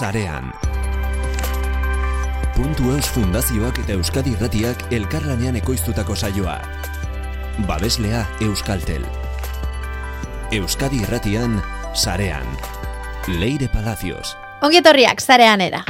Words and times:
sarean. 0.00 0.48
Puntu 2.56 2.92
Eus 2.94 3.08
Fundazioak 3.12 3.82
eta 3.82 3.92
Euskadi 3.98 4.32
Irratiak 4.32 4.86
elkarlanean 4.96 5.58
ekoiztutako 5.60 6.16
saioa. 6.16 6.56
Babeslea 7.68 8.22
Euskaltel. 8.46 9.04
Euskadi 10.56 11.02
Irratian 11.04 11.60
sarean. 11.92 12.48
Leire 13.28 13.68
Palacios. 13.68 14.38
Ongietorriak 14.64 15.20
zarean 15.20 15.60
era. 15.60 15.84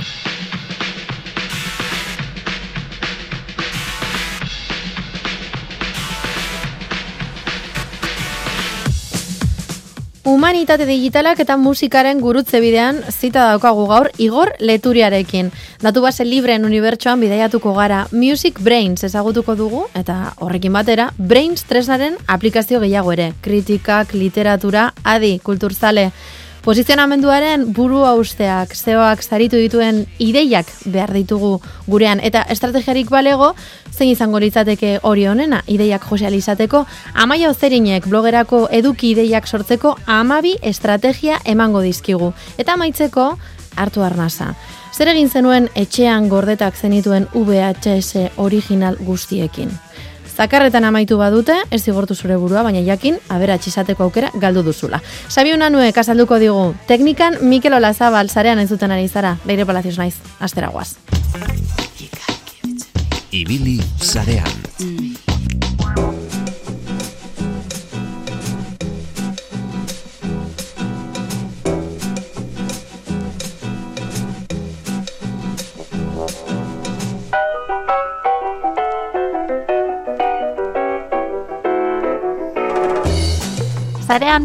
Humanitate 10.41 10.86
digitalak 10.88 11.43
eta 11.43 11.59
musikaren 11.61 12.22
gurutze 12.25 12.62
bidean 12.64 13.02
zita 13.12 13.43
daukagu 13.50 13.82
gaur 13.90 14.09
Igor 14.16 14.54
Leturiarekin. 14.64 15.50
Datu 15.85 16.00
base 16.00 16.25
libreen 16.25 16.64
unibertsoan 16.64 17.21
bidaiatuko 17.21 17.75
gara 17.76 18.07
Music 18.11 18.57
Brains 18.64 19.04
ezagutuko 19.04 19.53
dugu 19.58 19.82
eta 19.93 20.32
horrekin 20.40 20.72
batera 20.72 21.11
Brains 21.18 21.68
tresnaren 21.68 22.16
aplikazio 22.26 22.80
gehiago 22.80 23.13
ere. 23.13 23.35
Kritikak, 23.44 24.14
literatura, 24.16 24.94
adi, 25.04 25.35
kulturzale. 25.44 26.08
Posizionamenduaren 26.61 27.71
buru 27.73 28.03
usteak, 28.21 28.75
zeoak 28.77 29.23
zaritu 29.23 29.57
dituen 29.57 30.03
ideiak 30.19 30.69
behar 30.85 31.13
ditugu 31.13 31.55
gurean 31.86 32.20
eta 32.20 32.42
estrategiarik 32.53 33.09
balego, 33.09 33.55
zein 33.91 34.11
izango 34.11 34.39
litzateke 34.39 34.98
hori 35.03 35.27
honena, 35.27 35.62
ideiak 35.67 36.05
joseal 36.05 36.34
izateko, 36.34 36.84
amaia 37.14 37.48
ozerinek 37.48 38.06
blogerako 38.06 38.69
eduki 38.70 39.14
ideiak 39.14 39.48
sortzeko 39.48 39.97
amabi 40.06 40.56
estrategia 40.62 41.41
emango 41.45 41.81
dizkigu. 41.81 42.34
Eta 42.59 42.77
amaitzeko, 42.77 43.39
hartu 43.77 44.05
arnasa. 44.05 44.55
Zer 44.92 45.08
egin 45.14 45.31
zenuen 45.31 45.69
etxean 45.75 46.28
gordetak 46.28 46.77
zenituen 46.77 47.27
VHS 47.33 48.28
original 48.36 49.00
guztiekin. 49.00 49.70
Zakarretan 50.41 50.86
amaitu 50.88 51.19
badute, 51.20 51.52
ez 51.69 51.83
zigortu 51.84 52.14
zure 52.16 52.38
burua, 52.41 52.62
baina 52.64 52.80
jakin, 52.80 53.19
abera 53.28 53.58
txizateko 53.60 54.06
aukera 54.06 54.30
galdu 54.41 54.62
duzula. 54.64 55.02
Sabi 55.28 55.52
unanue, 55.52 55.91
kasalduko 55.92 56.38
digu, 56.41 56.62
teknikan 56.88 57.36
Mikel 57.44 57.77
Olazabal 57.77 58.33
zarean 58.33 58.62
ez 58.62 58.70
duten 58.70 58.96
ari 58.96 59.05
zara, 59.08 59.34
beire 59.44 59.68
palazioz 59.68 59.98
naiz, 60.00 60.14
astera 60.41 60.72
guaz. 60.72 60.94
Ibili. 63.30 63.77
Zarean 64.00 64.48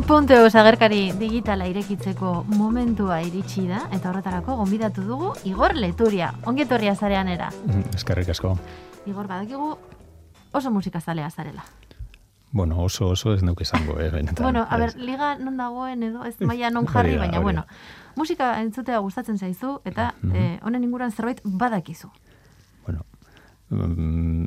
puntu 0.05 0.33
agerkari 0.33 1.11
digitala 1.17 1.65
irekitzeko 1.65 2.45
momentua 2.53 3.21
iritsi 3.25 3.65
da, 3.65 3.87
eta 3.91 4.11
horretarako 4.11 4.57
gonbidatu 4.57 5.01
dugu 5.01 5.31
Igor 5.43 5.73
Leturia, 5.73 6.33
ongetorria 6.45 6.93
zarean 6.95 7.27
era. 7.27 7.49
Eskerrik 7.95 8.29
asko. 8.29 8.59
Igor, 9.07 9.25
badakigu 9.25 9.75
oso 10.53 10.71
musika 10.71 11.01
zalea 11.01 11.31
zarela. 11.31 11.63
Bueno, 12.51 12.77
oso 12.83 13.09
oso 13.09 13.33
ez 13.33 13.41
nuke 13.41 13.63
izango, 13.63 13.99
eh, 13.99 14.11
benetan. 14.11 14.43
Bueno, 14.43 14.67
a 14.69 14.77
ber, 14.77 14.95
liga 14.97 15.35
non 15.39 15.57
dagoen 15.57 16.03
edo 16.03 16.25
ez 16.25 16.35
maila 16.41 16.69
non 16.69 16.85
jarri, 16.85 17.17
baina 17.17 17.39
bueno. 17.39 17.65
Musika 18.15 18.61
entzutea 18.61 18.99
gustatzen 18.99 19.39
zaizu 19.39 19.79
eta 19.83 20.13
eh, 20.31 20.59
honen 20.61 20.83
inguruan 20.83 21.11
zerbait 21.11 21.41
badakizu. 21.43 22.11
Bueno, 22.85 23.03
mm, 23.69 24.45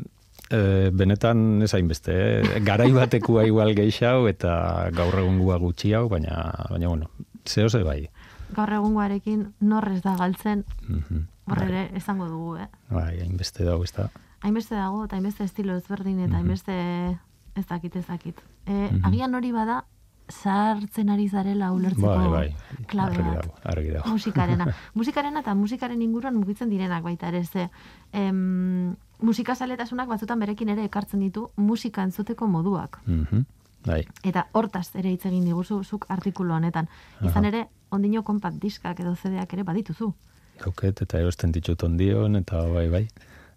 e, 0.51 0.91
benetan 0.93 1.63
ez 1.63 1.73
hainbeste, 1.75 2.13
eh? 2.41 2.61
garai 2.65 2.91
batekua 2.93 3.45
igual 3.47 3.75
geixau 3.75 4.27
eta 4.29 4.91
gaur 4.97 5.19
egungua 5.21 5.59
gutxi 5.59 5.93
hau, 5.95 6.09
baina, 6.09 6.53
baina 6.71 6.89
bueno, 6.89 7.11
zeo 7.47 7.69
ze 7.69 7.83
bai. 7.83 8.09
Gaur 8.57 8.73
egungoarekin 8.73 9.55
norrez 9.61 10.03
da 10.03 10.17
galtzen, 10.17 10.65
Mhm. 10.89 11.27
hor 11.49 11.59
Bai, 11.59 11.69
ere 11.69 11.91
esango 11.97 12.27
dugu, 12.29 12.57
eh? 12.57 12.69
Bai, 12.91 13.21
hainbeste 13.21 13.65
dago, 13.65 13.85
ez 13.85 13.93
da. 13.93 14.11
Hainbeste 14.41 14.75
dago 14.75 15.05
eta 15.05 15.17
hainbeste 15.17 15.45
estilo 15.45 15.77
ezberdin 15.77 16.21
eta 16.21 16.29
Mhm. 16.29 16.37
hainbeste 16.37 17.19
ez 17.57 17.67
dakit 17.67 17.97
ez 17.97 18.07
dakit. 18.07 18.41
E, 18.67 18.73
Mhm. 18.93 19.05
Agian 19.05 19.35
hori 19.35 19.53
bada 19.53 19.85
sartzen 20.29 21.09
ari 21.11 21.29
zarela 21.29 21.73
ulertzeko 21.73 22.07
Bai, 22.07 22.29
bai, 22.29 22.55
klabe 22.87 23.17
argi 23.17 23.23
bat. 23.23 23.35
dago, 23.43 23.55
argi 23.65 23.91
dago. 23.91 24.11
Musikarena. 24.11 24.67
Musikarena 24.95 25.41
eta 25.41 25.55
musikaren 25.55 26.03
inguruan 26.03 26.37
mugitzen 26.37 26.69
direnak 26.69 27.03
baita 27.03 27.29
ere, 27.29 27.45
ze 27.45 27.71
em, 28.13 28.95
musikazaletasunak 29.23 30.09
batzutan 30.09 30.39
berekin 30.39 30.69
ere 30.69 30.85
ekartzen 30.85 31.21
ditu 31.21 31.51
musika 31.57 32.03
entzuteko 32.03 32.47
moduak. 32.47 33.01
Mhm. 33.07 33.47
Bai, 33.87 34.03
Eta 34.27 34.47
hortaz 34.53 34.91
ere 34.99 35.13
hitz 35.15 35.25
egin 35.27 35.45
diguzu 35.45 35.83
zuk 35.85 36.07
artikulu 36.09 36.53
honetan. 36.53 36.89
Izan 37.23 37.45
Aha. 37.45 37.49
ere, 37.49 37.67
ondino 37.91 38.23
konpat 38.23 38.59
diskak 38.61 39.01
edo 39.01 39.15
CD-ak 39.15 39.53
ere 39.55 39.63
badituzu. 39.63 40.13
dauket 40.59 41.03
eta 41.03 41.21
erosten 41.21 41.53
ditut 41.55 41.83
ondion, 41.87 42.35
eta 42.37 42.65
bai, 42.67 42.89
bai. 42.91 43.05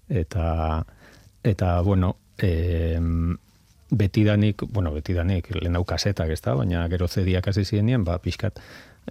Eta, 0.08 0.84
eta 1.44 1.82
bueno, 1.82 2.16
e, 2.38 3.00
betidanik, 3.92 4.62
bueno, 4.70 4.94
betidanik, 4.94 5.50
lehen 5.56 5.76
hau 5.76 5.84
kasetak, 5.84 6.30
ez 6.30 6.42
da, 6.42 6.54
baina 6.56 6.88
gero 6.90 7.08
zediak 7.08 7.48
hasi 7.48 7.66
zienien, 7.66 8.04
ba, 8.04 8.20
pixkat, 8.20 8.60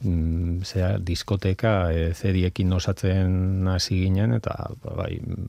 mm, 0.03 0.63
zera, 0.63 0.93
diskoteka 0.99 1.75
e, 1.93 2.15
zediekin 2.15 2.73
osatzen 2.73 3.69
hasi 3.69 4.05
ginen, 4.05 4.33
eta 4.39 4.55
ba, 4.85 4.95
bai, 5.03 5.19
mm, 5.19 5.49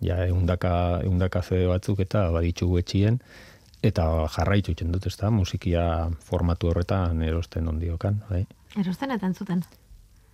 ja, 0.00 0.26
eundaka, 0.26 1.00
eundaka 1.04 1.42
zede 1.42 1.66
batzuk 1.66 2.00
eta 2.00 2.28
baditzu 2.34 2.70
etxien, 2.78 3.20
eta 3.82 4.04
jarraitu 4.34 4.72
itzen 4.72 4.92
dut, 4.92 5.06
ez 5.06 5.16
musikia 5.30 6.08
formatu 6.24 6.68
horretan 6.68 7.22
erosten 7.22 7.68
ondiokan, 7.68 8.22
bai. 8.30 8.46
Erosten 8.76 9.10
eta 9.10 9.26
entzuten. 9.26 9.62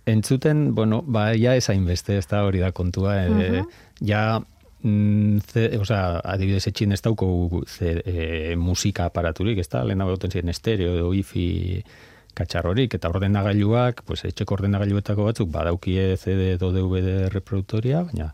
Entzuten, 0.05 0.75
bueno, 0.75 1.01
ba, 1.01 1.31
ja 1.33 1.55
ez 1.55 1.69
hainbeste, 1.69 2.17
ez 2.17 2.27
da 2.27 2.43
hori 2.45 2.59
da 2.59 2.71
kontua. 2.71 3.15
E, 3.23 3.29
Mhm. 3.29 3.67
Ja, 4.01 4.41
mm, 4.83 5.39
ze, 5.51 5.79
osea, 5.79 6.19
adibidez 6.23 6.67
etxin 6.67 6.91
ez 6.91 7.01
dauko 7.01 7.63
ze, 7.65 8.01
e, 8.05 8.55
musika 8.55 9.05
aparaturik, 9.05 9.57
ez 9.57 9.69
da, 9.69 9.83
lehen 9.83 9.99
begoten 9.99 10.31
ziren 10.31 10.49
estereo 10.49 10.95
edo 10.95 11.09
wifi 11.09 11.83
katxarrorik, 12.35 12.93
eta 12.93 13.09
ordenagailuak, 13.09 14.03
pues, 14.05 14.25
etxeko 14.25 14.53
ordenagailuetako 14.55 15.23
batzuk, 15.23 15.49
badaukie 15.49 16.17
CD 16.17 16.53
edo 16.53 16.71
DVD 16.71 17.29
reproduktoria, 17.29 18.03
baina, 18.03 18.33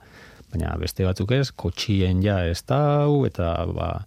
baina 0.51 0.75
beste 0.77 1.05
batzuk 1.07 1.31
ez, 1.31 1.51
kotxien 1.51 2.21
ja 2.23 2.41
ez 2.45 2.61
dau, 2.67 3.25
eta 3.25 3.53
ba, 3.71 4.05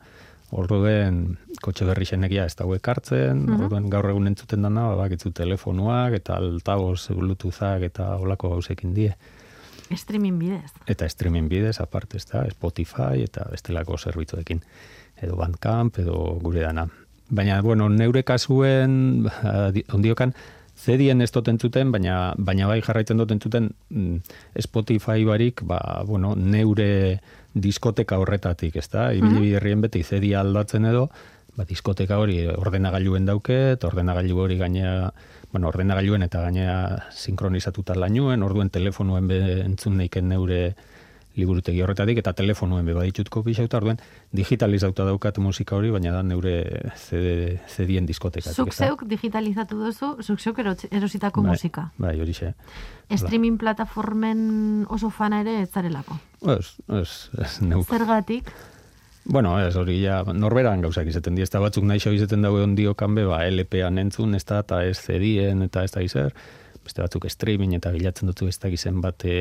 orduen 0.54 1.36
kotxe 1.64 1.84
berri 1.88 2.04
zenekia 2.06 2.44
ez 2.46 2.54
dago 2.56 2.74
ekartzen, 2.76 3.44
Mhm. 3.46 3.62
orduen 3.64 3.88
gaur 3.90 4.08
egun 4.10 4.26
entzuten 4.28 4.62
dana, 4.62 4.88
ba, 4.88 4.96
bakitzu 5.04 5.30
telefonuak, 5.32 6.12
eta 6.14 6.36
altaboz, 6.36 7.08
bluetoothak, 7.10 7.82
eta 7.82 8.16
olako 8.16 8.50
gauzekin 8.50 8.94
die. 8.94 9.14
Streaming 9.94 10.38
bidez. 10.38 10.70
Eta 10.86 11.06
streaming 11.08 11.48
bidez, 11.48 11.80
aparte, 11.80 12.16
ez 12.16 12.26
da, 12.26 12.44
Spotify, 12.50 13.22
eta 13.24 13.46
bestelako 13.50 13.98
zerbitzuekin, 13.98 14.62
edo 15.22 15.36
Bandcamp, 15.36 15.98
edo 15.98 16.38
gure 16.42 16.60
dana. 16.60 16.88
Baina, 17.30 17.60
bueno, 17.62 17.88
neure 17.88 18.22
kasuen, 18.24 19.26
adi- 19.42 19.84
ondiokan, 19.92 20.34
zedien 20.84 21.22
ez 21.24 21.30
dut 21.32 21.48
entzuten, 21.48 21.92
baina, 21.94 22.34
baina 22.36 22.68
bai 22.68 22.80
jarraitzen 22.84 23.20
dut 23.20 23.32
entzuten 23.34 23.70
mm, 23.88 24.36
Spotify 24.66 25.24
barik, 25.24 25.64
ba, 25.68 25.80
bueno, 26.06 26.34
neure 26.36 27.20
diskoteka 27.54 28.18
horretatik, 28.20 28.76
ez 28.76 28.88
da? 28.92 29.08
Ibili 29.14 29.46
biderrien 29.46 29.84
beti 29.84 30.02
zedia 30.02 30.42
aldatzen 30.44 30.88
edo, 30.90 31.06
ba, 31.56 31.66
diskoteka 31.68 32.18
hori 32.20 32.42
ordenagailuen 32.50 33.28
dauke, 33.30 33.60
eta 33.76 33.88
ordenagailu 33.90 34.42
hori 34.46 34.58
gainea, 34.60 35.12
bueno, 35.52 35.70
ordenagailuen 35.70 36.26
eta 36.26 36.42
gainea 36.48 36.76
sinkronizatuta 37.14 37.96
lainuen, 37.98 38.42
orduen 38.42 38.72
telefonuen 38.74 39.30
be 39.30 39.40
entzun 39.62 39.96
neiken 40.02 40.28
neure 40.34 40.60
liburutegi 41.38 41.82
horretatik, 41.82 42.20
eta 42.22 42.34
telefonuen 42.36 42.86
be 42.86 42.94
baditut 42.94 43.30
kopixauta, 43.32 43.80
orduen 43.80 43.98
digitalizauta 44.34 45.06
daukat 45.06 45.38
musika 45.42 45.76
hori, 45.76 45.92
baina 45.94 46.12
da 46.14 46.22
neure 46.26 46.56
CD, 46.98 47.56
CD-en 47.70 48.06
diskotekatik. 48.08 48.56
Zuk 48.56 48.74
zeuk 48.74 49.06
digitalizatu 49.08 49.78
duzu, 49.78 50.10
zuk 50.22 50.40
zeuk 50.40 50.60
erositako 50.64 51.44
Bai, 51.44 51.54
musika. 51.54 51.88
Bai, 52.02 52.16
hori 52.20 52.34
xe. 52.36 52.52
Streaming 53.14 53.58
plataformen 53.60 54.86
oso 54.90 55.10
fana 55.14 55.42
ere 55.44 55.60
ez 55.62 55.70
zarelako. 55.70 56.18
Ez, 56.56 56.76
ez, 57.00 57.10
ez, 57.38 57.58
neuk. 57.62 57.88
Zergatik, 57.88 58.52
Bueno, 59.24 59.54
ez 59.56 59.72
hori 59.80 59.94
ja, 60.02 60.18
norberan 60.36 60.82
gauzak 60.84 61.06
izaten 61.08 61.32
di, 61.32 61.40
ez 61.40 61.48
da 61.48 61.62
batzuk 61.62 61.86
nahi 61.88 61.96
izaten 62.12 62.42
dago 62.44 62.58
ondio 62.60 62.92
kanbe, 62.94 63.24
ba, 63.24 63.38
LP-an 63.48 63.96
entzun, 64.02 64.34
ez 64.36 64.44
da, 64.44 64.58
eta 64.60 64.82
ez 64.84 64.98
CD-en, 65.00 65.62
eta 65.64 65.84
ez 65.86 65.92
da 65.94 66.02
izer, 66.04 66.34
beste 66.84 67.02
batzuk 67.02 67.28
streaming 67.32 67.76
eta 67.78 67.92
bilatzen 67.94 68.30
dutu 68.30 68.48
ez 68.48 68.58
da 68.62 68.70
gizen 68.72 69.00
bate 69.04 69.36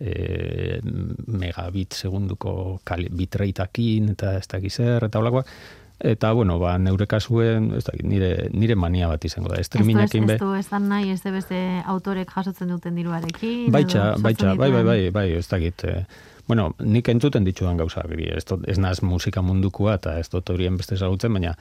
e, 0.00 0.80
megabit 1.26 1.96
segunduko 1.96 2.80
kali, 2.84 3.08
bitrateakin 3.12 4.12
eta 4.16 4.36
ez 4.38 4.48
da 4.50 4.60
gizer, 4.62 5.08
eta 5.08 5.22
holakoak, 5.22 5.54
Eta, 6.00 6.32
bueno, 6.32 6.54
ba, 6.56 6.78
neure 6.80 7.04
kasuen, 7.04 7.74
ez 7.76 7.82
da, 7.84 7.92
nire, 8.08 8.48
nire 8.56 8.72
mania 8.72 9.10
bat 9.10 9.24
izango 9.28 9.50
da. 9.52 9.60
Streamingekin 9.60 10.24
be. 10.30 10.38
ez 10.38 10.40
du, 10.40 10.54
ez 10.56 10.64
da 10.70 10.78
nahi, 10.80 11.10
ez 11.12 11.20
de 11.20 11.32
beste 11.34 11.58
autorek 11.92 12.32
jasotzen 12.32 12.72
duten 12.72 12.96
diruarekin. 12.96 13.66
Baitxa, 13.74 14.14
baitxa, 14.24 14.54
bai, 14.56 14.70
bai, 14.72 14.80
bai, 14.86 14.98
bai, 15.12 15.26
ez 15.36 15.44
dakit. 15.50 15.84
eh, 15.84 16.06
bueno, 16.48 16.70
nik 16.80 17.08
entzuten 17.12 17.44
ditudan 17.44 17.76
gauzak, 17.76 18.08
hori, 18.08 18.30
ez, 18.32 18.46
dut, 18.48 18.64
ez 18.66 18.78
naz 18.80 19.02
musika 19.04 19.42
mundukoa 19.44 19.98
eta 20.00 20.16
ez 20.18 20.30
dut 20.32 20.48
horien 20.50 20.80
beste 20.80 20.96
ezagutzen, 20.96 21.36
baina, 21.36 21.52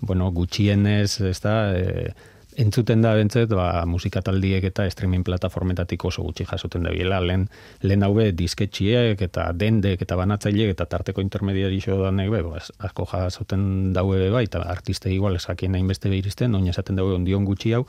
bueno, 0.00 0.30
gutxienez, 0.38 1.20
ez 1.26 1.40
da, 1.42 1.56
e, 1.74 2.14
entzuten 2.56 3.02
da 3.02 3.12
bentzet, 3.14 3.50
ba, 3.54 3.84
musika 3.86 4.22
taldiek 4.24 4.64
eta 4.70 4.86
streaming 4.90 5.24
plataformetatik 5.26 6.04
oso 6.04 6.24
gutxi 6.26 6.46
jasoten 6.48 6.86
da 6.86 6.94
biela, 6.94 7.20
lehen, 7.22 7.46
lehen 7.82 8.02
haube 8.02 8.30
disketxiek 8.36 9.20
eta 9.22 9.50
dendek 9.56 10.02
eta 10.02 10.18
banatzaileek 10.18 10.74
eta 10.74 10.86
tarteko 10.90 11.22
intermediari 11.24 11.80
danek, 11.86 12.30
be, 12.30 12.42
ba, 12.42 12.58
asko 12.86 13.06
jasoten 13.12 13.92
daue 13.92 14.30
bai, 14.30 14.44
eta 14.44 14.62
artiste 14.62 15.12
igual 15.12 15.36
esakien 15.36 15.74
hainbeste 15.74 16.08
behiristen, 16.08 16.54
oin 16.54 16.68
esaten 16.68 16.96
daue 16.96 17.14
ondion 17.14 17.44
gutxi 17.44 17.72
hau, 17.72 17.86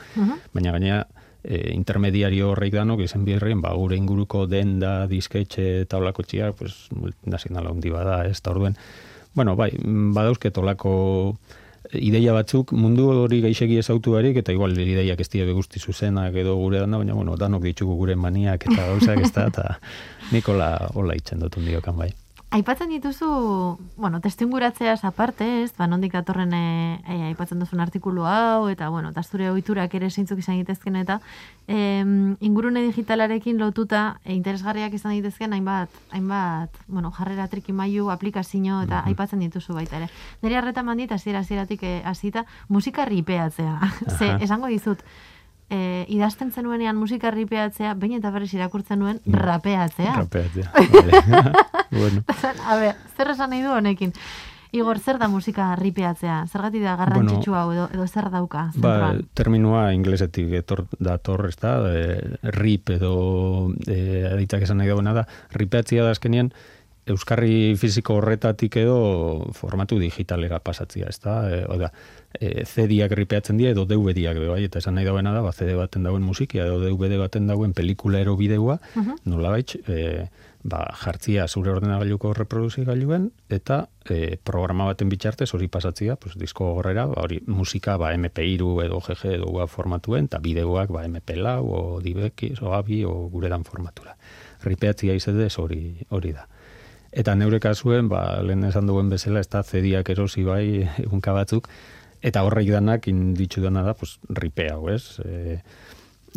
baina 0.53 0.71
gaina 0.71 1.05
e, 1.43 1.73
intermediario 1.73 2.51
horreik 2.51 2.73
danok 2.73 3.01
izen 3.05 3.25
birrien, 3.25 3.61
ba, 3.61 3.73
gure 3.77 3.97
inguruko 3.97 4.45
denda, 4.47 5.07
disketxe 5.07 5.81
eta 5.85 5.97
olako 5.97 6.23
txiak, 6.23 6.55
pues, 6.59 6.87
multinacionala 6.95 7.73
handi 7.73 7.89
bada, 7.89 8.23
ez 8.27 8.41
da 8.41 8.53
orduen. 8.53 8.77
Bueno, 9.33 9.55
bai, 9.55 9.71
mm, 9.77 10.13
badauzket 10.13 10.57
olako 10.57 10.93
ideia 11.97 12.33
batzuk 12.33 12.73
mundu 12.77 13.09
hori 13.23 13.41
gaixegi 13.41 13.79
ezautu 13.81 14.15
barik, 14.15 14.37
eta 14.43 14.53
igual 14.53 14.77
ideiak 14.77 15.19
ez 15.19 15.29
dira 15.33 15.51
guzti 15.51 15.79
zuzenak 15.79 16.35
edo 16.35 16.55
gure 16.59 16.79
dana, 16.83 17.01
baina 17.01 17.17
bueno, 17.17 17.37
danok 17.37 17.65
ditugu 17.69 17.97
gure 17.99 18.15
maniak 18.15 18.67
eta 18.69 18.89
gauzak 18.93 19.25
ez 19.25 19.31
da, 19.33 19.47
eta 19.47 19.69
nikola 20.31 20.73
hola 20.93 21.17
itzen 21.17 21.41
dut 21.41 21.57
diokan 21.65 21.97
bai. 21.97 22.11
Aipatzen 22.51 22.89
dituzu, 22.91 23.27
bueno, 23.95 24.19
testinguratzea 24.19 24.97
aparte, 25.07 25.45
ez, 25.63 25.71
ba, 25.77 25.85
nondik 25.87 26.11
datorren 26.11 26.51
e, 26.51 26.99
e, 27.07 27.15
aipatzen 27.29 27.63
duzun 27.63 27.79
artikulu 27.79 28.25
hau, 28.27 28.67
eta, 28.67 28.89
bueno, 28.91 29.13
eta 29.15 29.23
zure 29.23 29.47
ohiturak 29.53 29.95
ere 29.95 30.09
zeintzuk 30.11 30.41
izan 30.43 30.57
gitezken, 30.59 30.97
eta 30.99 31.21
em, 31.71 32.35
ingurune 32.43 32.83
digitalarekin 32.89 33.55
lotuta 33.55 34.19
e, 34.25 34.35
interesgarriak 34.35 34.91
izan 34.99 35.15
daitezken 35.15 35.55
hainbat, 35.55 35.95
hainbat, 36.11 36.75
bueno, 36.87 37.13
jarrera 37.15 37.47
trikimailu, 37.47 38.11
aplikazio, 38.11 38.81
eta 38.83 38.99
aipatzen 39.07 39.39
dituzu 39.47 39.71
baita 39.79 40.01
ere. 40.01 40.11
Nire 40.43 40.59
harreta 40.59 40.83
mandit, 40.83 41.15
hasiera 41.15 41.39
hasieratik 41.39 41.87
hasita 42.03 42.43
musika 42.67 43.07
ripeatzea. 43.07 43.79
Ze, 44.17 44.35
esango 44.43 44.67
dizut, 44.67 45.07
e, 45.71 46.05
idazten 46.11 46.51
zenuenean 46.51 46.99
musika 46.99 47.31
ripeatzea, 47.31 47.95
baina 47.99 48.19
eta 48.19 48.31
berriz 48.35 48.51
irakurtzen 48.53 48.99
nuen 49.01 49.19
rapeatzea. 49.25 50.15
Rapeatzea. 50.19 50.71
Vale. 50.93 51.21
bueno. 52.01 52.23
A 52.67 52.79
ber, 52.79 52.95
zer 53.15 53.35
esan 53.35 53.53
nahi 53.55 53.63
du 53.63 53.71
honekin? 53.71 54.13
Igor, 54.71 55.01
zer 55.03 55.17
da 55.19 55.27
musika 55.27 55.73
ripeatzea? 55.75 56.45
Zergatik 56.47 56.83
da 56.85 56.95
garrantzitsu 56.99 57.55
hau 57.59 57.65
edo, 57.73 57.89
edo 57.91 58.05
zer 58.07 58.29
dauka? 58.31 58.69
Ba, 58.75 58.93
zentroan? 58.93 59.23
terminua 59.35 59.81
inglesetik 59.95 60.53
etor, 60.61 60.85
dator, 60.99 61.43
ez 61.49 61.57
da, 61.59 61.73
e, 61.91 62.37
rip 62.55 62.93
edo 62.95 63.15
e, 63.83 64.31
esan 64.39 64.79
nahi 64.79 64.87
dagoena 64.87 65.15
da, 65.17 65.25
ripeatzia 65.51 66.07
da 66.07 66.15
azkenien, 66.15 66.53
Euskarri 67.09 67.73
fiziko 67.81 68.19
horretatik 68.19 68.75
edo 68.77 68.97
formatu 69.57 69.97
digitalera 69.99 70.59
pasatzia, 70.61 71.07
ez 71.09 71.17
da? 71.23 71.35
E, 71.49 71.63
oda, 71.65 71.89
e, 72.37 72.65
CD-ak 72.69 73.15
ripeatzen 73.17 73.57
dira 73.57 73.71
edo 73.73 73.87
DVD-ak 73.89 74.37
bai, 74.51 74.61
eta 74.67 74.77
esan 74.83 74.99
nahi 74.99 75.07
dagoena 75.07 75.33
da, 75.33 75.41
ba, 75.41 75.53
CD 75.55 75.73
baten 75.79 76.05
dauen 76.05 76.21
musikia 76.21 76.67
edo 76.69 76.77
DVD 76.83 77.17
baten 77.17 77.49
dauen 77.49 77.73
pelikula 77.73 78.21
ero 78.21 78.37
bideoa, 78.37 78.77
nolabait, 79.25 79.73
e, 79.89 80.27
ba, 80.63 80.83
jartzia 81.01 81.47
zure 81.47 81.71
ordenagailuko 81.73 82.35
reproduzigailuen 82.37 83.31
eta 83.49 83.87
e, 84.05 84.37
programa 84.37 84.85
baten 84.91 85.09
bitxartez 85.09 85.49
hori 85.57 85.67
pasatzia, 85.73 86.15
pues, 86.21 86.37
disko 86.37 86.69
gorrera, 86.75 87.07
ba, 87.09 87.25
hori 87.25 87.41
musika 87.47 87.97
ba, 87.97 88.13
MP3 88.13 88.85
edo 88.85 89.01
GG 89.01 89.35
edo 89.39 89.49
UAV 89.49 89.73
formatuen, 89.73 90.29
eta 90.29 90.37
bideoak 90.43 90.93
ba, 90.93 91.05
MP4 91.09 91.57
o 91.65 91.99
DivX 92.03 92.61
o 92.61 92.75
AVI 92.77 93.03
o 93.09 93.15
guredan 93.33 93.65
formatura. 93.65 94.15
Ripeatzia 94.61 95.17
izedez 95.17 95.55
hori, 95.57 95.81
hori 96.13 96.37
da. 96.37 96.45
Eta 97.11 97.35
neure 97.35 97.59
kasuen, 97.59 98.07
ba, 98.07 98.39
lehen 98.39 98.63
esan 98.63 98.87
duen 98.87 99.09
bezala, 99.11 99.41
ez 99.43 99.49
da 99.51 99.63
zediak 99.63 100.09
erosi 100.13 100.45
bai 100.47 100.87
egunka 101.03 101.33
batzuk, 101.35 101.67
eta 102.23 102.45
horreik 102.47 102.69
danak 102.71 103.09
inditzu 103.11 103.63
dana 103.65 103.83
da, 103.83 103.93
pues, 103.99 104.15
ripe 104.29 104.69
hau, 104.71 104.85
ez? 104.93 105.19
E, 105.25 105.59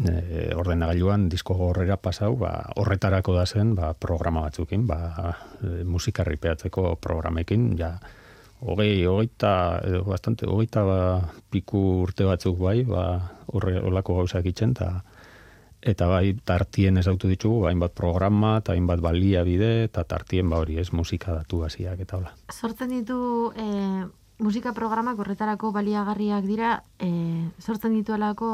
e, 0.03 0.49
ordenagailuan 0.59 1.29
disko 1.31 1.55
gorrera 1.55 1.97
pasau, 1.97 2.35
ba, 2.41 2.51
horretarako 2.83 3.37
da 3.39 3.47
zen, 3.47 3.77
ba, 3.79 3.93
programa 3.95 4.43
batzukin, 4.49 4.89
ba, 4.91 4.99
e, 5.63 5.85
musika 5.87 6.27
ripeatzeko 6.27 6.97
programekin, 6.99 7.77
ja, 7.79 7.95
hogei, 8.65 9.05
hogeita, 9.07 9.55
edo 9.87 10.03
bastante, 10.09 10.51
hogeita 10.51 10.83
ba, 10.89 11.01
piku 11.55 12.03
urte 12.03 12.27
batzuk 12.27 12.59
bai, 12.59 12.81
ba, 12.89 13.05
horre, 13.53 13.79
olako 13.79 14.19
gauzak 14.25 14.51
itzen, 14.51 14.75
eta 14.75 15.05
eta 15.85 16.09
bai 16.09 16.35
tartien 16.49 16.97
ezautu 17.01 17.29
ditugu, 17.29 17.63
ba, 17.65 17.71
hainbat 17.71 17.95
programa 17.97 18.57
eta 18.63 18.73
hainbat 18.73 19.03
baliabide, 19.05 19.73
eta 19.89 20.05
tartien 20.09 20.49
ba 20.51 20.63
hori 20.63 20.79
ez 20.81 20.91
musika 20.93 21.37
datu 21.37 21.63
hasiak 21.67 22.01
eta 22.07 22.19
hola. 22.19 22.35
Sortzen 22.53 22.95
ditu 22.95 23.19
e, 23.53 23.69
musika 24.39 24.73
programak 24.75 25.19
horretarako 25.23 25.71
baliagarriak 25.73 26.45
dira, 26.45 26.71
e, 26.99 27.09
sortzen 27.63 27.95
dituelako, 27.95 28.49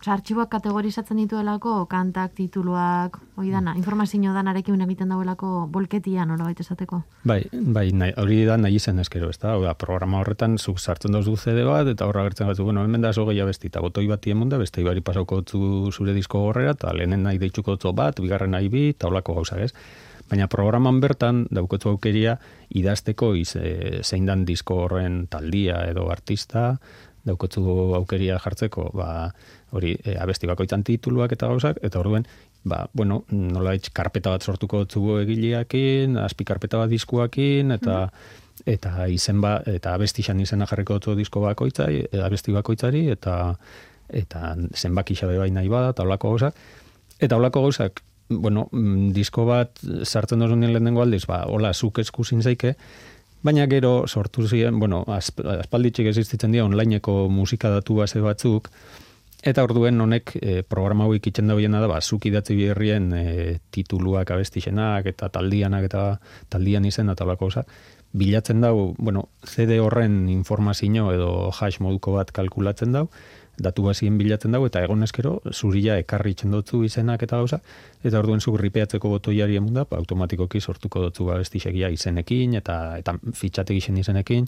oza, 0.00 0.14
artxiboak 0.16 0.50
kategorizatzen 0.50 1.20
dituelako, 1.22 1.84
kantak, 1.90 2.34
tituluak, 2.34 3.18
hori 3.38 3.52
dana, 3.54 3.76
informazio 3.78 4.34
danarekin 4.34 4.80
egiten 4.82 5.14
dauelako 5.14 5.68
bolketia, 5.70 6.26
nola 6.26 6.48
baita 6.48 6.64
esateko. 6.66 7.02
Bai, 7.24 7.44
bai, 7.52 7.86
nahi, 7.92 8.14
hori 8.18 8.42
da 8.48 8.56
nahi 8.58 8.78
zen 8.80 8.98
eskero, 8.98 9.30
ez 9.30 9.38
da? 9.38 9.54
Hau 9.54 9.62
da, 9.62 9.74
programa 9.78 10.20
horretan 10.20 10.58
zuk 10.58 10.80
sartzen 10.80 11.14
dozu 11.14 11.36
CD 11.36 11.64
bat, 11.64 11.86
eta 11.86 12.10
horra 12.10 12.26
gertzen 12.26 12.50
batzu, 12.50 12.66
bueno, 12.66 12.84
hemen 12.84 13.00
da 13.00 13.12
zo 13.12 13.26
gehiago 13.30 13.52
besti, 13.52 13.70
eta 13.70 13.80
botoi 13.80 14.08
bat 14.10 14.26
emunda, 14.26 14.58
beste 14.58 14.82
ibari 14.82 15.00
pasauko 15.00 15.42
zu 15.46 15.92
zure 15.92 16.12
disko 16.12 16.42
gorrera, 16.42 16.74
eta 16.74 16.92
lehenen 16.92 17.22
nahi 17.22 17.38
deitzuko 17.38 17.78
zu 17.78 17.94
bat, 17.94 18.20
bigarren 18.20 18.50
nahi 18.50 18.68
bi, 18.68 18.88
eta 18.96 19.06
holako 19.06 19.38
gauzak 19.40 19.68
ez. 19.68 19.74
Baina 20.30 20.46
programan 20.46 21.00
bertan 21.02 21.44
daukotzu 21.50 21.90
aukeria 21.90 22.36
idazteko 22.78 23.32
iz, 23.34 23.56
e, 23.58 24.00
zein 24.02 24.28
dan 24.28 24.44
disko 24.46 24.84
horren 24.84 25.24
taldia 25.30 25.82
edo 25.90 26.06
artista, 26.12 26.76
daukotzu 27.26 27.64
aukeria 27.98 28.38
jartzeko, 28.40 28.90
ba, 28.96 29.08
hori 29.76 29.96
e, 29.98 30.14
abesti 30.20 30.48
bakoitzan 30.50 30.84
tituluak 30.86 31.34
eta 31.36 31.50
gauzak, 31.50 31.80
eta 31.84 32.00
orduen, 32.00 32.26
ba, 32.64 32.84
bueno, 32.94 33.24
nola 33.30 33.74
karpeta 33.92 34.32
bat 34.36 34.46
sortuko 34.46 34.84
dutzugu 34.84 35.18
egileakin, 35.24 36.16
azpi 36.22 36.46
karpeta 36.48 36.80
bat 36.80 36.92
diskuakin, 36.92 37.74
eta 37.76 38.04
eta 38.68 39.06
izen 39.08 39.40
ba, 39.40 39.54
eta 39.66 39.94
abestixan 39.96 40.40
izena 40.40 40.66
jarriko 40.68 40.98
dutzu 40.98 41.16
disko 41.18 41.42
bakoitzai, 41.44 41.94
e, 42.06 42.20
abesti 42.22 42.52
bakoitzari, 42.54 43.08
eta 43.12 43.56
eta 44.10 44.54
zenbaki 44.74 45.14
xabe 45.14 45.38
bai 45.38 45.50
nahi 45.54 45.68
bada, 45.70 45.92
eta 45.94 46.02
holako 46.02 46.34
gauzak. 46.34 46.56
Eta 47.20 47.36
holako 47.38 47.62
gauzak, 47.68 48.02
bueno, 48.30 48.68
mm, 48.72 49.10
disko 49.16 49.44
bat 49.44 49.82
sartzen 50.04 50.40
dozunen 50.40 50.72
lehenengo 50.72 51.02
aldiz, 51.02 51.26
ba, 51.26 51.44
hola, 51.50 51.74
zuk 51.74 51.98
eskusin 51.98 52.42
zaike, 52.42 52.76
baina 53.42 53.66
gero 53.66 54.06
sortu 54.06 54.46
ziren, 54.48 54.78
bueno, 54.78 55.04
asp- 55.08 55.44
aspalditxik 55.58 56.06
existitzen 56.06 56.52
dira 56.52 56.64
onlineko 56.64 57.28
musika 57.28 57.70
datu 57.76 58.00
base 58.02 58.20
batzuk, 58.24 58.70
Eta 59.40 59.62
orduen 59.64 59.96
honek 60.04 60.34
e, 60.36 60.60
programa 60.68 61.06
hauek 61.06 61.30
itzen 61.30 61.48
da 61.48 61.54
da, 61.56 61.86
ba, 61.88 62.00
zuk 62.00 62.26
idatzi 62.26 62.56
berrien 62.58 63.12
e, 63.16 63.58
tituluak 63.72 64.30
abestixenak 64.30 65.06
eta 65.06 65.30
taldianak 65.32 65.84
eta 65.84 66.20
taldian 66.50 66.84
izen 66.84 67.08
eta 67.08 67.24
gauzak, 67.24 67.66
bilatzen 68.12 68.60
dau, 68.60 68.94
bueno, 68.98 69.28
CD 69.44 69.78
horren 69.80 70.28
informazio 70.28 71.12
edo 71.12 71.50
hash 71.52 71.80
moduko 71.80 72.12
bat 72.12 72.32
kalkulatzen 72.32 72.92
dau, 72.92 73.08
datu 73.60 73.84
bazien 73.86 74.18
bilatzen 74.18 74.52
dago 74.52 74.66
eta 74.66 74.82
egon 74.84 75.02
eskero 75.06 75.40
zuria 75.52 75.98
ekarri 75.98 76.34
dotzu 76.42 76.82
izenak 76.84 77.22
eta 77.22 77.36
gauza 77.36 77.60
eta 78.04 78.18
orduen 78.18 78.40
zu 78.40 78.56
ripeatzeko 78.56 79.08
botoiari 79.08 79.56
emunda 79.56 79.84
ba, 79.84 79.98
automatikoki 79.98 80.60
sortuko 80.60 81.00
dotzu 81.00 81.30
abestixegia 81.30 81.88
izenekin 81.88 82.54
eta 82.54 82.96
eta 82.98 83.14
fitxategisen 83.34 83.96
izenekin 83.98 84.46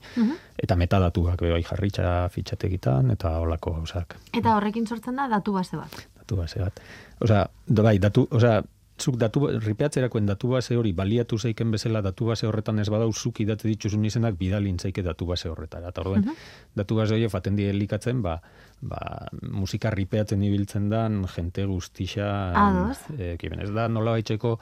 eta 0.59 0.77
metadatuak 0.77 1.41
be 1.41 1.51
bai 1.51 1.63
jarritza 1.63 2.29
fitxategitan 2.29 3.11
eta 3.11 3.39
holako 3.39 3.75
gauzak 3.81 4.17
Eta 4.33 4.57
horrekin 4.57 4.87
sortzen 4.87 5.17
da 5.17 5.29
datu 5.29 5.53
base 5.53 5.77
bat. 5.77 5.93
datu 6.23 6.37
base 6.37 6.61
bat. 6.61 6.81
Osea, 7.21 7.47
da, 7.67 7.83
bai, 7.83 7.99
datu, 7.99 8.27
osea, 8.31 8.63
zuk 9.01 9.17
datu, 9.17 9.47
ripeatzerakoen 9.61 10.27
datu 10.27 10.53
base 10.53 10.77
hori 10.77 10.93
baliatu 10.93 11.39
zeiken 11.39 11.71
bezala 11.73 12.03
datu 12.05 12.27
base 12.29 12.47
horretan 12.47 12.79
ez 12.79 12.89
badau 12.93 13.11
zuk 13.13 13.41
idate 13.41 13.69
dituzun 13.69 14.05
izenak 14.05 14.37
bidalin 14.39 14.79
zeike 14.79 15.03
datu 15.03 15.27
base 15.27 15.49
horretara. 15.49 15.89
Eta 15.89 16.05
orduen, 16.05 16.29
datu 16.77 16.97
base 16.97 17.17
hori 17.17 17.29
faten 17.33 17.57
die 17.57 17.69
elikatzen, 17.71 18.23
ba, 18.23 18.39
ba, 18.81 19.03
musika 19.51 19.91
ripeatzen 19.91 20.43
ibiltzen 20.43 20.89
dan 20.93 21.25
jente 21.35 21.65
guztixa 21.67 22.29
Ados. 22.53 22.99
eh, 23.19 23.37
kiben, 23.41 23.61
ez 23.61 23.71
da 23.71 23.89
nola 23.89 24.17
baitxeko 24.19 24.59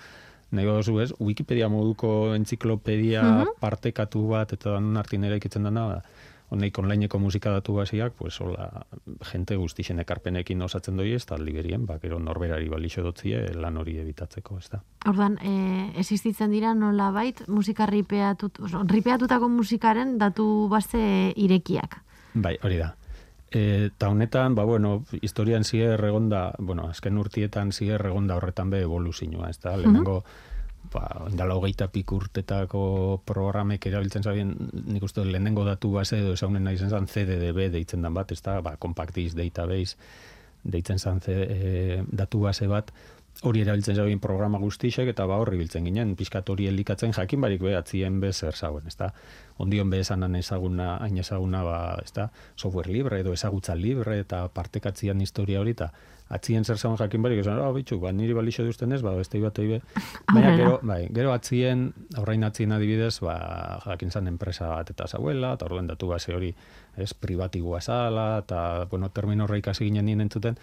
nahi 0.51 0.67
baduzu 0.67 0.99
ez, 1.03 1.11
Wikipedia 1.23 1.69
moduko 1.71 2.35
entziklopedia 2.35 3.23
partekatu 3.63 4.27
bat 4.33 4.53
eta 4.57 4.77
dan 4.79 4.97
artin 4.99 5.25
ere 5.29 5.39
ikitzen 5.39 5.69
dana, 5.69 5.87
ba, 5.87 6.01
honeik 6.50 6.78
onlineko 6.78 7.19
musika 7.23 7.52
datu 7.54 7.75
basiak, 7.78 8.14
pues 8.19 8.35
hola, 8.42 8.85
jente 9.30 9.57
guztixen 9.57 10.02
ekarpenekin 10.02 10.62
osatzen 10.66 10.99
doi 10.99 11.12
ez, 11.14 11.23
eta 11.23 11.38
liberien, 11.38 11.87
ba, 11.87 11.99
gero 12.02 12.19
norberari 12.19 12.69
balixo 12.69 13.04
dotzie 13.07 13.45
lan 13.54 13.78
hori 13.78 13.97
ebitatzeko, 14.02 14.59
ez 14.59 14.69
da. 14.73 14.83
Ordan, 15.11 15.38
e, 15.38 15.54
existitzen 16.02 16.50
dira 16.50 16.75
nola 16.75 17.11
bait, 17.14 17.45
musika 17.49 17.87
ripeatut, 17.87 18.62
oso, 18.66 18.83
ripeatutako 18.90 19.49
musikaren 19.49 20.16
datu 20.19 20.69
base 20.71 21.02
irekiak. 21.37 22.00
Bai, 22.35 22.57
hori 22.62 22.83
da. 22.83 22.95
Eta 23.50 24.09
honetan, 24.11 24.54
ba, 24.54 24.64
bueno, 24.64 25.04
historian 25.23 25.64
zier 25.64 26.02
egonda, 26.07 26.52
bueno, 26.59 26.87
azken 26.90 27.19
urtietan 27.19 27.73
zier 27.73 28.04
egonda 28.07 28.37
horretan 28.38 28.71
be 28.71 28.83
evoluzioa, 28.87 29.50
ez 29.50 29.59
da, 29.59 29.76
lehenengo, 29.76 30.23
ba, 30.93 31.05
indala 31.31 31.55
hogeita 31.59 31.91
pikurtetako 31.93 32.83
programek 33.29 33.87
erabiltzen 33.87 34.25
zabien, 34.25 34.55
nik 34.87 35.05
uste 35.07 35.25
lehenengo 35.25 35.65
datu 35.69 35.93
base 35.93 36.19
edo 36.23 36.35
esaunen 36.39 36.65
nahi 36.65 36.79
zen 36.79 37.07
CDDB 37.07 37.71
deitzen 37.73 38.03
dan 38.03 38.15
bat, 38.15 38.33
ez 38.33 38.43
da, 38.43 38.61
ba, 38.65 38.77
Compact 38.81 39.17
Database 39.37 39.97
deitzen 40.65 40.99
zan 40.99 41.21
e, 41.27 42.03
datu 42.13 42.41
base 42.41 42.67
bat, 42.69 42.93
hori 43.43 43.63
erabiltzen 43.65 43.97
zabien 43.97 44.21
programa 44.21 44.59
guztisek, 44.61 45.09
eta 45.15 45.25
ba 45.29 45.39
horri 45.41 45.57
biltzen 45.61 45.87
ginen, 45.89 46.13
pixkat 46.19 46.51
hori 46.53 46.67
elikatzen 46.69 47.15
jakin 47.17 47.41
barik 47.41 47.63
behatzien 47.65 48.21
be 48.21 48.33
zer 48.33 48.57
zauen, 48.57 48.87
ez 48.87 48.97
da, 49.01 49.11
ondion 49.61 49.91
be 49.91 50.01
esanan 50.05 50.37
ezaguna, 50.37 50.97
hain 51.01 51.17
ezaguna, 51.23 51.63
ba, 51.65 51.79
ez 52.05 52.13
da, 52.17 52.29
software 52.57 52.93
libre 52.93 53.21
edo 53.25 53.33
ezagutza 53.33 53.77
libre, 53.79 54.19
eta 54.27 54.47
partekatzian 54.53 55.21
historia 55.25 55.61
hori, 55.61 55.73
eta 55.79 55.89
atzien 56.31 56.65
zer 56.65 56.79
zauen 56.79 56.99
jakin 57.01 57.25
barik, 57.25 57.41
esan, 57.43 57.59
oh, 57.65 57.73
bitxu, 57.75 57.99
ba, 58.03 58.13
niri 58.13 58.37
balixo 58.37 58.65
duzten 58.67 58.93
ez, 58.93 59.01
ba, 59.03 59.17
beste 59.17 59.41
bat 59.43 59.57
be. 59.57 59.81
Baina, 60.31 60.53
gero, 60.61 60.77
bai, 60.87 61.01
gero 61.17 61.33
atzien, 61.33 61.89
aurrain 62.21 62.45
atzien 62.45 62.77
adibidez, 62.77 63.17
ba, 63.25 63.81
jakin 63.87 64.13
zan 64.13 64.29
enpresa 64.29 64.69
bat 64.69 64.93
eta 64.93 65.09
zauela, 65.09 65.55
eta 65.57 65.67
orduen 65.67 65.89
datu 65.89 66.13
base 66.13 66.37
hori, 66.37 66.53
ez, 66.97 67.15
privatikoa 67.15 67.81
zala, 67.81 68.29
eta, 68.45 68.87
bueno, 68.93 69.09
termino 69.17 69.49
horreik 69.49 69.73
hasi 69.73 69.89
ginen 69.89 70.07
nien 70.07 70.21
entzuten, 70.29 70.61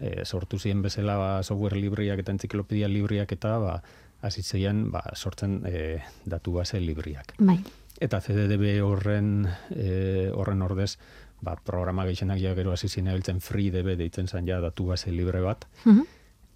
e, 0.00 0.24
sortu 0.24 0.58
ziren 0.58 0.82
bezala 0.82 1.16
ba, 1.16 1.30
software 1.42 1.78
libriak 1.78 2.22
eta 2.22 2.32
entziklopedia 2.32 2.88
libriak 2.88 3.32
eta 3.32 3.58
ba, 3.58 3.82
hasi 4.22 4.42
ba, 4.90 5.02
sortzen 5.14 5.62
e, 5.66 5.98
datu 6.24 6.52
base 6.52 6.80
libriak. 6.80 7.34
Bai. 7.38 7.58
Eta 8.00 8.20
CDDB 8.20 8.80
horren 8.82 9.46
e, 9.70 10.30
horren 10.34 10.62
ordez, 10.62 10.96
ba, 11.40 11.56
programa 11.56 12.04
gehienak 12.04 12.38
ja 12.40 12.54
gero 12.54 12.72
hasi 12.72 12.88
biltzen 13.02 13.40
FreeDB 13.40 13.96
deitzen 13.96 14.28
zen 14.28 14.46
ja 14.46 14.60
datu 14.60 14.86
base 14.86 15.10
libre 15.10 15.40
bat. 15.40 15.66
Mhm. 15.84 16.06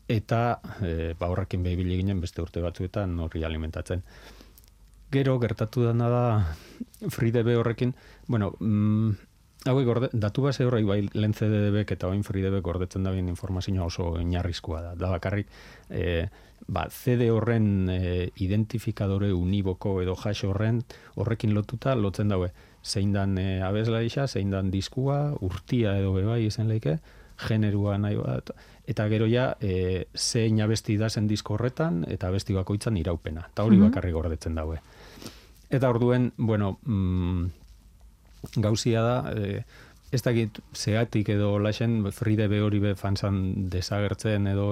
Eta 0.08 0.60
e, 0.82 1.14
ba, 1.18 1.28
horrekin 1.28 1.62
behibili 1.62 1.96
ginen 1.96 2.20
beste 2.20 2.42
urte 2.42 2.60
batzuetan 2.60 3.18
horri 3.20 3.44
alimentatzen. 3.44 4.02
Gero 5.10 5.38
gertatu 5.38 5.84
dena 5.86 6.08
da 6.08 6.56
FreeDB 7.08 7.56
horrekin, 7.56 7.94
bueno, 8.26 8.54
mm, 8.58 9.10
hau 9.64 9.84
gorde, 9.84 10.10
datu 10.12 10.42
base 10.44 10.64
horrei 10.64 10.84
bai 10.84 11.00
lehen 11.12 11.34
CDDB 11.34 11.84
eta 11.88 12.08
oin 12.08 12.22
FreeDB 12.24 12.60
gordetzen 12.62 13.04
da 13.04 13.12
bien 13.14 13.28
informazioa 13.28 13.86
oso 13.86 14.10
inarrizkoa 14.20 14.82
da. 14.82 14.94
Da 14.94 15.10
bakarrik, 15.14 15.48
e, 15.88 16.28
ba, 16.66 16.86
CD 16.90 17.30
horren 17.32 17.88
e, 17.88 18.30
identifikadore 18.44 19.32
uniboko 19.32 20.00
edo 20.02 20.16
hash 20.16 20.44
horren 20.44 20.82
horrekin 21.16 21.54
lotuta 21.54 21.94
lotzen 21.96 22.28
daue 22.28 22.52
zein 22.84 23.12
dan 23.12 23.38
e, 23.38 23.62
abeslaisa, 23.64 24.28
zein 24.28 24.50
dan 24.52 24.70
diskua, 24.70 25.32
urtia 25.40 25.96
edo 25.98 26.12
bebai 26.12 26.44
izen 26.46 26.68
leike, 26.68 26.98
generua 27.40 27.96
nahi 27.98 28.18
bat, 28.20 28.52
eta 28.86 29.08
gero 29.08 29.26
ja, 29.26 29.54
e, 29.60 30.06
zein 30.14 30.60
abesti 30.60 30.98
da 31.00 31.08
zen 31.08 31.26
disko 31.26 31.56
horretan, 31.56 32.04
eta 32.08 32.28
abesti 32.28 32.54
bakoitzan 32.54 33.00
iraupena. 33.00 33.48
Eta 33.50 33.64
hori 33.64 33.80
mm 33.80 33.88
bakarri 33.88 34.12
gordetzen 34.12 34.54
daue. 34.54 34.78
Eta 35.70 35.88
orduen, 35.90 36.32
bueno, 36.36 36.78
mm, 36.84 37.63
gauzia 38.56 39.02
da, 39.02 39.16
e, 39.32 39.64
ez 40.14 40.22
dakit 40.22 40.60
zeatik 40.74 41.28
edo 41.34 41.58
lasen 41.58 42.00
fride 42.12 42.46
hori 42.60 42.78
be 42.78 42.94
fanzan 42.94 43.68
desagertzen 43.70 44.46
edo 44.46 44.68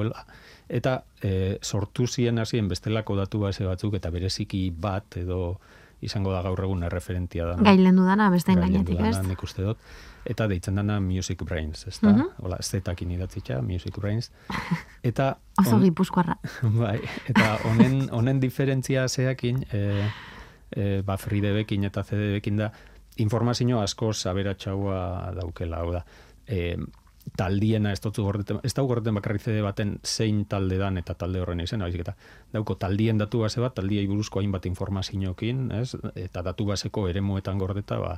eta 0.68 1.02
e, 1.22 1.58
sortu 1.62 2.06
ziren 2.06 2.38
hasien 2.38 2.68
bestelako 2.68 3.16
datu 3.16 3.40
base 3.40 3.66
batzuk 3.66 3.98
eta 3.98 4.10
bereziki 4.10 4.70
bat 4.70 5.16
edo 5.16 5.58
izango 6.02 6.32
da 6.34 6.42
gaur 6.42 6.58
egun 6.64 6.82
erreferentia 6.82 7.46
da. 7.46 7.58
Gailen 7.62 7.98
dudana, 8.00 8.28
beste 8.32 8.56
gainetik, 8.58 8.98
ez? 9.06 9.20
Nik 9.22 9.42
uste 9.46 9.62
dut. 9.62 9.78
Eta 10.26 10.48
deitzen 10.50 10.78
dana 10.78 10.98
Music 11.02 11.42
Brains, 11.46 11.86
ez 11.86 11.98
da? 12.00 12.10
Mm 12.10 12.18
-hmm. 12.18 12.44
Ola, 12.46 12.58
zetakin 12.62 13.10
idatzitza, 13.10 13.60
Music 13.62 13.98
Brains. 13.98 14.30
Eta... 15.10 15.36
Oso 15.58 15.76
on, 15.76 15.82
gipuzkoarra. 15.82 16.36
Bai, 16.82 17.00
eta 17.28 17.58
honen, 17.64 18.08
honen 18.10 18.40
diferentzia 18.40 19.08
zeakin, 19.08 19.64
e, 19.72 20.10
e, 20.76 21.02
ba, 21.02 21.16
FreeDBekin 21.16 21.84
eta 21.84 22.02
CDBekin 22.02 22.56
da, 22.56 22.72
informazio 23.18 23.80
asko 23.80 24.12
saberatxaua 24.12 25.32
daukela, 25.36 25.82
hau 25.82 25.92
da. 25.92 26.04
E, 26.46 26.76
taldiena 27.38 27.92
ez 27.92 28.00
dut 28.02 28.18
gordeten, 28.18 28.58
ez 28.66 28.72
dut 28.74 28.88
gordeten 28.88 29.14
bakarri 29.14 29.38
CD 29.38 29.62
baten 29.62 29.94
zein 30.02 30.44
talde 30.50 30.78
dan 30.80 30.98
eta 30.98 31.14
talde 31.14 31.40
horren 31.42 31.60
izen, 31.62 31.82
haizik 31.82 32.02
eta 32.02 32.16
dauko 32.52 32.74
taldien 32.80 33.20
datu 33.20 33.44
base 33.44 33.60
bat, 33.62 33.74
taldiei 33.76 34.06
buruzko 34.10 34.40
hainbat 34.40 34.66
informazioekin, 34.66 35.68
ez? 35.78 35.94
eta 36.18 36.42
datu 36.42 36.66
baseko 36.66 37.06
eremuetan 37.08 37.62
gordeta, 37.62 38.00
ba, 38.02 38.16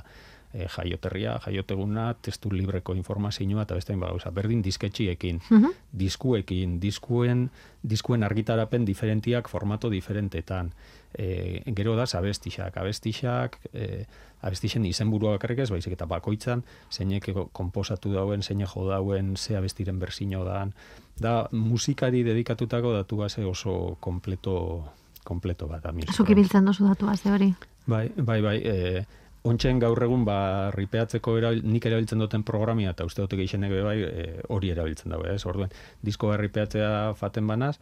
e, 0.55 0.67
jaioterria, 0.71 1.35
jaioteguna, 1.43 2.13
testu 2.23 2.49
libreko 2.53 2.95
informazioa, 2.95 3.65
eta 3.65 3.75
beste 3.75 3.95
ba, 3.99 4.13
berdin 4.31 4.63
disketxiekin, 4.63 5.41
uh 5.51 5.73
diskuekin, 5.95 6.79
diskuen, 6.79 7.49
diskuen 7.83 8.23
argitarapen 8.23 8.85
diferentiak 8.85 9.47
formato 9.47 9.89
diferentetan, 9.89 10.71
e, 11.17 11.61
gero 11.75 11.95
da, 11.95 12.05
abestixak, 12.19 12.77
abestixak, 12.77 13.59
e, 13.73 14.05
abestixen 14.41 14.85
izenburua 14.85 15.35
bakarrik 15.37 15.63
ez, 15.63 15.69
baizik 15.71 15.95
eta 15.95 16.05
bakoitzan, 16.05 16.63
zeinek 16.91 17.31
komposatu 17.55 18.11
dauen, 18.13 18.43
zeinek 18.43 18.69
jo 18.75 18.87
dauen, 18.89 19.35
ze 19.37 19.57
abestiren 19.57 19.99
berzino 19.99 20.43
daan. 20.45 20.73
Da, 21.19 21.47
musikari 21.51 22.23
dedikatutako 22.23 22.93
datu 22.93 23.17
base 23.17 23.45
oso 23.45 23.97
kompleto, 23.99 24.83
kompleto 25.23 25.67
bat. 25.67 25.87
Zuk 26.13 26.29
ibiltzen 26.29 26.65
dozu 26.65 26.87
datu 26.87 27.07
base 27.07 27.31
hori? 27.31 27.53
Bai, 27.87 28.09
bai, 28.17 28.41
bai. 28.41 28.57
E, 28.59 29.05
Ontsen 29.45 29.77
gaur 29.79 30.01
egun 30.01 30.23
ba 30.25 30.71
ripeatzeko 30.73 31.35
erabil, 31.37 31.61
nik 31.69 31.85
erabiltzen 31.85 32.21
duten 32.23 32.43
programia 32.43 32.95
eta 32.95 33.05
uste 33.05 33.21
dute 33.21 33.37
gehienek 33.37 33.75
bai 33.85 33.99
e, 34.01 34.25
hori 34.49 34.71
erabiltzen 34.73 35.13
dago, 35.13 35.27
ez? 35.29 35.43
Orduen 35.45 35.69
disko 36.01 36.31
ripeatzea 36.41 37.13
faten 37.19 37.45
banaz, 37.47 37.75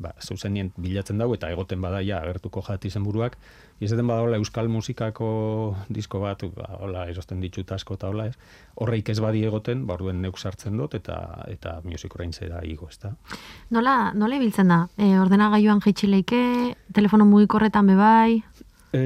ba, 0.00 0.14
zeuzenien 0.24 0.70
bilatzen 0.80 1.20
dago 1.20 1.36
eta 1.36 1.50
egoten 1.52 1.80
badaia 1.82 2.20
agertuko 2.24 2.62
jati 2.64 2.90
zenburuak. 2.90 3.36
Izaten 3.84 4.08
bada 4.08 4.36
euskal 4.36 4.68
musikako 4.72 5.28
disko 5.92 6.20
bat, 6.24 6.46
ba, 6.56 6.70
hola, 6.80 7.04
erosten 7.12 7.40
ditut 7.44 7.70
asko 7.76 7.98
eta 8.00 8.08
hola, 8.08 8.26
ez? 8.30 8.36
Horreik 8.80 9.12
ez 9.12 9.18
badi 9.20 9.44
egoten, 9.44 9.84
ba, 9.88 9.98
orduen 10.00 10.20
neuk 10.24 10.40
sartzen 10.40 10.76
dut 10.80 10.96
eta 10.96 11.20
eta 11.52 11.78
music 11.84 12.16
orain 12.16 12.32
zera 12.32 12.64
igo, 12.64 12.88
ez 12.88 12.98
da? 13.04 13.12
Nola, 13.76 14.12
nola 14.16 14.40
ibiltzen 14.40 14.72
da? 14.72 14.82
E, 14.96 15.12
ordenagailuan 15.20 15.84
jaitxileike, 15.84 16.42
telefono 16.96 17.28
mugikorretan 17.28 17.92
bebai? 17.92 18.40
E, 18.96 19.02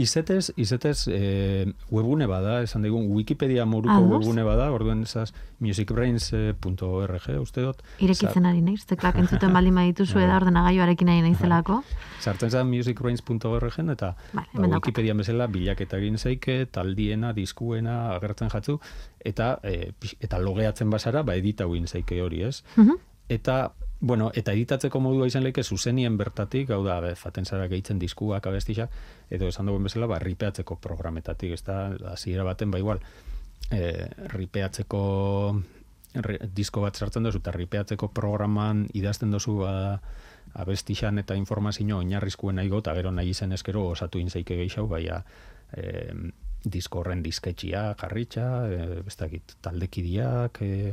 Izetez, 0.00 0.52
izetez 0.56 1.08
e, 1.12 1.72
webune 1.92 2.24
bada, 2.30 2.60
esan 2.64 2.86
digun, 2.86 3.10
Wikipedia 3.12 3.66
moruko 3.68 3.96
Ados. 3.98 4.10
webune 4.14 4.44
bada, 4.46 4.70
orduen 4.72 5.02
esaz 5.04 5.34
musicbrains.org, 5.60 7.26
uste 7.40 7.64
dut. 7.66 7.82
Irekitzen 8.00 8.48
ari 8.48 8.62
nahi, 8.64 8.78
teklak 8.88 9.18
entzuten 9.20 9.52
baldin 9.52 9.76
baditu 9.76 10.06
zu 10.06 10.20
eda 10.24 10.38
ordenagailuarekin 10.40 11.10
nahi 11.10 11.24
nahi 11.26 11.36
zelako. 11.36 11.82
Sartzen 12.20 12.50
zan 12.50 12.70
musicbrains.org 12.72 13.78
eta 13.92 14.14
vale, 14.32 14.48
ba, 14.54 14.72
Wikipedia 14.78 15.14
bezala 15.18 15.50
bilaketa 15.52 16.00
egin 16.00 16.16
zeike, 16.18 16.64
taldiena, 16.72 17.34
diskuena, 17.36 18.14
agertzen 18.16 18.50
jatzu, 18.52 18.78
eta 19.20 19.52
e, 19.62 19.92
eta 20.20 20.40
logeatzen 20.40 20.90
basara, 20.90 21.22
ba 21.22 21.36
edita 21.36 21.68
egin 21.68 21.86
zeike 21.86 22.22
hori, 22.24 22.44
ez? 22.48 22.62
Uh 22.76 22.96
Eta 23.30 23.70
Bueno, 24.00 24.30
eta 24.32 24.54
editatzeko 24.56 25.00
modua 25.04 25.26
izan 25.28 25.44
leke 25.44 25.62
zuzenien 25.62 26.16
bertatik, 26.16 26.70
hau 26.72 26.80
da, 26.86 26.96
faten 27.20 27.44
zara 27.44 27.66
gehitzen 27.68 27.98
diskuak 28.00 28.46
abestixak, 28.48 28.94
edo 29.28 29.50
esan 29.52 29.68
dugu 29.68 29.82
bezala, 29.84 30.08
ba, 30.08 30.18
ripeatzeko 30.18 30.78
programetatik, 30.80 31.52
ez 31.52 31.62
da, 31.66 31.82
hasiera 32.14 32.46
baten, 32.48 32.72
ba, 32.72 32.80
igual, 32.80 33.02
e, 33.68 34.08
ripeatzeko 34.32 35.02
disko 36.56 36.80
bat 36.80 36.96
sartzen 36.96 37.28
duzu, 37.28 37.42
eta 37.44 37.52
ripeatzeko 37.54 38.08
programan 38.16 38.86
idazten 38.96 39.36
duzu, 39.36 39.58
ba, 39.66 39.74
abestixan 40.64 41.20
eta 41.20 41.36
informazio 41.36 42.00
oinarrizkuen 42.00 42.56
nahi 42.56 42.72
gota, 42.72 42.96
gero 42.96 43.12
nahi 43.12 43.36
izen 43.36 43.52
eskero 43.52 43.84
osatu 43.92 44.18
inzaike 44.18 44.56
gehiago, 44.64 44.88
baina, 44.88 45.20
e, 45.76 46.14
diskorren 46.64 47.22
disketxia, 47.24 47.94
jarritxa, 48.00 48.46
e, 48.68 49.00
bestakit, 49.06 49.54
taldekidiak. 49.64 50.60
E, 50.62 50.92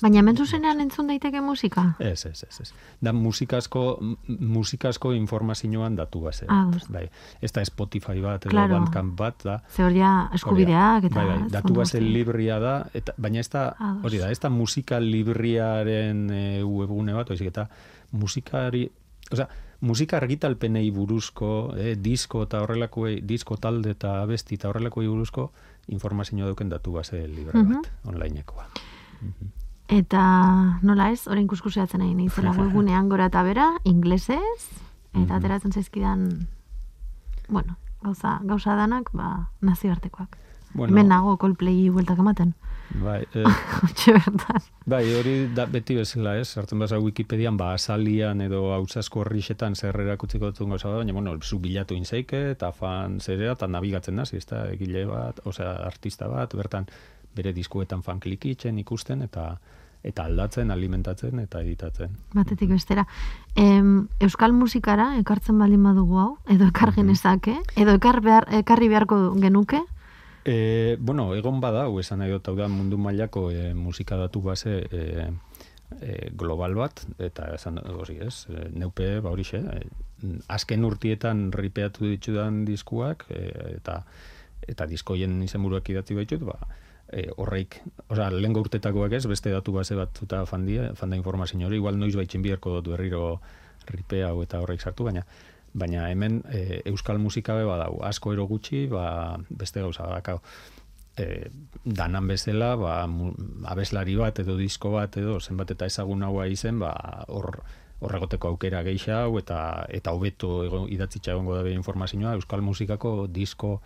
Baina 0.00 0.20
hemen 0.20 0.36
zuzenean 0.38 0.80
entzun 0.84 1.10
daiteke 1.10 1.42
musika? 1.42 1.86
Ez, 1.98 2.24
ez, 2.28 2.44
ez, 2.46 2.60
ez. 2.62 2.68
Da 3.02 3.12
musikasko, 3.16 3.84
musikasko 4.28 5.12
informazioan 5.16 5.96
datu 5.98 6.22
bat 6.26 6.42
ah, 6.48 6.68
bai. 6.88 7.06
Ez 7.42 7.52
da 7.52 7.64
Spotify 7.66 8.20
bat, 8.22 8.46
edo 8.46 8.54
claro. 8.54 8.76
Bandcamp 8.78 9.16
bat, 9.18 9.42
da. 9.44 9.58
Ze 9.74 9.84
hori 9.84 10.04
eskubideak, 10.34 11.08
eta... 11.10 11.16
Bai, 11.16 11.26
bai, 11.32 11.38
datu 11.50 11.74
bat 11.74 11.94
libria 12.00 12.60
da, 12.62 12.76
eta, 12.94 13.16
baina 13.18 13.42
ez 13.42 13.48
da, 13.50 13.70
hori 14.04 14.22
da, 14.22 14.30
ez 14.30 14.38
da 14.40 14.52
musika 14.52 15.00
libriaren 15.02 16.28
e, 16.30 16.44
webgune 16.62 17.16
bat, 17.16 17.34
oizik, 17.34 17.50
eta 17.50 17.66
musikari 18.12 18.86
osea, 19.30 19.48
musika 19.80 20.16
argitalpenei 20.18 20.90
buruzko, 20.90 21.74
eh, 21.76 21.96
disko 21.96 22.42
eta 22.42 22.60
horrelakoei, 22.62 23.20
disko 23.22 23.56
talde 23.56 23.90
eta 23.96 24.20
abesti 24.22 24.54
eta 24.54 24.68
horrelakoei 24.68 25.08
buruzko 25.08 25.50
informazio 25.88 26.44
dauken 26.44 26.68
datu 26.68 26.92
base 26.92 27.26
libre 27.28 27.58
Mhm. 27.62 27.72
bat, 27.74 27.90
onlineekoa. 28.04 28.66
Eta 29.88 30.78
nola 30.82 31.10
ez, 31.10 31.26
orain 31.26 31.46
kuskuseatzen 31.50 32.00
nahi 32.00 32.14
nintzela 32.14 32.52
webgunean 32.58 33.08
gora 33.08 33.26
eta 33.26 33.42
bera, 33.42 33.70
inglesez, 33.84 34.68
eta 35.12 35.20
Mhm. 35.20 35.32
ateratzen 35.32 35.72
zaizkidan, 35.72 36.46
bueno, 37.48 37.76
gauza, 38.02 38.38
gauza 38.44 38.76
danak, 38.76 39.10
ba, 39.12 39.50
nazioartekoak. 39.60 40.36
Bueno, 40.74 40.92
Hemen 40.92 41.08
nago 41.08 41.36
Coldplay 41.36 41.88
bueltak 41.90 42.18
ematen. 42.18 42.54
Bai, 42.98 43.22
eh, 43.34 43.44
bai, 44.92 45.04
hori 45.14 45.34
da, 45.54 45.66
beti 45.70 45.94
bezala, 45.94 46.34
ez? 46.40 46.48
Sartzen 46.48 46.80
baza 46.82 46.98
Wikipedian, 46.98 47.56
ba, 47.56 47.72
asalian 47.76 48.40
edo 48.42 48.72
hautsasko 48.74 49.22
horrixetan 49.22 49.76
zer 49.76 49.96
erakutziko 50.02 50.50
dutun 50.50 50.74
gauza 50.74 50.90
baina, 50.90 51.14
bueno, 51.14 51.36
zu 51.40 51.60
bilatu 51.62 51.94
inzeike, 51.94 52.50
eta 52.56 52.72
fan 52.72 53.20
zera, 53.20 53.52
eta 53.52 53.68
nabigatzen 53.70 54.16
da, 54.16 54.26
egile 54.72 55.04
bat, 55.06 55.40
osea, 55.46 55.76
artista 55.86 56.28
bat, 56.28 56.54
bertan 56.54 56.88
bere 57.36 57.52
diskuetan 57.54 58.02
fan 58.02 58.20
klikitzen 58.20 58.78
ikusten, 58.78 59.22
eta 59.22 59.54
eta 60.02 60.24
aldatzen, 60.24 60.70
alimentatzen, 60.70 61.38
eta 61.42 61.60
editatzen. 61.60 62.14
Batetik 62.32 62.70
bestera. 62.72 63.04
Em, 63.54 64.08
Euskal 64.24 64.54
musikara 64.56 65.10
ekartzen 65.18 65.58
baldin 65.60 65.82
badugu 65.84 66.18
hau, 66.22 66.30
edo 66.48 66.70
ekar 66.70 66.94
genezake, 66.96 67.58
edo 67.76 67.96
ekar 67.98 68.22
behar, 68.24 68.48
ekarri 68.62 68.88
beharko 68.88 69.18
genuke, 69.40 69.82
E, 70.44 70.96
bueno, 71.00 71.34
egon 71.34 71.60
bada, 71.60 71.84
esan 72.00 72.22
nahi 72.22 72.32
dut, 72.32 72.48
hau 72.48 72.56
da 72.56 72.68
mundu 72.68 72.96
mailako 72.98 73.50
e, 73.52 73.74
musika 73.74 74.16
datu 74.16 74.40
base 74.40 74.78
e, 74.88 75.28
e, 76.00 76.30
global 76.32 76.74
bat, 76.74 77.02
eta 77.20 77.50
esan 77.54 77.80
hori 77.82 78.16
ez, 78.24 78.46
e, 78.48 78.68
neupe, 78.72 79.18
ba 79.20 79.34
horixe, 79.34 79.60
e, 79.60 80.30
azken 80.48 80.84
urtietan 80.88 81.50
ripeatu 81.52 82.08
ditudan 82.08 82.64
diskuak, 82.64 83.26
e, 83.28 83.50
eta 83.76 84.04
eta 84.70 84.86
diskoien 84.86 85.40
izenburuak 85.42 85.88
idatzi 85.92 86.14
baitut, 86.16 86.44
ba, 86.46 86.56
e, 87.12 87.26
horreik, 87.36 87.80
osea, 88.08 88.30
lehen 88.32 88.56
urtetakoak 88.56 89.12
ez, 89.18 89.24
beste 89.28 89.52
datu 89.52 89.74
base 89.76 89.96
bat 89.98 90.24
eta 90.24 90.44
fandia, 90.48 90.92
fanda 90.96 91.18
informazio 91.20 91.60
hori, 91.66 91.80
igual 91.80 91.98
noiz 91.98 92.14
baitzen 92.16 92.42
biherko 92.42 92.78
dut 92.78 92.94
berriro 92.94 93.40
ripe 93.90 94.22
hau 94.24 94.40
eta 94.44 94.60
horreik 94.62 94.80
sartu, 94.80 95.04
baina 95.08 95.26
baina 95.72 96.08
hemen 96.10 96.42
e, 96.50 96.82
euskal 96.90 97.18
musika 97.18 97.54
be 97.54 97.64
badau, 97.64 98.00
asko 98.06 98.32
ero 98.34 98.46
gutxi, 98.50 98.86
ba, 98.90 99.38
beste 99.50 99.80
gauza 99.80 100.08
dakau. 100.10 100.40
E, 101.18 101.50
danan 101.84 102.26
bezala, 102.30 102.74
ba, 102.80 102.96
abeslari 103.70 104.16
bat 104.16 104.38
edo 104.42 104.56
disko 104.58 104.94
bat 104.96 105.16
edo 105.20 105.38
zenbat 105.40 105.70
eta 105.76 105.86
ezagun 105.86 106.22
haua 106.26 106.46
izen, 106.50 106.80
ba, 106.82 106.94
hor 107.28 107.62
horregoteko 108.00 108.48
aukera 108.48 108.82
geixa 108.82 109.24
hau 109.24 109.36
eta 109.38 109.84
eta 109.92 110.14
hobeto 110.16 110.64
idatzitza 110.88 111.34
egongo 111.34 111.58
da 111.58 111.68
informazioa. 111.68 112.32
Euskal 112.38 112.64
musikako 112.64 113.26
disko 113.28 113.80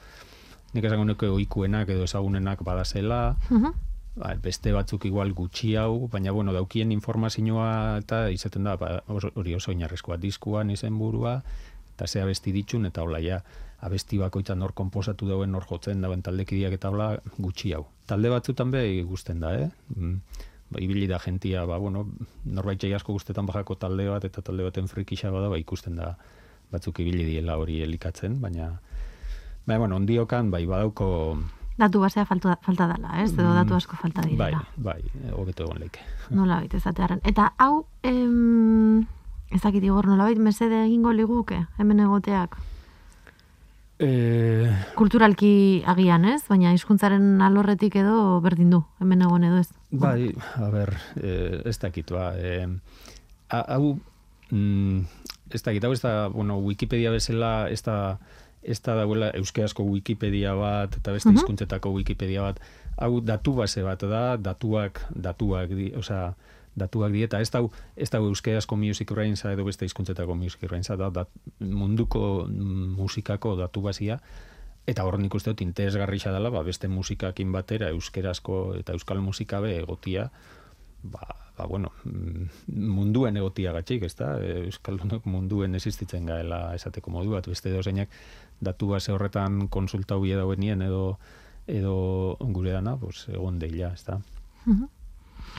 nik 0.74 0.86
esango 0.86 1.06
nuke 1.06 1.28
ohikuenak 1.30 1.90
edo 1.94 2.06
ezagunenak 2.06 2.62
badazela, 2.66 3.36
ba, 4.16 4.34
beste 4.42 4.72
batzuk 4.74 5.06
igual 5.10 5.34
gutxi 5.34 5.74
hau, 5.78 6.06
baina 6.10 6.32
bueno, 6.32 6.54
daukien 6.54 6.92
informazioa 6.94 7.98
eta 8.02 8.28
izaten 8.30 8.64
da 8.70 8.76
ba, 8.78 9.00
hori 9.08 9.54
oso 9.54 9.72
oinarrizkoa. 9.74 10.18
Diskuan 10.22 10.70
izenburua 10.70 11.40
eta 11.94 12.06
ze 12.06 12.20
abesti 12.22 12.52
ditxun 12.52 12.86
eta 12.86 13.02
hola 13.02 13.20
ja 13.22 13.42
abesti 13.80 14.18
bakoitzan 14.18 14.58
nor 14.58 14.72
konposatu 14.74 15.28
dauen 15.28 15.52
nor 15.52 15.64
jotzen 15.68 16.00
dauen 16.00 16.22
taldekideak 16.22 16.72
eta 16.78 16.90
hola 16.90 17.18
gutxi 17.38 17.72
hau. 17.72 17.86
Talde 18.06 18.28
batzutan 18.32 18.70
be 18.70 19.02
gusten 19.02 19.40
da, 19.40 19.54
eh? 19.54 19.70
Mm, 19.96 20.18
Ba, 20.70 20.80
ibili 20.80 21.06
da 21.06 21.18
jentia, 21.20 21.66
ba, 21.68 21.76
bueno, 21.78 22.06
norbait 22.48 22.80
jai 22.80 22.94
asko 22.96 23.12
guztetan 23.12 23.46
bajako 23.46 23.74
talde 23.76 24.06
bat 24.08 24.24
eta 24.24 24.40
talde 24.42 24.64
baten 24.64 24.88
frikixa 24.88 25.30
bada, 25.30 25.50
ba, 25.52 25.58
ikusten 25.60 25.96
da 26.00 26.14
batzuk 26.72 26.98
ibili 27.04 27.24
diela 27.28 27.58
hori 27.60 27.82
elikatzen, 27.84 28.40
baina 28.40 28.70
Baina, 29.66 29.78
bueno, 29.78 29.96
ondiokan, 29.96 30.50
bai, 30.50 30.64
badauko... 30.66 31.38
datu 31.78 32.00
basea 32.00 32.24
falta, 32.24 32.56
falta 32.62 32.86
dela, 32.88 33.12
ez? 33.22 33.30
Edo 33.32 33.52
datu 33.54 33.74
asko 33.76 33.96
falta 33.96 34.22
Bai, 34.22 34.30
direla. 34.32 34.64
bai, 34.76 35.02
hobeto 35.36 35.64
egon 35.64 35.78
leike. 35.84 36.00
Nola 36.30 36.58
baita 36.62 36.76
ezatearen. 36.80 37.20
Eta 37.24 37.52
hau, 37.58 37.86
em, 38.02 39.04
ez 39.54 39.60
dakit 39.62 39.82
igor, 39.86 40.06
nola 40.10 40.26
mesede 40.36 40.84
egingo 40.84 41.12
liguke, 41.12 41.60
hemen 41.78 42.00
egoteak. 42.00 42.56
E, 43.98 44.66
Kulturalki 44.98 45.82
agian, 45.86 46.24
ez? 46.26 46.40
Baina 46.48 46.72
hizkuntzaren 46.74 47.38
alorretik 47.46 47.94
edo 48.00 48.40
berdin 48.42 48.72
du, 48.74 48.80
hemen 49.00 49.22
egon 49.22 49.44
edo 49.46 49.60
ez. 49.62 49.68
bai, 49.94 50.32
a 50.58 50.68
ber, 50.72 50.90
e, 51.22 51.60
ez 51.70 51.76
dakit, 51.78 52.10
ba, 52.10 52.32
e, 52.36 52.66
a- 53.54 53.66
hau, 53.76 53.92
mm, 54.50 55.04
ez 55.54 55.62
dakit, 55.62 55.84
hau 55.86 55.92
ez 55.94 56.00
da, 56.02 56.26
bueno, 56.28 56.56
Wikipedia 56.58 57.12
bezala, 57.14 57.68
ez 57.70 57.82
da, 57.86 58.18
ez 58.64 58.80
da 58.82 58.96
dauela 58.98 59.30
euskerazko 59.38 59.84
Wikipedia 59.86 60.54
bat, 60.58 60.96
eta 60.96 61.12
beste 61.12 61.28
Mhm. 61.28 61.36
hizkuntzetako 61.38 61.92
Wikipedia 61.94 62.42
bat, 62.42 62.58
hau 62.98 63.20
datu 63.20 63.54
base 63.54 63.82
bat 63.86 64.00
da, 64.02 64.36
datuak, 64.36 65.04
datuak, 65.14 65.68
di, 65.70 65.92
osea, 65.94 66.34
datuak 66.76 67.12
di, 67.12 67.22
eta 67.22 67.40
ez 67.40 67.50
da, 67.50 67.62
ez 67.96 68.10
da 68.10 68.18
euskerazko 68.18 68.76
music 68.76 69.12
brainsa 69.12 69.52
edo 69.52 69.64
beste 69.64 69.86
hizkuntzetako 69.86 70.34
music 70.34 70.66
brainsa, 70.68 70.96
da, 70.96 71.10
da 71.10 71.26
munduko 71.60 72.46
musikako 72.48 73.56
datu 73.60 73.84
basia, 73.84 74.18
Eta 74.84 75.04
hor 75.08 75.16
nik 75.16 75.32
dut 75.32 75.62
interesgarrixa 75.64 76.32
dela, 76.32 76.50
ba, 76.52 76.60
beste 76.62 76.90
musikakin 76.92 77.52
batera 77.52 77.88
euskerazko 77.94 78.74
eta 78.76 78.92
euskal 78.92 79.22
musika 79.24 79.62
be 79.64 79.78
egotia, 79.78 80.26
ba, 81.02 81.24
ba 81.56 81.66
bueno, 81.66 81.92
mm, 82.04 82.50
munduen 82.92 83.38
egotia 83.40 83.72
gatxik, 83.72 84.04
ez 84.04 84.14
da? 84.18 84.34
Euskaldunok 84.66 85.24
munduen 85.34 85.74
existitzen 85.74 86.28
gaela 86.28 86.74
esateko 86.76 87.14
modu 87.14 87.32
bat, 87.32 87.48
beste 87.48 87.72
dozeinak 87.72 88.12
datu 88.60 88.90
base 88.92 89.12
horretan 89.12 89.68
konsulta 89.68 90.20
hubie 90.20 90.36
dauenien 90.36 90.84
edo 90.84 91.18
edo 91.66 92.36
gure 92.52 92.74
dana, 92.76 92.98
pues, 93.00 93.24
egon 93.32 93.58
deila, 93.58 93.94
ez 93.96 94.04
da? 94.04 94.18
Mhm. 94.66 94.88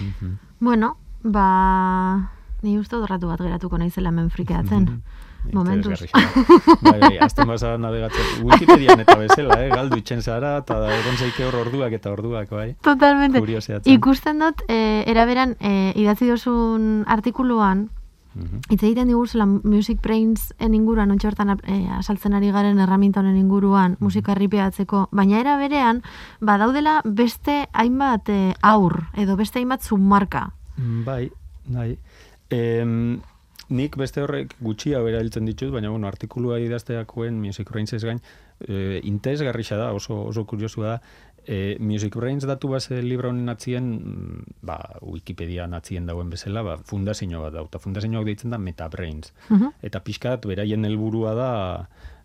Mhm. 0.05 0.37
Bueno, 0.59 0.97
ba, 1.25 2.29
ni 2.61 2.77
uste 2.79 2.97
ratu 3.09 3.27
bat 3.27 3.41
geratuko 3.41 3.77
naizela 3.81 4.13
hemen 4.13 4.29
frikeatzen. 4.29 4.89
Momentuz. 5.53 5.99
Interesgarrixa. 6.01 6.79
bai, 6.81 6.99
bai, 6.99 7.17
azten 7.21 7.45
basa 7.47 7.75
navegatzen. 7.77 8.45
Wikipedian 8.47 9.03
eta 9.03 9.15
bezala, 9.19 9.59
eh? 9.61 9.67
galdu 9.69 9.99
itxen 10.01 10.23
zara, 10.25 10.55
eta 10.63 10.79
egon 10.95 11.19
zaike 11.21 11.45
hor 11.45 11.59
orduak 11.59 11.93
eta 11.93 12.09
orduak, 12.15 12.49
bai. 12.49 12.71
Totalmente. 12.81 13.37
Kurioseatzen. 13.43 13.93
Ikusten 13.93 14.41
dut, 14.41 14.63
e, 14.67 15.03
eraberan, 15.05 15.53
e, 15.59 15.93
idatzi 16.01 16.31
dozun 16.31 17.03
artikuluan, 17.05 17.89
Mhm. 18.35 18.65
Hitz 18.69 18.83
egiten 18.83 19.07
diguzela 19.07 19.45
Music 19.45 20.01
Brains 20.03 20.53
en 20.59 20.73
inguruan, 20.75 21.11
ontsa 21.11 21.29
hortan 21.29 21.53
e, 21.63 21.87
asaltzen 21.95 22.33
ari 22.35 22.49
garen 22.51 22.79
erraminta 22.83 23.21
honen 23.21 23.37
inguruan, 23.39 23.95
musika 24.03 24.35
ripeatzeko, 24.35 25.07
baina 25.11 25.39
era 25.39 25.55
berean, 25.55 26.01
badaudela 26.41 26.99
beste 27.05 27.69
hainbat 27.71 28.27
e, 28.27 28.53
aur, 28.61 29.05
edo 29.15 29.37
beste 29.39 29.59
hainbat 29.59 29.87
submarka. 29.87 30.49
Bai, 30.77 31.29
bai. 31.65 31.97
Em, 32.53 33.21
nik 33.69 33.97
beste 33.97 34.21
horrek 34.21 34.55
gutxi 34.61 34.93
hau 34.93 35.05
erabiltzen 35.09 35.47
ditut, 35.49 35.71
baina 35.73 35.89
bueno, 35.89 36.07
artikulua 36.07 36.59
idazteakoen 36.61 37.39
Music 37.41 37.71
Brains 37.71 37.93
ez 37.97 38.03
gain, 38.03 38.21
e, 38.59 38.99
interesgarrixa 39.03 39.77
da, 39.79 39.91
oso, 39.93 40.19
oso 40.29 40.45
kuriosua 40.45 40.87
da, 40.87 40.97
e, 41.45 41.77
Music 41.79 42.15
Brains 42.15 42.45
datu 42.45 42.69
base 42.69 43.01
libra 43.01 43.29
honen 43.29 43.49
atzien, 43.49 43.91
mm, 43.95 44.57
ba, 44.65 44.77
Wikipedia 45.01 45.65
atzien 45.77 46.05
dauen 46.05 46.29
bezala, 46.29 46.61
ba, 46.63 46.77
fundazio 46.77 47.41
bat 47.41 47.53
da, 47.53 47.79
fundazio 47.79 48.23
deitzen 48.23 48.51
da 48.51 48.57
MetaBrains. 48.57 49.33
Mhm. 49.49 49.73
Eta 49.81 50.03
pixkat, 50.03 50.45
beraien 50.45 50.85
helburua 50.85 51.33
da, 51.33 51.51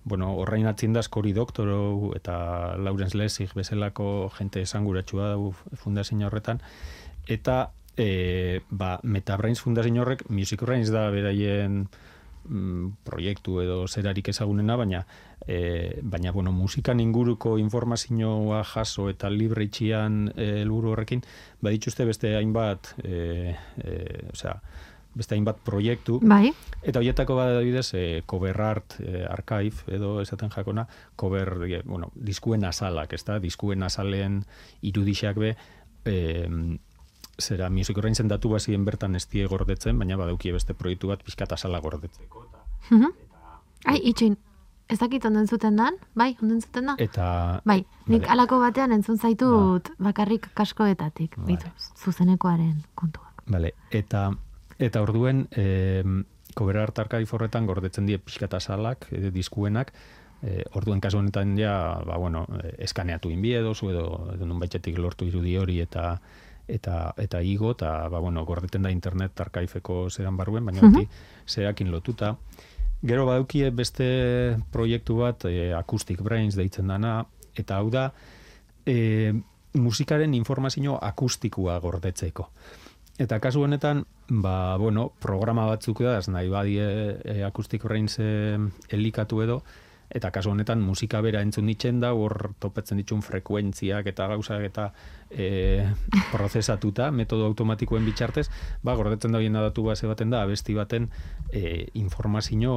bueno, 0.05 0.35
horrein 0.41 0.67
atzien 0.67 0.93
da 0.93 1.03
skori 1.03 1.33
doktoro 1.33 2.13
eta 2.17 2.77
Lawrence 2.79 3.17
Lessig 3.17 3.53
bezalako 3.55 4.31
jente 4.39 4.63
esanguratsua 4.63 5.35
da 5.35 5.77
fundazio 5.77 6.27
horretan, 6.27 6.61
eta 7.29 7.71
e, 7.97 8.61
ba, 8.71 8.99
MetaBrains 9.03 9.61
fundazio 9.61 10.03
horrek, 10.03 10.29
Music 10.29 10.63
Brains 10.63 10.91
da 10.91 11.09
beraien 11.11 11.87
mm, 12.49 13.03
proiektu 13.05 13.61
edo 13.63 13.87
zerarik 13.89 14.29
ezagunena, 14.33 14.77
baina 14.77 15.05
e, 15.47 16.01
baina 16.03 16.33
bueno, 16.33 16.53
musikan 16.53 17.01
inguruko 17.01 17.59
informazioa 17.59 18.63
jaso 18.65 19.09
eta 19.11 19.31
libre 19.31 19.65
itxian 19.65 20.31
e, 20.37 20.63
helburu 20.63 20.95
horrekin, 20.95 21.25
badituzte 21.61 22.07
beste 22.09 22.37
hainbat 22.37 22.95
e, 23.05 23.57
e, 23.83 23.99
osea, 24.33 24.57
beste 25.15 25.35
hainbat 25.35 25.59
proiektu, 25.67 26.21
Bai, 26.23 26.53
Eta 26.81 27.01
horietako 27.01 27.35
bat 27.37 27.51
adibidez, 27.57 27.91
e, 27.99 28.23
cover 28.31 28.61
art 28.63 28.95
e, 29.03 29.25
archive 29.29 29.97
edo 29.97 30.21
esaten 30.23 30.53
jakona, 30.55 30.87
cover, 31.17 31.57
e, 31.67 31.83
bueno, 31.85 32.13
diskuen 32.15 32.65
azalak, 32.65 33.13
ez 33.13 33.25
da? 33.27 33.41
Diskuen 33.43 33.83
azalen 33.83 34.45
irudixak 34.87 35.37
be, 35.43 35.57
e, 36.07 36.47
zera, 37.41 37.71
music 37.71 37.99
orain 37.99 38.15
datu 38.29 38.51
bazien 38.51 38.85
bertan 38.85 39.15
ez 39.17 39.27
die 39.29 39.47
gordetzen, 39.47 39.99
baina 39.99 40.17
badaukie 40.17 40.53
beste 40.53 40.75
proiektu 40.75 41.09
bat 41.09 41.23
pixkat 41.23 41.53
azala 41.53 41.81
gordetzeko. 41.81 42.47
Mhm. 42.91 43.13
Ai, 43.87 44.01
itxoin, 44.05 44.37
ez 44.89 44.99
dakit 44.99 45.25
onden 45.25 45.47
zuten 45.47 45.77
dan? 45.77 45.97
Bai, 46.15 46.37
onden 46.43 46.61
zuten 46.61 46.87
da? 46.87 46.95
Eta, 46.99 47.63
Bai, 47.65 47.85
nik 48.07 48.23
Vale. 48.23 48.27
Ba. 48.27 48.33
alako 48.33 48.61
batean 48.61 48.93
entzun 48.93 49.19
zaitut 49.19 49.91
bakarrik 49.99 50.51
kaskoetatik, 50.55 51.37
Vale. 51.37 51.47
bitu, 51.47 51.67
zuzenekoaren 51.97 52.83
kontuak. 52.95 53.43
Vale, 53.47 53.73
eta 53.91 54.31
eta 54.79 55.03
orduen 55.03 55.47
e, 55.51 56.05
Discover 56.61 56.77
Art 56.77 56.99
Archive 56.99 57.29
horretan 57.33 57.67
gordetzen 57.67 58.07
die 58.07 58.19
pixkata 58.19 58.59
salak, 58.61 59.07
e, 59.13 59.31
diskuenak, 59.31 59.93
e, 60.43 60.65
orduen 60.75 61.01
kasu 61.01 61.19
honetan 61.19 61.57
ja, 61.57 62.01
ba, 62.05 62.19
bueno, 62.19 62.45
eskaneatu 62.79 63.31
inbie 63.31 63.63
dozu 63.65 63.89
edo, 63.91 64.33
edo 64.35 64.47
nun 64.47 64.61
lortu 64.97 65.25
irudi 65.25 65.57
hori 65.57 65.81
eta 65.81 66.21
eta 66.71 67.13
eta 67.19 67.43
igo 67.43 67.73
eta 67.75 68.09
ba, 68.09 68.19
bueno, 68.19 68.45
gordeten 68.47 68.83
da 68.83 68.91
internet 68.91 69.41
arkaifeko 69.41 70.09
zeran 70.11 70.37
barruen, 70.37 70.65
baina 70.65 70.81
uh 70.83 70.93
-huh. 70.93 71.91
lotuta. 71.91 72.37
Gero 73.03 73.25
badaukie 73.27 73.71
beste 73.71 74.59
proiektu 74.71 75.17
bat, 75.17 75.45
e, 75.45 75.73
Acoustic 75.73 76.21
Brains 76.21 76.55
deitzen 76.55 76.87
dana, 76.87 77.27
eta 77.57 77.79
hau 77.79 77.91
da, 77.91 78.13
e, 78.85 79.33
musikaren 79.75 80.35
informazio 80.35 80.99
akustikoa 81.01 81.79
gordetzeko. 81.81 82.51
Eta 83.19 83.39
kasu 83.41 83.63
honetan, 83.63 84.05
ba, 84.29 84.77
bueno, 84.77 85.13
programa 85.21 85.67
batzuk 85.67 86.01
da, 86.01 86.21
nahi 86.29 86.49
badie 86.49 86.87
e, 87.25 87.43
Acoustic 87.45 87.83
Brains 87.85 88.19
e, 88.19 88.59
elikatu 88.89 89.43
edo, 89.43 89.63
eta 90.11 90.31
kasu 90.35 90.51
honetan 90.51 90.81
musika 90.83 91.21
bera 91.23 91.43
entzun 91.45 91.69
ditzen 91.71 92.01
da, 92.03 92.13
hor 92.17 92.53
topetzen 92.63 92.99
ditun 93.01 93.23
frekuentziak 93.23 94.11
eta 94.11 94.27
gauzak 94.33 94.65
eta 94.67 94.91
e, 95.31 95.87
prozesatuta, 96.33 97.11
metodo 97.15 97.47
automatikoen 97.51 98.07
bitxartez, 98.09 98.49
ba, 98.83 98.97
gordetzen 98.99 99.33
da 99.33 99.43
bien 99.43 99.59
datu 99.59 99.87
base 99.87 100.11
baten 100.11 100.35
da, 100.35 100.43
abesti 100.43 100.75
baten 100.75 101.11
e, 101.53 101.87
informazio 102.03 102.75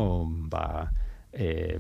ba, 0.52 0.92
e, 1.34 1.80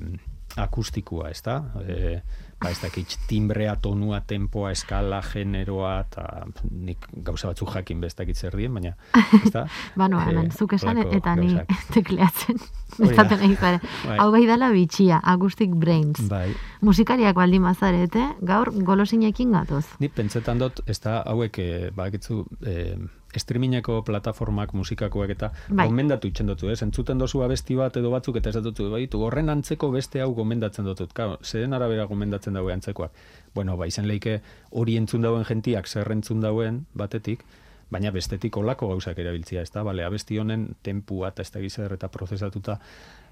akustikoa, 0.57 1.29
ez 1.33 1.41
da? 1.45 1.59
E, 1.85 2.21
ba, 2.63 2.71
ez 2.71 2.79
dakit, 2.81 3.17
timbrea, 3.27 3.75
tonua, 3.81 4.21
tempoa, 4.27 4.71
eskala, 4.73 5.21
generoa, 5.25 5.97
eta 6.05 6.25
nik 6.71 7.07
gauza 7.25 7.51
batzuk 7.51 7.73
jakin 7.75 8.01
bestakit 8.03 8.39
zer 8.39 8.55
dien, 8.57 8.73
baina, 8.73 8.95
ez 9.41 9.51
da? 9.53 9.65
ba, 9.99 10.07
no, 10.11 10.21
hemen, 10.23 10.51
zuk 10.55 10.77
esan 10.77 11.03
eta 11.03 11.35
ni 11.39 11.57
tekleatzen. 11.95 12.61
Bestaten 13.01 13.41
egin 13.41 13.57
bai. 13.57 13.73
Hau 14.19 14.29
bai 14.33 14.43
dala 14.45 14.69
bitxia, 14.73 15.17
Agustic 15.33 15.73
Brains. 15.81 16.21
Bai. 16.29 16.53
Musikariak 16.85 17.35
baldi 17.35 17.59
mazarete, 17.63 18.27
gaur 18.45 18.69
golosinekin 18.85 19.55
gatoz. 19.55 19.85
Ni 19.99 20.11
pentsetan 20.13 20.61
dut, 20.61 20.83
ez 20.85 20.99
da, 21.01 21.21
hauek, 21.25 21.59
eh, 21.59 21.89
ba, 21.95 22.09
eh, 22.09 22.95
streamingeko 23.39 24.01
plataformak 24.03 24.73
musikakoak 24.73 25.29
eta 25.35 25.51
bai. 25.69 25.87
gomendatu 25.87 26.27
itzen 26.27 26.47
dutu, 26.47 26.69
ez? 26.69 26.81
Entzuten 26.85 27.17
dozu 27.17 27.43
abesti 27.43 27.75
bat 27.75 27.97
edo 27.97 28.11
batzuk 28.11 28.37
eta 28.41 28.49
ez 28.49 28.63
dutu, 28.63 28.89
bai, 28.91 29.07
horren 29.13 29.49
antzeko 29.49 29.91
beste 29.91 30.21
hau 30.21 30.33
gomendatzen 30.33 30.85
dutut. 30.85 31.13
Claro, 31.13 31.39
zeren 31.43 31.73
arabera 31.73 32.05
gomendatzen 32.05 32.53
daue 32.53 32.73
antzekoak. 32.73 33.11
Bueno, 33.55 33.77
ba, 33.77 33.87
izan 33.87 34.07
leike 34.07 34.41
hori 34.71 34.97
entzun 34.97 35.21
dauen 35.21 35.45
jentiak 35.45 35.87
zer 35.87 36.11
entzun 36.11 36.41
dauen 36.41 36.85
batetik, 36.93 37.45
baina 37.93 38.11
bestetik 38.11 38.57
olako 38.57 38.89
gauzak 38.93 39.19
erabiltzia, 39.21 39.61
ez 39.61 39.71
da? 39.71 39.83
Bale, 39.83 40.05
abesti 40.05 40.39
honen 40.41 40.71
tempua 40.83 41.29
eta 41.33 41.45
ez 41.45 41.51
da 41.53 41.61
gizar 41.61 41.93
eta 41.93 42.09
prozesatuta 42.09 42.79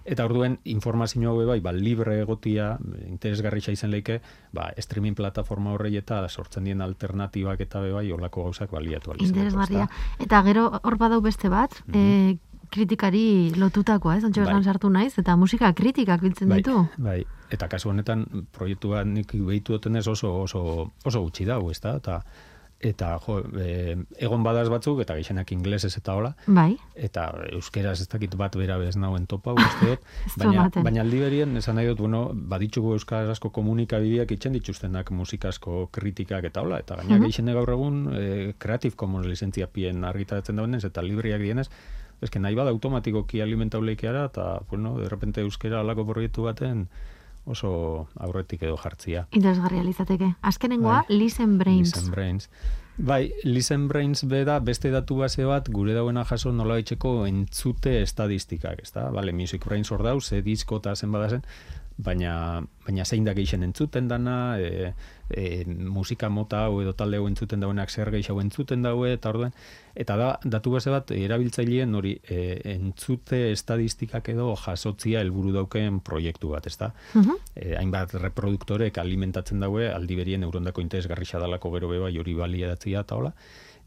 Eta 0.05 0.25
orduen 0.25 0.57
informazio 0.65 1.29
hau 1.31 1.45
bai, 1.45 1.59
ba, 1.61 1.71
libre 1.71 2.19
egotia, 2.21 2.77
interesgarri 3.07 3.61
izan 3.73 3.91
leike, 3.91 4.21
ba, 4.51 4.71
streaming 4.77 5.15
plataforma 5.15 5.73
horrei 5.73 5.95
eta 5.97 6.27
sortzen 6.29 6.63
dien 6.63 6.81
alternatibak 6.81 7.61
eta 7.61 7.81
bai, 7.81 8.11
olako 8.11 8.47
gauzak 8.49 8.71
baliatu 8.71 9.11
alizateko. 9.11 9.37
Interesgarria. 9.37 9.89
Eta 10.19 10.41
gero 10.43 10.69
hor 10.81 10.97
badau 10.97 11.21
beste 11.21 11.49
bat, 11.49 11.83
mm 11.87 12.39
kritikari 12.71 13.51
lotutakoa, 13.59 14.15
ez? 14.15 14.23
Ontsa 14.23 14.45
bai. 14.47 14.63
sartu 14.63 14.89
naiz, 14.89 15.11
eta 15.19 15.35
musika 15.35 15.73
kritikak 15.75 16.21
biltzen 16.23 16.49
bai, 16.49 16.61
ditu. 16.61 16.85
Bai, 17.03 17.17
eta 17.51 17.67
kasu 17.67 17.91
honetan, 17.91 18.23
proiektua 18.55 19.03
nik 19.03 19.33
behitu 19.35 19.75
ez 19.75 20.07
oso, 20.07 20.31
oso, 20.43 20.91
oso 21.03 21.21
gutxi 21.21 21.45
dago, 21.45 21.71
ez 21.71 21.81
da? 21.81 21.97
Eta, 21.97 22.21
eta 22.81 23.11
jo, 23.25 23.37
e, 23.61 23.95
egon 24.23 24.43
badaz 24.43 24.67
batzuk 24.73 25.01
eta 25.03 25.15
gehienak 25.19 25.51
inglesez 25.53 25.93
eta 25.97 26.15
hola. 26.17 26.33
Bai. 26.47 26.73
Eta 26.95 27.27
euskeraz 27.53 27.99
ez 28.01 28.07
dakit 28.09 28.35
bat 28.39 28.55
bera 28.57 28.77
bez 28.81 28.95
nauen 28.97 29.27
topa 29.29 29.53
usteot, 29.53 30.03
baina 30.41 30.67
baina 30.75 31.05
aldi 31.05 31.21
berien 31.21 31.55
esan 31.61 31.77
nahi 31.77 31.89
dut, 31.91 32.01
bueno, 32.01 32.23
baditzuko 32.33 32.95
euskaraz 32.97 33.29
asko 33.35 33.53
komunikabideak 33.53 34.33
itzen 34.37 34.57
dituztenak 34.57 35.13
musikasko 35.15 35.87
kritikak 35.93 36.49
eta 36.51 36.65
hola 36.65 36.81
eta 36.81 36.97
gaina 37.01 37.17
uh 37.17 37.29
-huh. 37.29 37.53
gaur 37.53 37.69
egun 37.77 37.97
e, 38.13 38.53
Creative 38.57 38.95
Commons 38.95 39.27
lizentzia 39.27 39.67
pien 39.67 40.03
argitaratzen 40.03 40.55
daunez 40.55 40.83
eta 40.83 41.01
libriak 41.01 41.41
dienez, 41.41 41.69
eske 42.21 42.39
nahi 42.39 42.55
bada 42.55 42.69
automatikoki 42.69 43.41
alimentau 43.41 43.81
leikiara 43.81 44.25
eta 44.25 44.61
bueno, 44.69 44.97
de 44.99 45.09
repente 45.09 45.41
euskera 45.41 45.79
alako 45.81 46.05
proiektu 46.05 46.43
baten 46.43 46.87
oso 47.45 48.07
aurretik 48.19 48.63
edo 48.63 48.77
jartzia. 48.77 49.27
Interesgarria 49.31 49.83
lizateke. 49.83 50.35
Azkenengoa, 50.41 51.05
bai. 51.07 51.17
Listen 51.17 51.57
Brains. 51.57 51.95
Listen 51.95 52.11
Brains. 52.11 52.49
Bai, 52.97 53.31
Listen 53.43 53.87
Brains 53.87 54.23
beda 54.27 54.59
beste 54.59 54.91
datu 54.91 55.15
base 55.23 55.45
bat 55.47 55.69
gure 55.73 55.93
dauena 55.95 56.25
jaso 56.27 56.51
nola 56.51 56.77
entzute 56.77 58.01
estadistikak, 58.01 58.81
ezta? 58.83 59.09
Vale, 59.09 59.31
Music 59.33 59.65
Brains 59.65 59.91
hor 59.91 60.03
dauz, 60.03 60.25
ze 60.25 60.41
disko 60.41 60.77
eta 60.77 60.95
zen 60.95 61.11
badazen, 61.11 61.41
baina, 62.03 62.33
baina 62.85 63.05
zein 63.05 63.25
da 63.25 63.33
geixen 63.37 63.63
entzuten 63.65 64.07
dana, 64.09 64.35
e, 64.59 64.93
e, 65.29 65.43
musika 65.67 66.29
mota 66.29 66.65
hau 66.65 66.81
edo 66.81 66.93
talde 66.97 67.19
hau 67.19 67.27
entzuten 67.29 67.61
dauenak 67.63 67.91
zer 67.91 68.11
geixau 68.13 68.39
entzuten 68.41 68.81
daue, 68.85 69.13
eta 69.17 69.29
orduen, 69.31 69.53
eta 69.95 70.17
da, 70.19 70.29
datu 70.55 70.73
base 70.75 70.93
bat, 70.93 71.13
erabiltzaileen 71.15 71.95
hori 71.95 72.15
e, 72.23 72.39
entzute 72.73 73.43
estadistikak 73.51 74.31
edo 74.33 74.51
jasotzia 74.63 75.21
helburu 75.21 75.53
dauken 75.59 76.01
proiektu 76.05 76.53
bat, 76.55 76.67
ezta? 76.67 76.91
Uh 77.13 77.21
-huh. 77.21 77.37
e, 77.55 77.75
hainbat 77.77 78.17
reproduktorek 78.25 78.97
alimentatzen 78.97 79.59
daue, 79.59 79.91
aldi 79.91 80.15
berien 80.15 80.43
eurondako 80.43 80.81
interesgarri 80.81 81.25
dalako 81.31 81.71
gero 81.71 81.87
beba, 81.87 82.11
jori 82.11 82.33
bali 82.33 82.63
edatzia 82.63 83.01
eta 83.01 83.15
hola, 83.15 83.33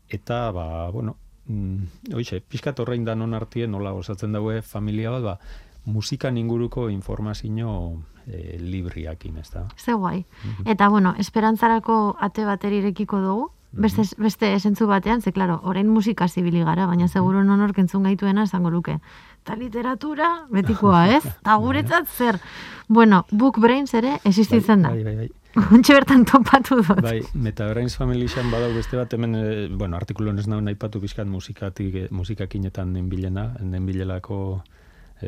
eta, 0.08 0.50
ba, 0.52 0.90
bueno, 0.90 1.16
mm, 1.46 2.14
oixe, 2.14 2.40
pixkat 2.40 2.80
horrein 2.80 3.04
da 3.04 3.14
non 3.14 3.34
artien, 3.34 3.70
nola 3.70 3.92
osatzen 3.92 4.32
daue 4.32 4.62
familia 4.62 5.10
bat, 5.10 5.22
ba, 5.22 5.38
musikan 5.84 6.36
inguruko 6.36 6.88
informazio 6.90 8.02
e, 8.26 8.58
libriakin, 8.58 9.36
ez 9.38 9.50
da? 9.50 9.68
Ze 9.76 9.92
guai. 9.92 10.24
Mhm. 10.44 10.68
Eta, 10.68 10.88
bueno, 10.88 11.14
esperantzarako 11.18 12.16
ate 12.20 12.44
bateri 12.44 12.78
irekiko 12.78 13.20
dugu, 13.20 13.50
mhm. 13.72 13.82
beste, 13.82 14.02
beste 14.18 14.54
esentzu 14.54 14.86
batean, 14.86 15.22
ze, 15.22 15.32
klaro, 15.32 15.60
orain 15.62 15.88
musika 15.88 16.28
zibili 16.28 16.64
gara, 16.64 16.86
baina 16.86 17.06
non 17.44 17.60
hor 17.60 17.72
kentzun 17.72 18.02
gaituena 18.02 18.44
esango 18.44 18.70
luke. 18.70 18.98
Ta 19.44 19.56
literatura, 19.56 20.46
betikoa, 20.50 21.08
ez? 21.16 21.24
Ta 21.42 21.56
guretzat 21.56 22.08
zer. 22.08 22.40
Bueno, 22.88 23.26
Book 23.30 23.58
Brains 23.58 23.94
ere 23.94 24.20
existitzen 24.24 24.82
da. 24.82 24.90
Bai, 24.90 25.04
bai, 25.04 25.16
bai. 25.16 25.30
Ontxe 25.74 25.94
bertan 25.94 26.24
topatu 26.24 26.80
dut. 26.82 27.00
Bai, 27.00 27.20
Meta 27.34 27.68
Brains 27.70 27.94
Family 27.96 28.26
xan 28.26 28.50
badau 28.50 28.72
beste 28.74 28.96
bat, 28.96 29.12
hemen, 29.12 29.34
e, 29.34 29.68
bueno, 29.68 29.96
artikulo 29.96 30.32
ez 30.34 30.48
nahi 30.48 30.74
patu 30.74 31.00
bizkat 31.00 31.26
musikatik, 31.26 31.94
eh, 31.94 32.08
musikakinetan 32.10 32.92
nenbilena, 32.92 33.54
nenbilelako 33.60 34.64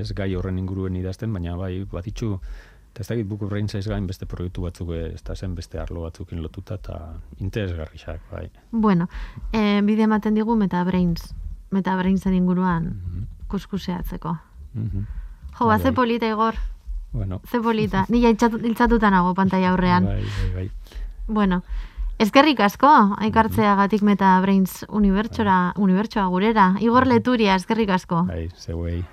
ez 0.00 0.12
gai 0.12 0.34
horren 0.34 0.58
inguruen 0.58 0.96
idazten, 0.96 1.32
baina 1.32 1.56
bai, 1.56 1.84
batitxu, 1.90 2.38
eta 2.92 3.02
ez 3.04 3.08
dakit 3.08 3.26
buku 3.28 3.48
brain 3.48 3.66
gain 3.66 4.06
beste 4.06 4.26
proiektu 4.26 4.62
batzuk, 4.62 4.90
eh, 4.90 5.14
ez 5.14 5.22
da 5.22 5.34
zen 5.34 5.54
beste 5.54 5.78
arlo 5.78 6.02
batzukin 6.02 6.42
lotuta, 6.42 6.74
eta 6.74 7.14
interesgarri 7.40 7.98
bai. 8.30 8.50
Bueno, 8.70 9.08
e, 9.52 9.82
bide 9.82 10.02
ematen 10.02 10.34
digu 10.34 10.56
Meta 10.56 10.84
Brains, 10.84 11.34
Meta 11.70 11.96
Brainsen 11.96 12.34
inguruan 12.34 12.84
mm 12.84 12.90
-hmm. 12.90 13.26
kuskuseatzeko. 13.48 14.36
Mm 14.74 14.90
-hmm. 14.90 15.06
Jo, 15.58 15.66
ba, 15.66 15.78
ze 15.78 15.84
bai. 15.84 15.94
polita, 15.94 16.26
Igor. 16.26 16.54
Bueno. 17.12 17.40
Ze 17.50 17.60
polita. 17.60 18.06
Ni 18.08 18.22
ja 18.22 18.28
iltzatuta 18.28 19.10
nago 19.10 19.34
pantaia 19.34 19.70
aurrean. 19.70 20.04
Bai, 20.04 20.22
bai, 20.22 20.54
bai. 20.54 20.70
Bueno, 21.26 21.62
Ezkerrik 22.16 22.60
asko, 22.60 22.88
aikartzea 23.18 23.74
gatik 23.76 24.00
meta 24.02 24.40
brains 24.40 24.86
unibertsora, 24.88 25.74
unibertsoa 25.76 26.26
gurera. 26.32 26.70
Igor 26.80 27.06
Leturia, 27.06 27.54
ezkerrik 27.60 27.90
asko. 27.90 28.22
Bai, 28.24 28.48
zeuei. 28.56 29.04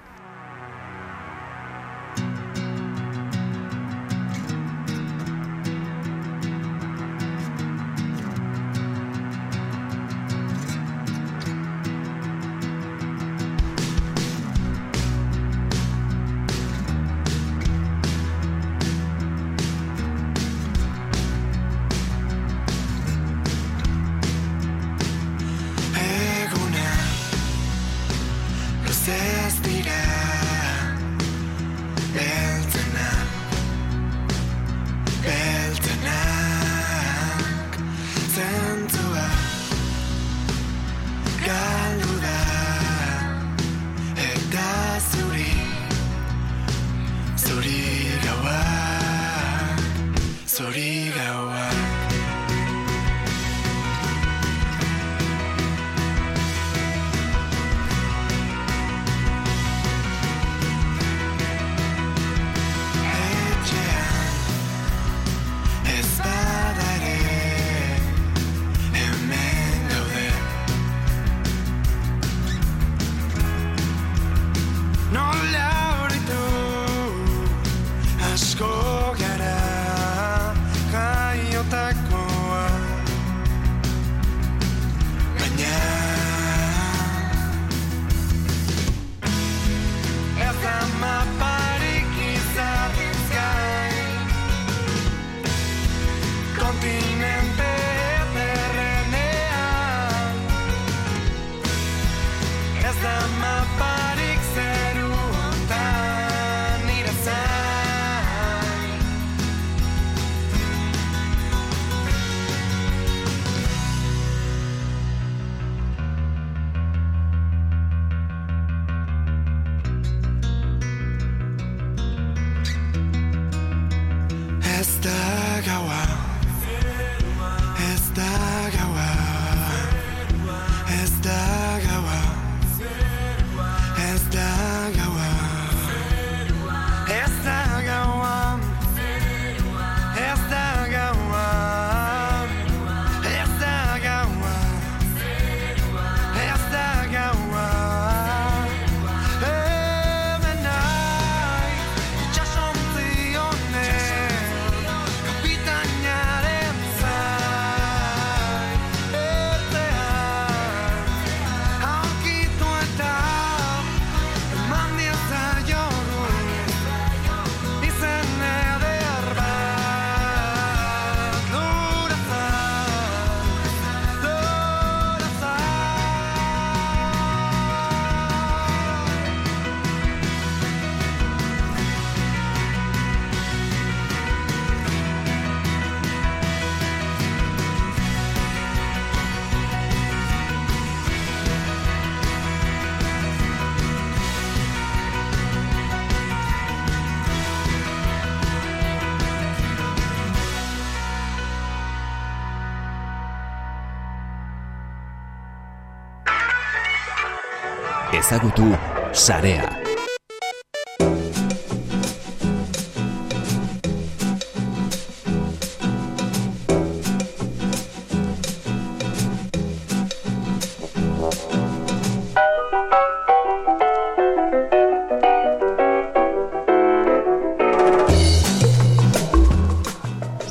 Ezagutu 208.33 208.65
sarea. 209.13 209.69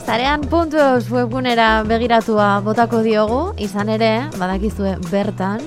Zarean 0.06 0.42
puntuz 0.46 1.10
webgunera 1.10 1.82
begiratua 1.88 2.60
botako 2.62 3.02
diogu, 3.02 3.40
izan 3.58 3.90
ere, 3.90 4.12
badakizue 4.38 5.00
bertan, 5.10 5.66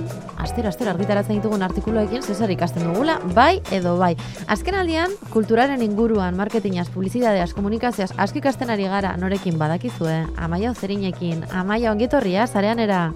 astero, 0.56 0.70
astero 0.70 0.92
argitaratzen 0.92 1.36
ditugun 1.36 1.64
artikuluekin 1.66 2.22
zesar 2.24 2.52
ikasten 2.54 2.86
dugula, 2.88 3.18
bai 3.36 3.60
edo 3.76 3.98
bai. 4.00 4.14
Azken 4.48 4.76
aldian, 4.80 5.12
kulturaren 5.34 5.82
inguruan, 5.84 6.38
marketingaz, 6.38 6.88
publizitateaz, 6.94 7.52
komunikazioaz, 7.54 8.14
aski 8.18 8.40
ikasten 8.40 8.72
ari 8.72 8.88
gara 8.88 9.18
norekin 9.20 9.60
badakizue, 9.60 10.16
amaia 10.38 10.72
zerinekin, 10.74 11.44
amaia 11.52 11.92
ongetorria, 11.92 12.48
zarean 12.48 12.80
era. 12.80 13.12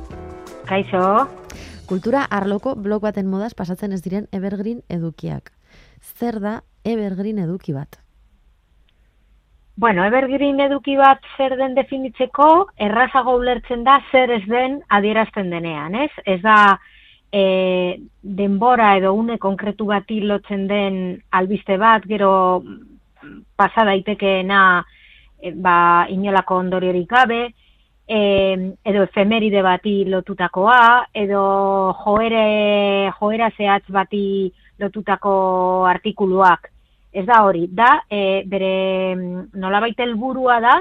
Kaixo. 0.68 1.30
Kultura 1.88 2.26
arloko 2.28 2.76
blog 2.76 3.08
baten 3.08 3.32
modaz 3.32 3.54
pasatzen 3.56 3.96
ez 3.96 4.02
diren 4.04 4.28
evergreen 4.36 4.84
edukiak. 4.90 5.54
Zer 6.20 6.42
da 6.44 6.60
evergreen 6.84 7.40
eduki 7.40 7.72
bat? 7.72 8.02
Bueno, 9.80 10.04
evergreen 10.04 10.60
eduki 10.60 10.98
bat 11.00 11.24
zer 11.38 11.56
den 11.56 11.74
definitzeko, 11.80 12.68
errazago 12.76 13.38
ulertzen 13.40 13.88
da 13.88 14.02
zer 14.12 14.30
ez 14.36 14.44
den 14.44 14.82
adierazten 14.90 15.50
denean, 15.50 15.96
ez? 15.96 16.12
Ez 16.26 16.42
da, 16.44 16.82
e, 17.32 18.02
denbora 18.22 18.96
edo 18.98 19.14
une 19.14 19.38
konkretu 19.38 19.86
bati 19.86 20.22
lotzen 20.22 20.68
den 20.68 21.24
albiste 21.32 21.78
bat, 21.78 22.06
gero 22.08 22.64
pasa 23.56 23.86
daitekeena 23.86 24.84
e, 25.40 25.52
ba, 25.54 26.08
inolako 26.10 26.60
ondoriorik 26.64 27.10
gabe, 27.10 27.42
e, 28.08 28.20
edo 28.84 29.04
efemeride 29.04 29.62
bati 29.62 30.04
lotutakoa, 30.10 31.06
edo 31.14 31.44
joere, 32.04 33.12
joera 33.20 33.52
zehatz 33.58 33.86
bati 33.90 34.52
lotutako 34.80 35.86
artikuluak. 35.90 36.72
Ez 37.12 37.26
da 37.26 37.44
hori, 37.44 37.68
da, 37.74 38.04
e, 38.10 38.44
bere 38.46 39.16
nolabait 39.54 40.00
helburua 40.00 40.60
da, 40.62 40.80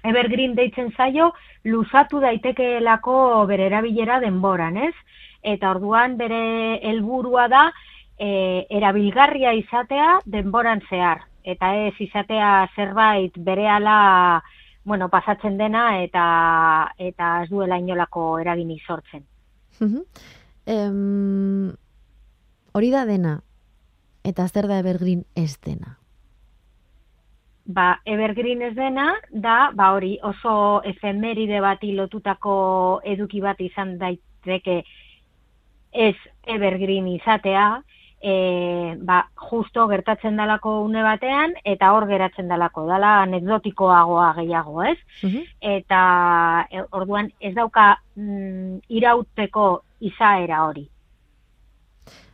Evergreen 0.00 0.54
deitzen 0.56 0.94
zaio, 0.96 1.26
luzatu 1.68 2.20
daitekeelako 2.22 3.14
bere 3.50 3.66
erabilera 3.68 4.16
denboran, 4.22 4.78
ez? 4.80 4.94
Eta 5.42 5.70
orduan 5.70 6.16
bere 6.16 6.78
helburua 6.88 7.48
da 7.48 7.64
e, 8.18 8.66
erabilgarria 8.70 9.52
izatea 9.56 10.20
denboran 10.26 10.82
zehar 10.88 11.24
eta 11.44 11.74
ez 11.86 11.94
izatea 11.98 12.68
zerbait 12.76 13.36
berehala 13.36 14.42
bueno, 14.84 15.08
pasatzen 15.08 15.58
dena 15.58 16.00
eta 16.02 16.24
eta 16.98 17.42
ez 17.44 17.50
duela 17.50 17.78
inolako 17.78 18.38
eragini 18.40 18.78
sortzen. 18.86 19.24
em, 20.66 21.72
hori 22.72 22.90
da 22.90 23.04
dena 23.04 23.40
eta 24.24 24.48
zer 24.48 24.68
da 24.68 24.78
Evergreen 24.78 25.24
ez 25.34 25.56
dena? 25.60 25.96
Ba, 27.70 28.00
Evergreen 28.04 28.62
ez 28.62 28.74
dena, 28.74 29.12
da, 29.30 29.70
ba 29.74 29.92
hori, 29.94 30.16
oso 30.26 30.82
efemeride 30.84 31.60
bati 31.60 31.92
lotutako 31.94 33.00
eduki 33.04 33.40
bat 33.40 33.60
izan 33.60 33.96
daiteke 33.98 34.82
ez 35.92 36.16
evergreen 36.46 37.08
izatea, 37.08 37.82
e, 38.20 38.96
ba, 39.00 39.30
justo 39.34 39.86
gertatzen 39.88 40.36
dalako 40.36 40.80
une 40.84 41.02
batean, 41.02 41.54
eta 41.64 41.92
hor 41.94 42.06
geratzen 42.10 42.48
dalako, 42.48 42.84
dala 42.86 43.16
anekdotikoagoa 43.24 44.32
gehiago, 44.40 44.84
ez? 44.84 44.98
Mhm. 45.22 45.50
Eta 45.60 46.00
e, 46.70 46.84
orduan 46.90 47.32
ez 47.40 47.54
dauka 47.54 47.94
mm, 48.16 48.86
irauteko 48.88 49.82
izaera 50.00 50.64
hori. 50.68 50.88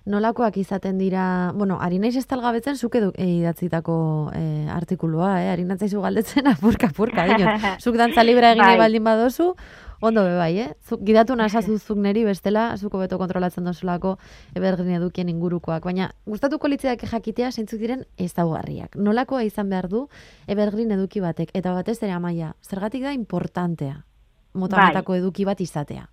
Nolakoak 0.07 0.57
izaten 0.61 1.01
dira, 1.03 1.51
bueno, 1.59 1.81
ari 1.83 1.99
naiz 1.99 2.15
ez 2.15 2.29
talgabetzen 2.31 2.77
zuk 2.79 2.95
edu 2.95 3.09
e, 3.19 3.27
idatzitako 3.41 3.97
e, 4.39 4.43
artikulua, 4.71 5.33
eh? 5.43 5.49
ari 5.51 5.65
galdetzen 5.67 6.47
apurka, 6.47 6.93
apurka, 6.95 7.27
zuk 7.83 7.97
dantza 7.97 8.23
libra 8.23 8.53
egin 8.53 8.63
bai. 8.63 8.79
baldin 8.79 9.03
badozu, 9.03 9.57
Ondo 10.01 10.25
be 10.25 10.35
bai, 10.37 10.59
eh? 10.61 10.73
Zuk 10.85 11.01
gidatu 11.07 11.37
nasazu 11.37 11.79
zuk 11.79 11.97
neri 11.99 12.25
bestela, 12.25 12.77
zuko 12.77 12.99
beto 12.99 13.17
kontrolatzen 13.19 13.65
dozulako 13.65 14.17
ebergrin 14.55 14.99
edukien 14.99 15.31
ingurukoak. 15.33 15.85
Baina, 15.85 16.11
gustatuko 16.27 16.69
litzeak 16.69 17.07
jakitea 17.09 17.51
zeintzuk 17.51 17.81
diren 17.81 18.05
ez 18.19 18.35
daugarriak. 18.35 18.97
Nolakoa 18.97 19.43
izan 19.49 19.71
behar 19.73 19.89
du 19.89 20.09
ebergrin 20.47 20.93
eduki 20.93 21.25
batek? 21.25 21.55
Eta 21.55 21.73
batez 21.73 22.03
ere 22.03 22.13
amaia, 22.13 22.53
zergatik 22.63 23.03
da 23.09 23.13
importantea 23.17 24.03
mota 24.57 24.77
bai. 24.77 25.19
eduki 25.19 25.45
bat 25.45 25.61
izatea? 25.61 26.07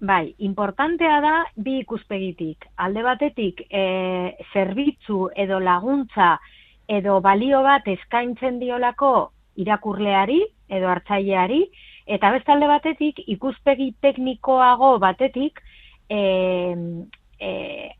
Bai, 0.00 0.34
importantea 0.38 1.20
da 1.20 1.34
bi 1.56 1.78
ikuspegitik. 1.80 2.66
Alde 2.76 3.02
batetik, 3.02 3.62
e, 3.70 4.36
zerbitzu 4.52 5.30
edo 5.34 5.58
laguntza 5.60 6.38
edo 6.86 7.20
balio 7.20 7.62
bat 7.62 7.88
eskaintzen 7.88 8.58
diolako 8.60 9.32
irakurleari 9.56 10.42
edo 10.68 10.88
hartzaileari, 10.88 11.62
Eta 12.06 12.30
bestalde 12.30 12.68
batetik, 12.70 13.18
ikuspegi 13.26 13.90
teknikoago 14.00 14.92
batetik, 15.02 15.58
e, 16.08 16.20
e, 17.40 17.50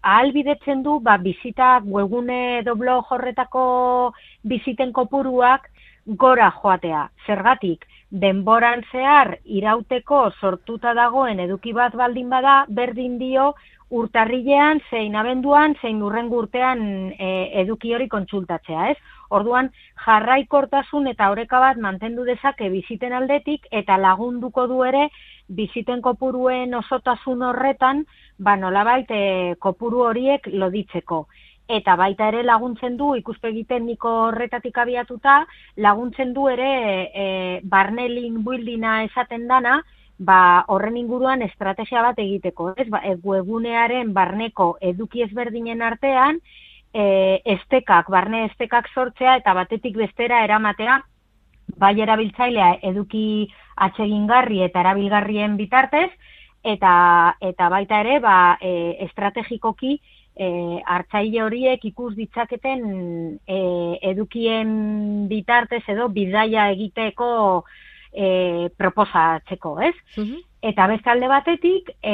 ahalbidetzen 0.01 0.85
du, 0.85 1.01
ba, 1.01 1.17
bizita 1.19 1.81
webune 1.85 2.61
edo 2.61 2.77
blog 2.79 3.11
horretako 3.11 3.67
biziten 4.45 4.93
kopuruak 4.93 5.67
gora 6.07 6.53
joatea. 6.61 7.09
Zergatik, 7.27 7.85
denboran 8.11 8.85
zehar 8.93 9.37
irauteko 9.45 10.31
sortuta 10.41 10.95
dagoen 10.95 11.41
eduki 11.43 11.75
bat 11.75 11.97
baldin 11.99 12.31
bada, 12.31 12.65
berdin 12.69 13.19
dio 13.19 13.55
urtarrilean, 13.91 14.81
zein 14.91 15.15
abenduan, 15.19 15.75
zein 15.83 16.03
urren 16.03 16.31
urtean 16.31 17.13
e, 17.19 17.51
eduki 17.63 17.95
hori 17.95 18.09
kontsultatzea, 18.09 18.91
ez? 18.95 18.97
Orduan 19.31 19.71
jarraikortasun 20.05 21.09
eta 21.13 21.31
oreka 21.31 21.61
bat 21.61 21.81
mantendu 21.83 22.25
dezake 22.25 22.69
biziten 22.71 23.13
aldetik 23.13 23.67
eta 23.71 23.97
lagunduko 23.99 24.67
du 24.67 24.83
ere 24.85 25.09
biziten 25.49 26.01
kopuruen 26.03 26.75
osotasun 26.75 27.43
horretan, 27.43 28.05
ba 28.39 28.57
nolabait 28.57 29.11
e, 29.11 29.55
kopuru 29.59 30.07
horiek 30.11 30.49
loditzeko. 30.53 31.27
eta 31.69 31.97
baita 31.99 32.29
ere 32.31 32.45
laguntzen 32.47 32.97
du 32.97 33.17
ikuspegi 33.19 33.65
tekniko 33.65 34.11
horretatik 34.29 34.77
abiatuta 34.79 35.33
laguntzen 35.77 36.33
du 36.33 36.47
ere 36.49 36.69
e, 37.23 37.25
barne 37.65 38.05
link 38.09 38.39
buildinga 38.45 39.03
esaten 39.03 39.49
dana 39.49 39.81
ba, 40.19 40.65
horren 40.69 40.97
inguruan 40.97 41.43
estrategia 41.43 42.03
bat 42.03 42.19
egiteko, 42.19 42.73
ez? 42.77 42.89
Ba, 42.93 43.03
e, 43.05 43.17
webunearen 43.23 44.13
barneko 44.17 44.77
eduki 44.81 45.23
ezberdinen 45.27 45.83
artean 45.83 46.41
e, 46.97 47.43
estekak, 47.57 48.09
barne 48.13 48.47
estekak 48.51 48.89
sortzea 48.95 49.37
eta 49.43 49.55
batetik 49.59 49.97
bestera 50.01 50.43
eramatea 50.45 51.01
bai 51.77 51.95
erabiltzailea 52.01 52.77
eduki 52.91 53.27
atsegingarri 53.87 54.63
eta 54.65 54.81
erabilgarrien 54.85 55.57
bitartez 55.61 56.09
eta 56.65 56.93
eta 57.45 57.69
baita 57.71 58.01
ere 58.05 58.19
ba, 58.25 58.37
e, 58.61 58.97
estrategikoki 59.07 59.99
e, 60.37 60.49
hartzaile 60.87 61.43
horiek 61.45 61.85
ikus 61.91 62.15
ditzaketen 62.17 62.87
e, 63.47 63.61
edukien 64.13 65.29
bitartez 65.29 65.85
edo 65.93 66.09
bidaia 66.09 66.71
egiteko 66.73 67.29
e, 68.13 68.69
proposatzeko, 68.79 69.79
ez? 69.91 69.97
Mm 70.17 70.45
Eta 70.67 70.89
bestalde 70.91 71.29
batetik, 71.31 71.91
e, 72.03 72.13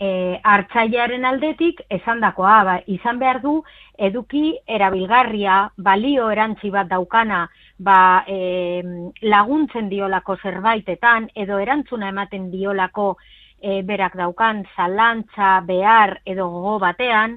e, 0.00 0.40
hartzailearen 0.42 1.26
aldetik, 1.28 1.82
esan 1.92 2.22
dakoa, 2.24 2.56
ba, 2.64 2.76
izan 2.88 3.18
behar 3.20 3.42
du, 3.44 3.58
eduki 4.00 4.54
erabilgarria, 4.66 5.58
balio 5.76 6.30
erantzi 6.32 6.70
bat 6.72 6.88
daukana, 6.88 7.42
ba, 7.78 8.24
e, 8.26 8.80
laguntzen 9.28 9.90
diolako 9.92 10.38
zerbaitetan, 10.40 11.28
edo 11.36 11.58
erantzuna 11.60 12.08
ematen 12.14 12.48
diolako 12.50 13.12
e, 13.60 13.82
berak 13.84 14.16
daukan 14.16 14.64
zalantza, 14.74 15.60
behar 15.68 16.16
edo 16.24 16.48
gogo 16.48 16.78
batean, 16.80 17.36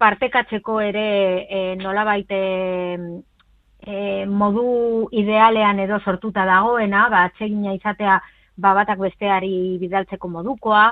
partekatzeko 0.00 0.80
ere 0.80 1.08
e, 1.44 1.62
nolabait 1.76 2.32
e, 2.32 2.40
modu 4.26 5.08
idealean 5.12 5.78
edo 5.84 6.00
sortuta 6.00 6.46
dagoena, 6.48 7.08
ba, 7.12 7.26
atsegina 7.28 7.76
izatea 7.76 8.16
ba, 8.56 8.72
batak 8.80 8.98
besteari 9.04 9.76
bidaltzeko 9.82 10.28
modukoa, 10.32 10.88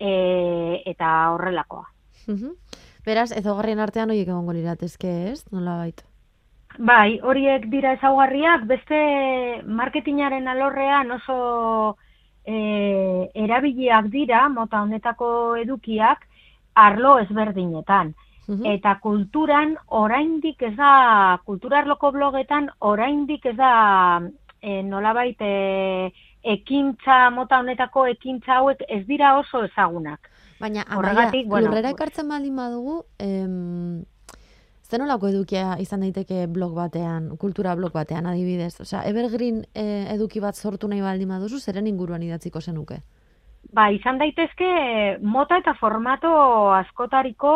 e, 0.00 0.82
eta 0.86 1.30
horrelakoa. 1.34 1.84
Beraz, 3.04 3.30
ezogarrien 3.36 3.80
artean 3.80 4.10
horiek 4.10 4.28
egongo 4.28 4.52
liratezke 4.56 5.10
ez, 5.30 5.44
nola 5.52 5.84
Bai, 6.78 7.18
horiek 7.22 7.66
dira 7.70 7.92
ezaugarriak, 7.96 8.64
beste 8.70 8.98
marketingaren 9.66 10.48
alorrean 10.48 11.10
oso 11.10 11.96
e, 12.46 13.28
erabiliak 13.34 14.08
dira, 14.12 14.48
mota 14.48 14.82
honetako 14.82 15.56
edukiak, 15.64 16.26
arlo 16.74 17.18
ezberdinetan. 17.18 18.14
Eta 18.66 18.96
kulturan 18.98 19.76
oraindik 19.94 20.62
ez 20.66 20.72
da, 20.74 21.38
kulturarloko 21.46 22.10
blogetan 22.10 22.66
oraindik 22.80 23.44
ez 23.46 23.54
da 23.54 23.74
e, 24.60 24.82
nolabait 24.82 25.38
e, 25.38 26.10
ekintza, 26.42 27.30
mota 27.30 27.60
honetako 27.60 28.06
ekintza 28.14 28.60
hauek 28.60 28.84
ez 28.88 29.04
dira 29.06 29.36
oso 29.38 29.64
ezagunak. 29.64 30.30
Baina, 30.60 30.84
amaia, 30.88 31.30
bueno, 31.46 31.68
lurrera 31.68 31.90
ekartzen 31.94 32.28
baldin 32.28 32.56
badugu, 32.56 33.02
em, 33.18 34.04
zen 34.84 35.04
olako 35.06 35.30
edukia 35.30 35.76
izan 35.80 36.04
daiteke 36.04 36.46
blog 36.52 36.74
batean, 36.76 37.30
kultura 37.38 37.74
blog 37.78 37.94
batean 37.94 38.26
adibidez? 38.26 38.74
Osea, 38.84 39.04
evergreen 39.08 39.62
e, 39.74 39.86
eduki 40.14 40.40
bat 40.40 40.56
sortu 40.56 40.88
nahi 40.88 41.00
baldin 41.00 41.32
baduzu, 41.32 41.60
zeren 41.60 41.86
inguruan 41.86 42.22
idatziko 42.26 42.60
zenuke? 42.60 43.00
Ba, 43.72 43.90
izan 43.94 44.18
daitezke 44.18 44.68
mota 45.22 45.60
eta 45.60 45.74
formato 45.78 46.30
askotariko 46.74 47.52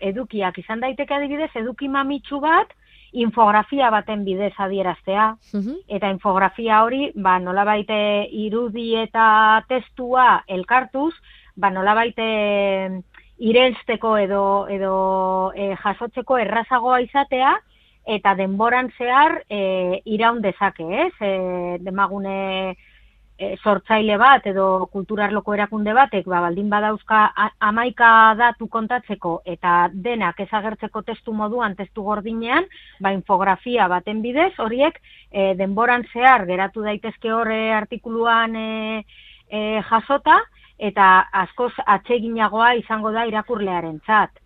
edukiak. 0.00 0.58
Izan 0.60 0.82
daiteke 0.84 1.14
adibidez 1.14 1.50
eduki 1.56 1.88
mamitsu 1.88 2.40
bat, 2.42 2.74
infografia 3.14 3.90
baten 3.94 4.24
bidez 4.26 4.52
adieraztea, 4.58 5.28
eta 5.88 6.10
infografia 6.10 6.82
hori, 6.82 7.10
ba, 7.14 7.38
nola 7.38 7.64
baite 7.64 7.96
irudi 8.30 8.94
eta 8.98 9.64
testua 9.68 10.42
elkartuz, 10.48 11.12
ba, 11.56 11.70
nola 11.70 11.94
baite 11.94 12.26
irelsteko 13.38 14.16
edo, 14.18 14.42
edo 14.70 14.96
e, 15.54 15.74
jasotzeko 15.82 16.38
errazagoa 16.42 17.00
izatea, 17.06 17.54
eta 18.04 18.34
denboran 18.34 18.90
zehar 18.98 19.40
e, 19.48 20.00
iraun 20.04 20.42
dezake, 20.42 20.84
ez? 21.06 21.12
E, 21.20 21.78
demagune 21.80 22.76
e, 23.38 23.54
sortzaile 23.62 24.16
bat 24.20 24.46
edo 24.46 24.86
kulturarloko 24.92 25.54
erakunde 25.54 25.94
batek, 25.96 26.26
ba, 26.30 26.40
baldin 26.44 26.68
badauzka 26.70 27.22
amaika 27.68 28.10
datu 28.38 28.68
kontatzeko 28.70 29.36
eta 29.56 29.88
denak 29.92 30.40
ezagertzeko 30.46 31.02
testu 31.02 31.34
moduan, 31.34 31.76
testu 31.76 32.04
gordinean, 32.06 32.68
ba, 33.00 33.14
infografia 33.16 33.88
baten 33.88 34.22
bidez, 34.22 34.52
horiek 34.58 35.00
e, 35.30 35.54
denboran 35.58 36.06
zehar 36.12 36.46
geratu 36.46 36.86
daitezke 36.86 37.32
horre 37.32 37.60
artikuluan 37.74 38.56
e, 38.56 38.70
e, 39.50 39.64
jasota, 39.90 40.40
eta 40.78 41.28
askoz 41.44 41.72
atseginagoa 41.86 42.74
izango 42.80 43.12
da 43.14 43.26
irakurlearen 43.30 44.00
txat. 44.06 44.43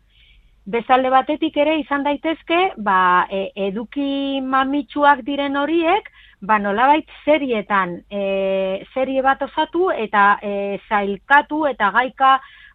Bezalde 0.69 1.09
batetik 1.09 1.55
ere 1.57 1.79
izan 1.81 2.03
daitezke, 2.05 2.57
ba, 2.85 3.25
e, 3.33 3.47
eduki 3.69 4.41
mamitsuak 4.45 5.23
diren 5.25 5.57
horiek, 5.57 6.11
ba, 6.45 6.59
nolabait 6.61 7.09
serietan, 7.25 7.95
e, 8.13 8.85
serie 8.93 9.23
bat 9.25 9.41
osatu 9.47 9.89
eta 9.95 10.25
e, 10.45 10.53
zailkatu 10.91 11.63
eta 11.71 11.89
gaika 11.95 12.35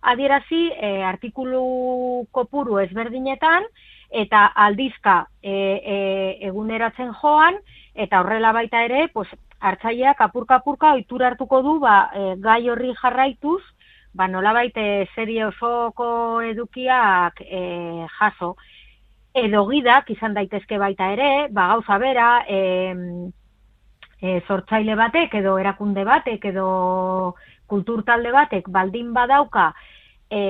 adierazi 0.10 0.63
e, 0.73 0.89
artikulu 1.06 2.25
kopuru 2.34 2.82
ezberdinetan, 2.82 3.69
eta 4.10 4.47
aldizka 4.65 5.19
e, 5.43 5.53
e, 5.53 5.99
eguneratzen 6.49 7.13
joan, 7.21 7.62
eta 7.93 8.23
horrela 8.23 8.56
baita 8.58 8.82
ere, 8.89 9.06
pues, 9.13 9.29
hartzaileak 9.62 10.25
apurka-apurka 10.25 10.95
oitura 10.97 11.29
hartuko 11.29 11.62
du 11.62 11.77
ba, 11.86 12.10
e, 12.10 12.25
gai 12.41 12.63
horri 12.73 12.97
jarraituz, 13.03 13.62
ba, 14.13 14.28
nolabait 14.28 14.76
e, 14.78 15.08
serie 15.15 15.45
osoko 15.45 16.41
edukiak 16.45 17.41
e, 17.41 18.06
jaso. 18.19 18.56
Edo 19.34 19.65
gidak 19.69 20.12
izan 20.13 20.36
daitezke 20.38 20.78
baita 20.78 21.10
ere, 21.15 21.47
ba, 21.49 21.67
gauza 21.73 21.97
bera, 21.97 22.28
e, 22.47 22.60
e, 24.21 24.39
sortzaile 24.47 24.95
batek 24.95 25.34
edo 25.41 25.58
erakunde 25.60 26.06
batek 26.08 26.45
edo 26.54 26.67
kultur 27.67 28.04
talde 28.06 28.32
batek 28.32 28.69
baldin 28.69 29.12
badauka 29.15 29.71
e, 30.30 30.41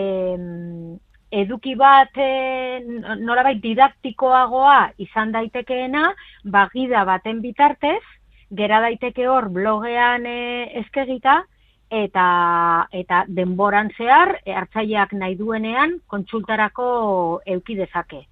eduki 1.34 1.74
bat 1.80 2.20
e, 2.20 2.28
nolabait 3.24 3.62
didaktikoagoa 3.64 4.92
izan 5.02 5.32
daitekeena, 5.34 6.12
ba, 6.46 6.68
gida 6.74 7.06
baten 7.10 7.42
bitartez, 7.42 8.04
gera 8.54 8.84
daiteke 8.84 9.26
hor 9.28 9.50
blogean 9.50 10.28
e, 10.30 10.38
eskegita 10.84 11.42
eta 11.94 12.88
eta 12.92 13.24
denboran 13.28 13.92
zehar 13.98 14.38
hartzaileak 14.46 15.14
nahi 15.14 15.36
duenean 15.38 16.00
kontsultarako 16.08 16.88
euki 17.56 17.76
dezake. 17.78 18.24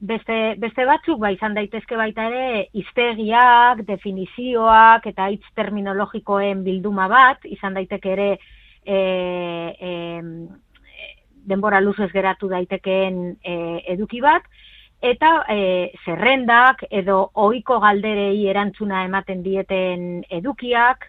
Beste, 0.00 0.36
beste 0.56 0.86
batzuk 0.88 1.18
ba 1.20 1.28
izan 1.34 1.52
daitezke 1.54 1.96
baita 1.96 2.24
ere 2.30 2.68
iztegiak, 2.72 3.82
definizioak 3.84 5.06
eta 5.12 5.28
hitz 5.28 5.44
terminologikoen 5.54 6.64
bilduma 6.64 7.08
bat 7.12 7.44
izan 7.44 7.76
daiteke 7.76 8.12
ere 8.14 8.30
e, 8.32 8.96
e, 8.96 9.92
denbora 11.52 11.82
luzez 11.84 12.08
geratu 12.14 12.48
daitekeen 12.48 13.20
e, 13.44 13.56
eduki 13.92 14.22
bat 14.24 14.48
eta 15.00 15.44
e, 15.52 15.92
zerrendak 16.04 16.84
edo 16.90 17.30
ohiko 17.34 17.78
galderei 17.80 18.46
erantzuna 18.48 19.04
ematen 19.04 19.42
dieten 19.42 20.24
edukiak. 20.30 21.06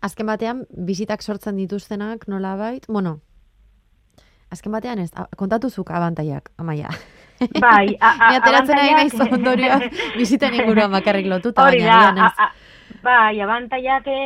Azken 0.00 0.28
batean, 0.30 0.62
bizitak 0.70 1.22
sortzen 1.22 1.56
dituztenak 1.58 2.28
nolabait, 2.30 2.84
bueno, 2.86 3.18
azken 4.54 4.72
batean 4.72 5.02
ez, 5.02 5.10
kontatuzuk 5.36 5.90
abantaiak, 5.90 6.52
amaia. 6.56 6.92
Bai, 7.64 7.96
abantaiak... 7.98 8.68
nahi 8.70 8.94
nahi 8.94 9.32
ondorioa, 9.38 9.78
biziten 10.20 10.54
inguruan 10.54 10.94
bakarrik 10.94 11.26
lotuta, 11.30 11.66
Hori 11.66 11.82
baina 11.82 12.30
da, 12.34 12.50
Bai, 13.02 13.40
abantaiak 13.40 14.06
e, 14.10 14.20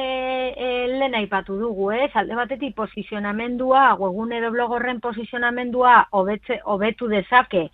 e, 0.57 0.69
lehen 0.93 1.17
aipatu 1.19 1.57
dugu, 1.61 1.91
eh? 1.93 2.11
Alde 2.15 2.37
batetik 2.37 2.77
posizionamendua, 2.77 3.95
webun 4.01 4.33
edo 4.33 4.53
blogorren 4.53 5.01
posizionamendua 5.01 5.97
hobetze, 6.13 6.61
hobetu 6.65 7.09
dezake, 7.09 7.67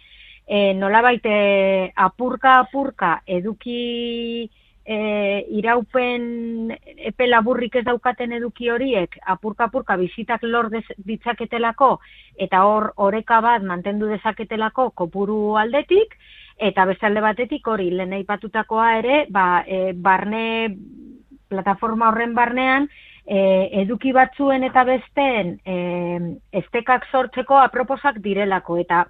e, 0.46 0.72
nola 0.74 1.02
baite 1.02 1.92
apurka 1.94 2.58
apurka 2.64 3.18
eduki 3.26 4.50
e, 4.88 5.44
iraupen 5.60 6.72
epe 7.10 7.26
laburrik 7.28 7.76
ez 7.76 7.84
daukaten 7.84 8.32
eduki 8.38 8.70
horiek 8.72 9.18
apurka 9.34 9.66
apurka 9.68 9.98
bizitak 10.00 10.46
lor 10.48 10.70
ditzaketelako 10.72 11.90
eta 12.46 12.62
hor 12.64 12.92
oreka 13.08 13.42
bat 13.44 13.66
mantendu 13.68 14.08
dezaketelako 14.08 14.90
kopuru 14.96 15.58
aldetik 15.60 16.16
eta 16.70 16.86
beste 16.88 17.06
alde 17.06 17.20
batetik 17.20 17.68
hori 17.68 17.90
lehen 17.90 18.16
aipatutakoa 18.16 18.88
ere 19.02 19.26
ba, 19.28 19.62
e, 19.66 19.92
barne 19.92 20.72
plataforma 21.52 22.08
horren 22.08 22.32
barnean 22.34 22.88
e, 23.26 23.68
eduki 23.84 24.14
batzuen 24.16 24.64
eta 24.70 24.86
besteen 24.88 25.58
e, 25.68 25.76
estekak 26.62 27.04
sortzeko 27.12 27.60
aproposak 27.60 28.22
direlako 28.24 28.80
eta 28.80 29.04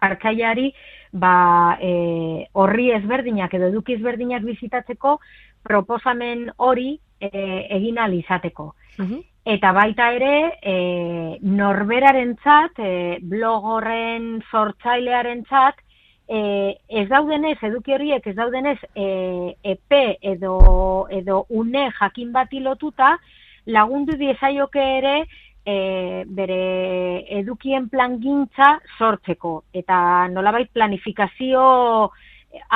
hartzaileari 0.00 0.70
ba, 1.12 1.78
e, 1.80 2.46
horri 2.52 2.90
ezberdinak 2.94 3.54
edo 3.54 3.68
eduki 3.68 3.96
ezberdinak 3.98 4.42
bizitatzeko 4.46 5.18
proposamen 5.62 6.50
hori 6.56 6.98
e, 7.20 7.30
egin 7.76 7.98
izateko. 8.12 8.74
Mhm. 8.98 9.20
Eta 9.44 9.72
baita 9.72 10.12
ere, 10.12 10.58
e, 10.62 11.38
norberaren 11.42 12.36
txat, 12.36 12.78
e, 12.78 13.18
blog 13.22 13.64
horren 13.64 14.42
sortzailearen 14.50 15.44
txat, 15.44 15.80
e, 16.28 16.76
ez 16.88 17.08
daudenez, 17.08 17.56
eduki 17.62 17.94
horiek 17.94 18.26
ez 18.26 18.36
daudenez, 18.36 18.78
e, 18.94 19.56
EP 19.62 20.18
edo, 20.20 21.06
edo 21.10 21.46
une 21.48 21.90
jakin 21.98 22.32
bati 22.32 22.60
lotuta, 22.60 23.18
lagundu 23.66 24.16
diezaioke 24.16 24.84
ere, 24.98 25.26
e, 25.70 26.24
bere 26.26 26.60
edukien 27.38 27.88
plangintza 27.92 28.72
sortzeko. 28.98 29.54
Eta 29.72 30.28
nolabait 30.32 30.70
planifikazio 30.72 31.64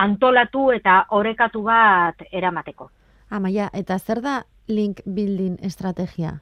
antolatu 0.05 0.71
eta 0.75 1.05
orekatu 1.19 1.65
bat 1.67 2.23
eramateko. 2.31 2.91
Amaia, 3.35 3.71
eta 3.75 3.99
zer 3.99 4.21
da 4.23 4.43
link 4.69 5.03
building 5.07 5.59
estrategia? 5.63 6.39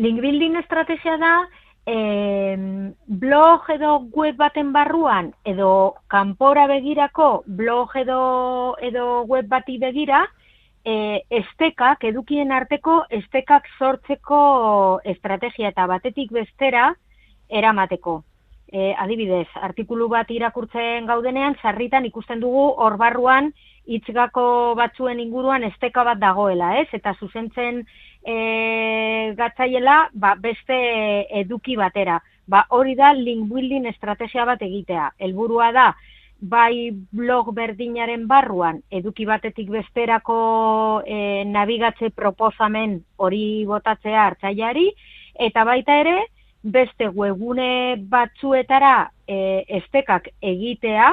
Link 0.00 0.20
building 0.22 0.56
estrategia 0.58 1.16
da, 1.20 1.34
e, 1.86 1.96
blog 3.06 3.68
edo 3.74 3.98
web 4.16 4.36
baten 4.40 4.72
barruan, 4.72 5.32
edo 5.44 5.70
kanpora 6.08 6.66
begirako 6.70 7.42
blog 7.46 7.94
edo, 8.02 8.20
edo 8.80 9.22
web 9.28 9.48
bati 9.48 9.78
begira, 9.78 10.24
e, 10.84 11.22
estekak, 11.30 12.04
edukien 12.04 12.52
arteko, 12.52 13.04
estekak 13.10 13.68
sortzeko 13.78 15.00
estrategia 15.04 15.70
eta 15.74 15.86
batetik 15.90 16.32
bestera 16.32 16.90
eramateko. 17.48 18.20
E, 18.70 18.92
adibidez, 18.94 19.48
artikulu 19.58 20.06
bat 20.08 20.30
irakurtzen 20.30 21.06
gaudenean, 21.08 21.56
sarritan 21.62 22.06
ikusten 22.06 22.40
dugu 22.40 22.68
hor 22.78 22.96
barruan 23.00 23.50
itzgako 23.90 24.76
batzuen 24.78 25.18
inguruan 25.18 25.64
esteka 25.66 26.04
bat 26.06 26.20
dagoela, 26.20 26.76
ez? 26.78 26.86
Eta 26.94 27.16
zuzentzen 27.18 27.82
e, 28.22 28.36
gatzaiela 29.36 30.10
ba, 30.14 30.36
beste 30.38 30.76
eduki 31.40 31.74
batera. 31.80 32.20
Ba, 32.50 32.64
hori 32.70 32.94
da 32.98 33.12
link 33.14 33.48
building 33.50 33.88
estrategia 33.90 34.44
bat 34.46 34.62
egitea. 34.62 35.10
Helburua 35.18 35.72
da, 35.74 35.88
bai 36.40 36.90
blog 37.12 37.52
berdinaren 37.54 38.26
barruan 38.26 38.80
eduki 38.90 39.26
batetik 39.28 39.68
besterako 39.70 41.02
e, 41.06 41.44
nabigatze 41.44 42.10
proposamen 42.16 43.00
hori 43.16 43.64
botatzea 43.68 44.24
hartzaileari 44.26 44.88
eta 45.38 45.64
baita 45.64 46.00
ere 46.00 46.16
beste 46.62 47.08
webgune 47.08 47.96
batzuetara 48.08 49.10
e, 49.28 49.64
estekak 49.80 50.28
egitea 50.40 51.12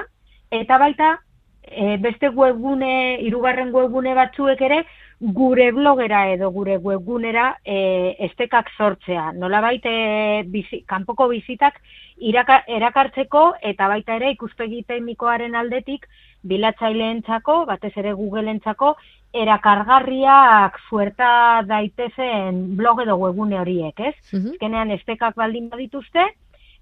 eta 0.51 0.77
baita 0.79 1.17
e, 1.63 1.97
beste 1.97 2.29
webgune, 2.29 3.19
hirugarren 3.23 3.73
webgune 3.75 4.15
batzuek 4.15 4.61
ere 4.61 4.83
gure 5.19 5.71
blogera 5.71 6.29
edo 6.29 6.51
gure 6.51 6.77
webgunera 6.77 7.57
e, 7.65 8.15
estekak 8.27 8.69
sortzea. 8.77 9.31
Nola 9.33 9.61
baite 9.61 10.43
bizi, 10.45 10.83
kanpoko 10.85 11.27
bizitak 11.31 11.79
iraka, 12.17 12.61
erakartzeko 12.67 13.55
eta 13.65 13.87
baita 13.89 14.15
ere 14.19 14.31
ikuspegi 14.35 14.83
teknikoaren 14.87 15.55
aldetik 15.55 16.05
bilatzaileentzako, 16.47 17.65
batez 17.65 17.93
ere 17.97 18.13
Googleentzako 18.13 18.93
erakargarriak 19.33 20.77
suerta 20.87 21.63
daitezen 21.67 22.77
blog 22.77 23.01
edo 23.01 23.17
webgune 23.17 23.59
horiek, 23.59 23.99
ez? 23.99 24.15
Mm 24.33 24.93
estekak 24.97 25.35
baldin 25.35 25.69
badituzte, 25.69 26.23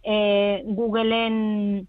e, 0.04 0.62
Googleen 0.66 1.88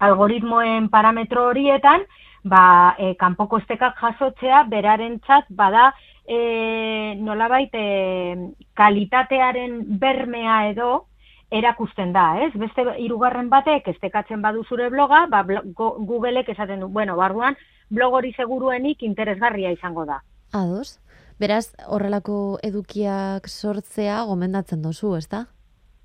algoritmoen 0.00 0.88
parametro 0.90 1.46
horietan, 1.50 2.02
ba, 2.44 2.94
e, 2.98 3.14
kanpoko 3.20 3.60
estekak 3.60 3.98
jasotzea 4.00 4.64
beraren 4.70 5.18
txat, 5.20 5.50
bada 5.50 5.90
e, 6.24 7.14
nolabait 7.20 7.74
e, 7.74 8.52
kalitatearen 8.74 9.82
bermea 10.00 10.70
edo 10.70 11.06
erakusten 11.50 12.12
da, 12.14 12.38
ez? 12.44 12.52
Beste 12.54 12.84
hirugarren 13.02 13.50
batek 13.50 13.88
estekatzen 13.94 14.42
badu 14.42 14.62
zure 14.64 14.88
bloga, 14.90 15.26
ba, 15.30 15.42
Googleek 15.74 16.48
esaten 16.48 16.80
du, 16.80 16.88
bueno, 16.88 17.16
barruan, 17.18 17.56
blog 17.90 18.20
hori 18.20 18.32
seguruenik 18.36 19.02
interesgarria 19.02 19.72
izango 19.74 20.06
da. 20.06 20.20
Ados, 20.54 21.00
beraz, 21.42 21.72
horrelako 21.88 22.58
edukiak 22.62 23.48
sortzea 23.48 24.22
gomendatzen 24.30 24.82
dozu, 24.82 25.16
ez 25.18 25.26
da? 25.28 25.46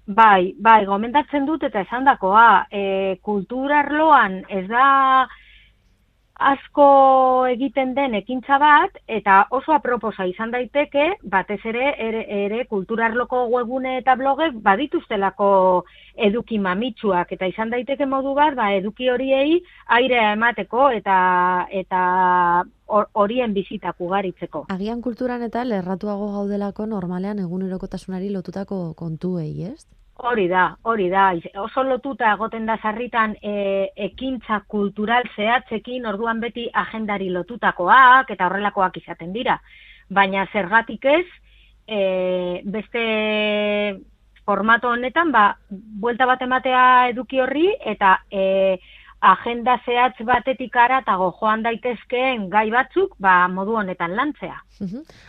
Bai, 0.06 0.54
bai, 0.62 0.84
gomendatzen 0.86 1.46
dut 1.46 1.64
eta 1.66 1.82
esan 1.82 2.06
dakoa, 2.06 2.66
e, 2.70 3.18
kulturarloan 3.26 4.44
ez 4.50 4.68
da 4.70 4.90
asko 6.36 7.48
egiten 7.48 7.94
den 7.96 8.16
ekintza 8.20 8.58
bat 8.60 8.98
eta 9.08 9.46
oso 9.56 9.72
aproposa 9.72 10.26
izan 10.28 10.52
daiteke 10.52 11.16
batez 11.24 11.60
ere 11.64 11.94
ere, 11.98 12.26
ere 12.46 12.66
kulturarloko 12.68 13.46
webune 13.54 13.98
eta 14.02 14.16
blogek 14.20 14.60
badituztelako 14.62 15.86
eduki 16.28 16.60
mamitsuak 16.60 17.32
eta 17.32 17.48
izan 17.48 17.72
daiteke 17.72 18.06
modu 18.06 18.36
bat 18.36 18.56
ba 18.56 18.72
eduki 18.76 19.10
horiei 19.10 19.62
airea 19.88 20.34
emateko 20.34 20.90
eta 20.92 21.18
eta 21.72 22.02
horien 22.88 23.54
bizitak 23.54 23.96
ugaritzeko. 24.00 24.66
Agian 24.70 25.02
kulturan 25.02 25.42
eta 25.42 25.64
lerratuago 25.64 26.32
gaudelako 26.34 26.86
normalean 26.86 27.40
egunerokotasunari 27.40 28.30
lotutako 28.30 28.94
kontuei, 28.94 29.72
ez? 29.72 29.88
Hori 30.16 30.48
da, 30.48 30.78
hori 30.88 31.10
da. 31.12 31.34
Oso 31.60 31.84
lotuta 31.84 32.30
egoten 32.34 32.66
da 32.66 32.78
sarritan 32.82 33.34
e, 33.44 33.92
ekintza 34.08 34.62
kultural 34.72 35.28
zehatzekin 35.36 36.06
orduan 36.08 36.40
beti 36.40 36.70
agendari 36.72 37.28
lotutakoak 37.30 38.32
eta 38.32 38.48
horrelakoak 38.48 38.96
izaten 39.02 39.34
dira. 39.36 39.58
Baina 40.10 40.46
zergatik 40.54 41.06
ez, 41.12 41.26
e, 41.88 42.00
beste 42.64 43.04
formato 44.46 44.94
honetan, 44.94 45.34
ba, 45.36 45.58
buelta 45.70 46.26
bat 46.30 46.42
ematea 46.48 46.86
eduki 47.12 47.42
horri 47.42 47.68
eta 47.84 48.16
e, 48.32 48.78
agenda 49.22 49.80
zehatz 49.86 50.16
batetik 50.26 50.76
ara 50.76 51.00
eta 51.02 51.16
joan 51.18 51.64
daitezkeen 51.64 52.50
gai 52.50 52.70
batzuk 52.72 53.16
ba, 53.20 53.48
modu 53.48 53.76
honetan 53.76 54.16
lantzea. 54.16 54.62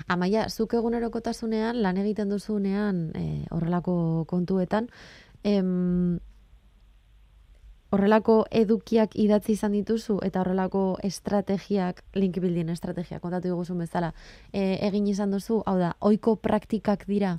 Amaia, 0.09 0.49
zuk 0.49 0.75
egunerokotasunean 0.75 1.83
lan 1.83 1.97
egiten 1.97 2.29
duzunean 2.29 3.11
e, 3.15 3.45
horrelako 3.51 4.25
kontuetan, 4.29 4.89
em, 5.45 6.19
horrelako 7.91 8.45
edukiak 8.51 9.15
idatzi 9.15 9.53
izan 9.53 9.73
dituzu 9.73 10.19
eta 10.27 10.41
horrelako 10.41 10.99
estrategiak, 11.03 12.03
link 12.15 12.41
building 12.43 12.71
estrategiak, 12.71 13.23
kontatu 13.23 13.49
dugu 13.49 13.79
bezala, 13.79 14.13
e, 14.53 14.79
egin 14.89 15.07
izan 15.07 15.31
duzu, 15.31 15.63
hau 15.67 15.79
da, 15.79 15.95
oiko 16.01 16.37
praktikak 16.37 17.07
dira? 17.07 17.39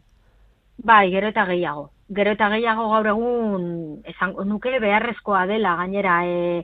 Bai, 0.78 1.10
gero 1.12 1.28
eta 1.28 1.45
gehiago 1.45 1.91
gero 2.10 2.32
eta 2.32 2.49
gehiago 2.53 2.88
gaur 2.93 3.08
egun 3.12 3.64
esan 4.08 4.34
nuke 4.47 4.80
beharrezkoa 4.80 5.45
dela 5.49 5.76
gainera 5.82 6.18
e, 6.26 6.64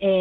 e, 0.00 0.12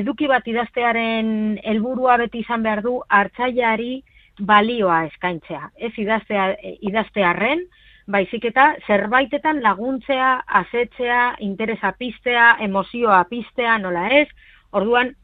eduki 0.00 0.28
bat 0.30 0.46
idaztearen 0.46 1.58
helburua 1.64 2.16
beti 2.22 2.44
izan 2.44 2.62
behar 2.62 2.82
du 2.82 3.00
hartzaileari 3.08 4.02
balioa 4.40 5.04
eskaintzea. 5.06 5.70
Ez 5.76 5.92
idaztea, 5.98 6.46
idaztearren, 6.82 7.64
baizik 8.10 8.44
eta 8.50 8.74
zerbaitetan 8.86 9.60
laguntzea, 9.62 10.30
asetzea, 10.62 11.36
interesa 11.40 11.92
piztea, 11.98 12.56
emozioa 12.66 13.22
piztea, 13.30 13.76
nola 13.78 14.08
ez, 14.20 14.26
orduan 14.72 15.14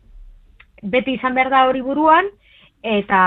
beti 0.83 1.19
izan 1.19 1.35
behar 1.35 1.51
da 1.51 1.65
hori 1.69 1.83
buruan, 1.85 2.31
eta, 2.83 3.23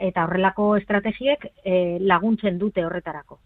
eta 0.00 0.24
horrelako 0.24 0.72
estrategiek 0.80 1.44
e, 1.64 1.98
laguntzen 2.00 2.58
dute 2.58 2.84
horretarako. 2.84 3.38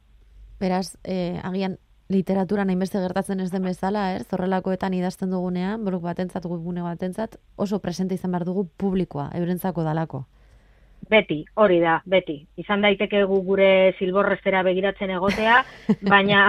Beraz, 0.62 0.96
eh, 1.02 1.40
agian 1.42 1.78
literatura 2.12 2.62
hainbeste 2.68 3.00
gertatzen 3.02 3.40
ez 3.42 3.50
den 3.50 3.64
bezala, 3.66 4.04
er, 4.14 4.26
zorrelakoetan 4.30 4.94
idazten 4.94 5.32
dugunean, 5.34 5.82
blog 5.84 6.04
batentzat, 6.04 6.46
webgune 6.46 6.84
batentzat, 6.84 7.40
oso 7.56 7.80
presente 7.82 8.14
izan 8.14 8.30
behar 8.34 8.46
dugu 8.46 8.68
publikoa, 8.78 9.30
eurentzako 9.40 9.82
dalako. 9.86 10.26
Beti, 11.10 11.40
hori 11.58 11.80
da, 11.82 11.96
beti. 12.06 12.36
Izan 12.62 12.84
daiteke 12.84 13.24
gu 13.26 13.40
gure 13.42 13.70
silborrestera 13.98 14.62
begiratzen 14.62 15.10
egotea, 15.10 15.56
baina 16.12 16.42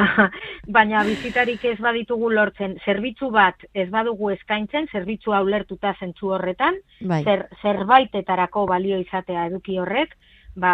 baina 0.78 1.02
bizitarik 1.08 1.66
ez 1.72 1.80
baditugu 1.82 2.30
lortzen. 2.36 2.78
Zerbitzu 2.86 3.32
bat 3.34 3.66
ez 3.74 3.88
badugu 3.90 4.30
eskaintzen, 4.36 4.88
zerbitzu 4.94 5.34
ulertuta 5.40 5.96
zentzu 6.00 6.36
horretan, 6.38 6.78
bai. 7.02 7.24
zer, 7.24 7.48
zerbaitetarako 7.64 8.68
balio 8.70 9.02
izatea 9.02 9.48
eduki 9.50 9.80
horrek, 9.82 10.14
ba, 10.56 10.74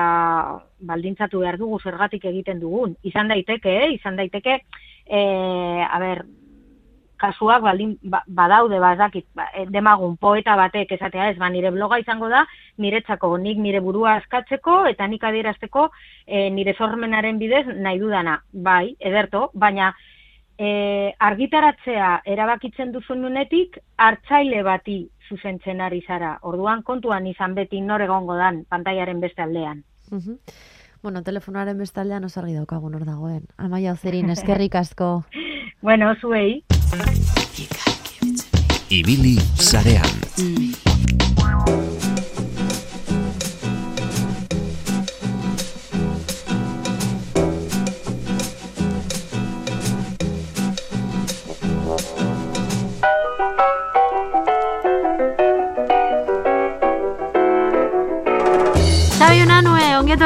baldintzatu 0.80 1.40
behar 1.44 1.58
dugu 1.58 1.80
zergatik 1.84 2.26
egiten 2.26 2.60
dugun. 2.60 2.96
Izan 3.04 3.32
daiteke, 3.32 3.76
eh? 3.86 3.94
izan 3.96 4.20
daiteke, 4.20 4.60
e, 5.06 5.22
a 5.86 6.00
ber, 6.00 6.24
kasuak 7.20 7.62
baldin, 7.64 7.98
ba, 8.04 8.22
badaude, 8.28 8.80
bazakit, 8.80 9.26
ba, 9.36 9.50
eh, 9.54 9.66
demagun 9.70 10.16
poeta 10.18 10.56
batek 10.56 10.94
esatea 10.96 11.30
ez, 11.32 11.38
ba, 11.38 11.50
nire 11.50 11.72
bloga 11.76 12.00
izango 12.00 12.30
da, 12.32 12.46
niretzako 12.78 13.36
nik 13.38 13.60
nire 13.60 13.82
burua 13.84 14.16
askatzeko, 14.20 14.86
eta 14.94 15.08
nik 15.08 15.24
adierazteko 15.24 15.90
e, 16.26 16.48
nire 16.50 16.76
sormenaren 16.78 17.40
bidez 17.40 17.66
nahi 17.76 18.00
dudana. 18.00 18.40
Bai, 18.54 18.96
ederto, 19.00 19.50
baina 19.54 19.94
e, 20.60 21.14
argitaratzea 21.20 22.10
erabakitzen 22.28 22.92
duzun 22.92 23.24
nunetik, 23.24 23.80
hartzaile 23.98 24.62
bati 24.68 25.00
zuzentzen 25.30 25.82
ari 25.82 26.02
zara. 26.06 26.38
Orduan 26.42 26.84
kontuan 26.84 27.28
izan 27.28 27.56
beti 27.56 27.82
nor 27.82 28.02
egongo 28.02 28.36
dan 28.36 28.66
pantaiaren 28.70 29.22
beste 29.24 29.42
aldean. 29.46 29.84
Mhm. 30.12 30.38
Bueno, 31.02 31.24
telefonaren 31.24 31.78
bestaldean 31.78 32.26
oso 32.28 32.42
argi 32.42 32.58
daukagun 32.58 32.96
hor 32.96 33.06
dagoen. 33.06 33.46
Amaia 33.58 33.94
Ozerin, 33.94 34.30
eskerrik 34.36 34.76
asko. 34.76 35.24
Bueno, 35.82 36.14
zuei. 36.20 36.66
Ibili 38.90 39.38
sarean. 39.56 40.20
Xabi 40.36 41.89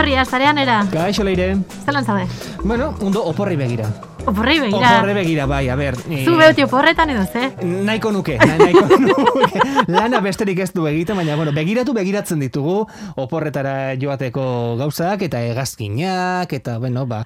Ongietorria, 0.03 0.25
zarean 0.25 0.57
era. 0.57 0.83
Gaixo 0.91 1.23
leire. 1.23 1.55
Zelan 1.85 2.03
zaude? 2.03 2.25
Bueno, 2.61 2.93
ondo 2.99 3.23
oporri 3.23 3.55
begira. 3.55 3.87
Oporrei 4.27 4.59
begira. 4.59 4.97
Oporri 4.97 5.13
begira, 5.13 5.45
bai, 5.45 5.69
a 5.69 5.77
ber. 5.77 5.95
eh, 6.09 6.25
Zu 6.25 6.35
behoti 6.35 6.63
oporretan 6.63 7.09
edo, 7.09 7.23
ze? 7.25 7.53
Nahiko 7.63 8.11
nuke, 8.11 8.37
na- 8.37 8.57
nahiko 8.57 8.81
nuke. 8.99 9.61
Lana 9.87 10.19
besterik 10.19 10.59
ez 10.59 10.73
du 10.73 10.85
egiten, 10.87 11.15
baina, 11.15 11.37
bueno, 11.37 11.53
begiratu 11.53 11.93
begiratzen 11.93 12.39
ditugu 12.43 12.85
oporretara 13.15 13.95
joateko 13.95 14.75
gauzak, 14.77 15.21
eta 15.21 15.39
hegazkinak, 15.39 16.51
eta, 16.51 16.79
bueno, 16.79 17.05
ba, 17.07 17.23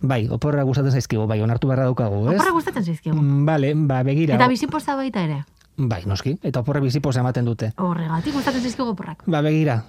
bai, 0.00 0.26
oporra 0.28 0.64
gustatzen 0.66 0.90
zaizkigu, 0.90 1.28
bai, 1.30 1.40
onartu 1.40 1.68
beharra 1.70 1.84
daukagu, 1.84 2.30
ez? 2.32 2.40
Oporra 2.40 2.50
gustatzen 2.58 2.84
zaizkigu. 2.84 3.14
Mm, 3.16 3.44
Vale, 3.46 3.74
ba, 3.76 4.02
begira. 4.02 4.34
Eta 4.34 4.48
bizipoza 4.48 4.96
baita 4.98 5.22
ere. 5.22 5.44
Bai, 5.76 6.02
noski, 6.04 6.34
eta 6.42 6.60
oporre 6.66 6.80
bizipoz 6.80 7.14
ematen 7.16 7.44
dute. 7.44 7.72
Horregatik 7.78 8.34
gustatzen 8.34 8.62
zaizkigu 8.62 8.88
oporrak. 8.90 9.22
Ba, 9.26 9.40
begira, 9.40 9.84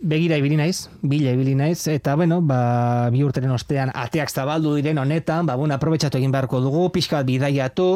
begira 0.00 0.36
ibili 0.38 0.56
naiz, 0.56 0.88
bila 1.02 1.32
ibili 1.34 1.54
naiz, 1.54 1.86
eta 1.90 2.14
bueno, 2.16 2.40
ba, 2.42 3.08
bi 3.10 3.22
urteren 3.26 3.50
ostean 3.50 3.90
ateak 3.94 4.30
zabaldu 4.30 4.74
diren 4.76 4.98
honetan, 4.98 5.46
ba, 5.46 5.56
bueno, 5.58 5.74
aprobetxatu 5.74 6.18
egin 6.18 6.32
beharko 6.32 6.60
dugu, 6.62 6.88
pixka 6.94 7.18
bat 7.18 7.26
bidaiatu, 7.26 7.88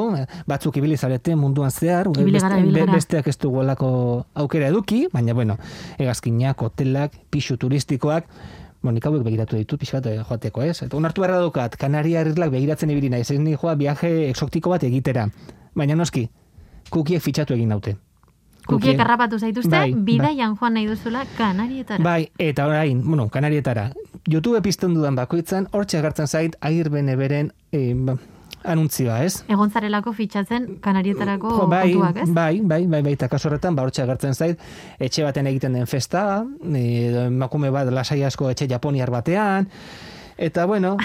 batzuk 0.47 0.77
ibili 0.81 0.97
zarete 0.97 1.37
munduan 1.37 1.71
zehar, 1.71 2.11
Ibili 2.13 2.41
gara, 2.41 2.59
gara. 2.59 2.93
besteak 2.93 3.29
ez 3.29 3.39
dugu 3.39 3.63
aukera 4.35 4.69
eduki, 4.69 5.07
baina 5.13 5.35
bueno, 5.35 5.59
hegazkinak, 5.99 6.63
hotelak, 6.63 7.13
pixu 7.31 7.57
turistikoak, 7.57 8.27
Bueno, 8.83 8.97
nik 8.97 9.05
hauek 9.07 9.23
begiratu 9.23 9.55
ditut 9.55 9.79
pixka 9.79 10.01
bat 10.01 10.07
eh, 10.11 10.25
joateko, 10.27 10.63
ez? 10.67 10.83
Eta 10.83 10.97
onartu 10.99 11.23
beharra 11.23 11.39
daukat, 11.39 11.77
Kanaria 11.79 12.25
herrilak 12.25 12.51
begiratzen 12.51 12.91
ibili 12.91 13.13
naiz, 13.13 13.29
ez 13.31 13.39
ni 13.39 13.55
joa 13.55 13.77
viaje 13.79 14.11
exotiko 14.29 14.73
bat 14.75 14.83
egitera. 14.83 15.29
Baina 15.79 15.95
noski, 15.95 16.25
kukiek 16.91 17.23
fitxatu 17.23 17.55
egin 17.55 17.71
naute. 17.71 17.95
Kukiek 18.67 19.01
harrapatu 19.01 19.39
zaituzte, 19.39 19.71
Bai, 19.71 19.95
bidaian 19.95 20.57
joan 20.61 20.75
nahi 20.75 20.87
duzula 20.87 21.25
kanarietara. 21.37 22.03
Bai, 22.05 22.31
eta 22.39 22.67
orain, 22.67 23.03
bueno, 23.05 23.29
kanarietara. 23.29 23.91
YouTube 24.31 24.61
pizten 24.63 24.95
dudan 24.95 25.17
bakoitzan, 25.19 25.67
hortxe 25.73 25.99
agertzen 25.99 26.29
zait, 26.31 26.57
agirbene 26.61 27.17
beren 27.19 27.51
e, 27.73 27.83
anuntzioa, 28.65 29.19
ez? 29.27 29.43
Egon 29.51 29.71
zarelako 29.71 30.13
fitxatzen 30.15 30.69
kanarietarako 30.85 31.51
Jo, 31.51 31.67
bai, 31.67 31.93
kontuak, 31.93 32.23
ez? 32.23 32.29
bai, 32.31 32.61
bai, 32.61 32.87
bai, 32.87 33.03
bai, 33.03 33.15
eta 33.19 33.29
kasu 33.29 33.51
horretan, 33.51 33.75
ba, 33.75 33.87
agertzen 33.91 34.35
zait, 34.35 34.61
etxe 35.03 35.27
baten 35.27 35.51
egiten 35.51 35.75
den 35.79 35.91
festa, 35.91 36.45
e, 36.63 36.85
emakume 37.27 37.71
bat 37.75 37.91
lasai 37.91 38.23
asko 38.29 38.51
etxe 38.51 38.69
japoniar 38.71 39.11
batean, 39.11 39.69
eta 40.39 40.67
bueno, 40.71 40.97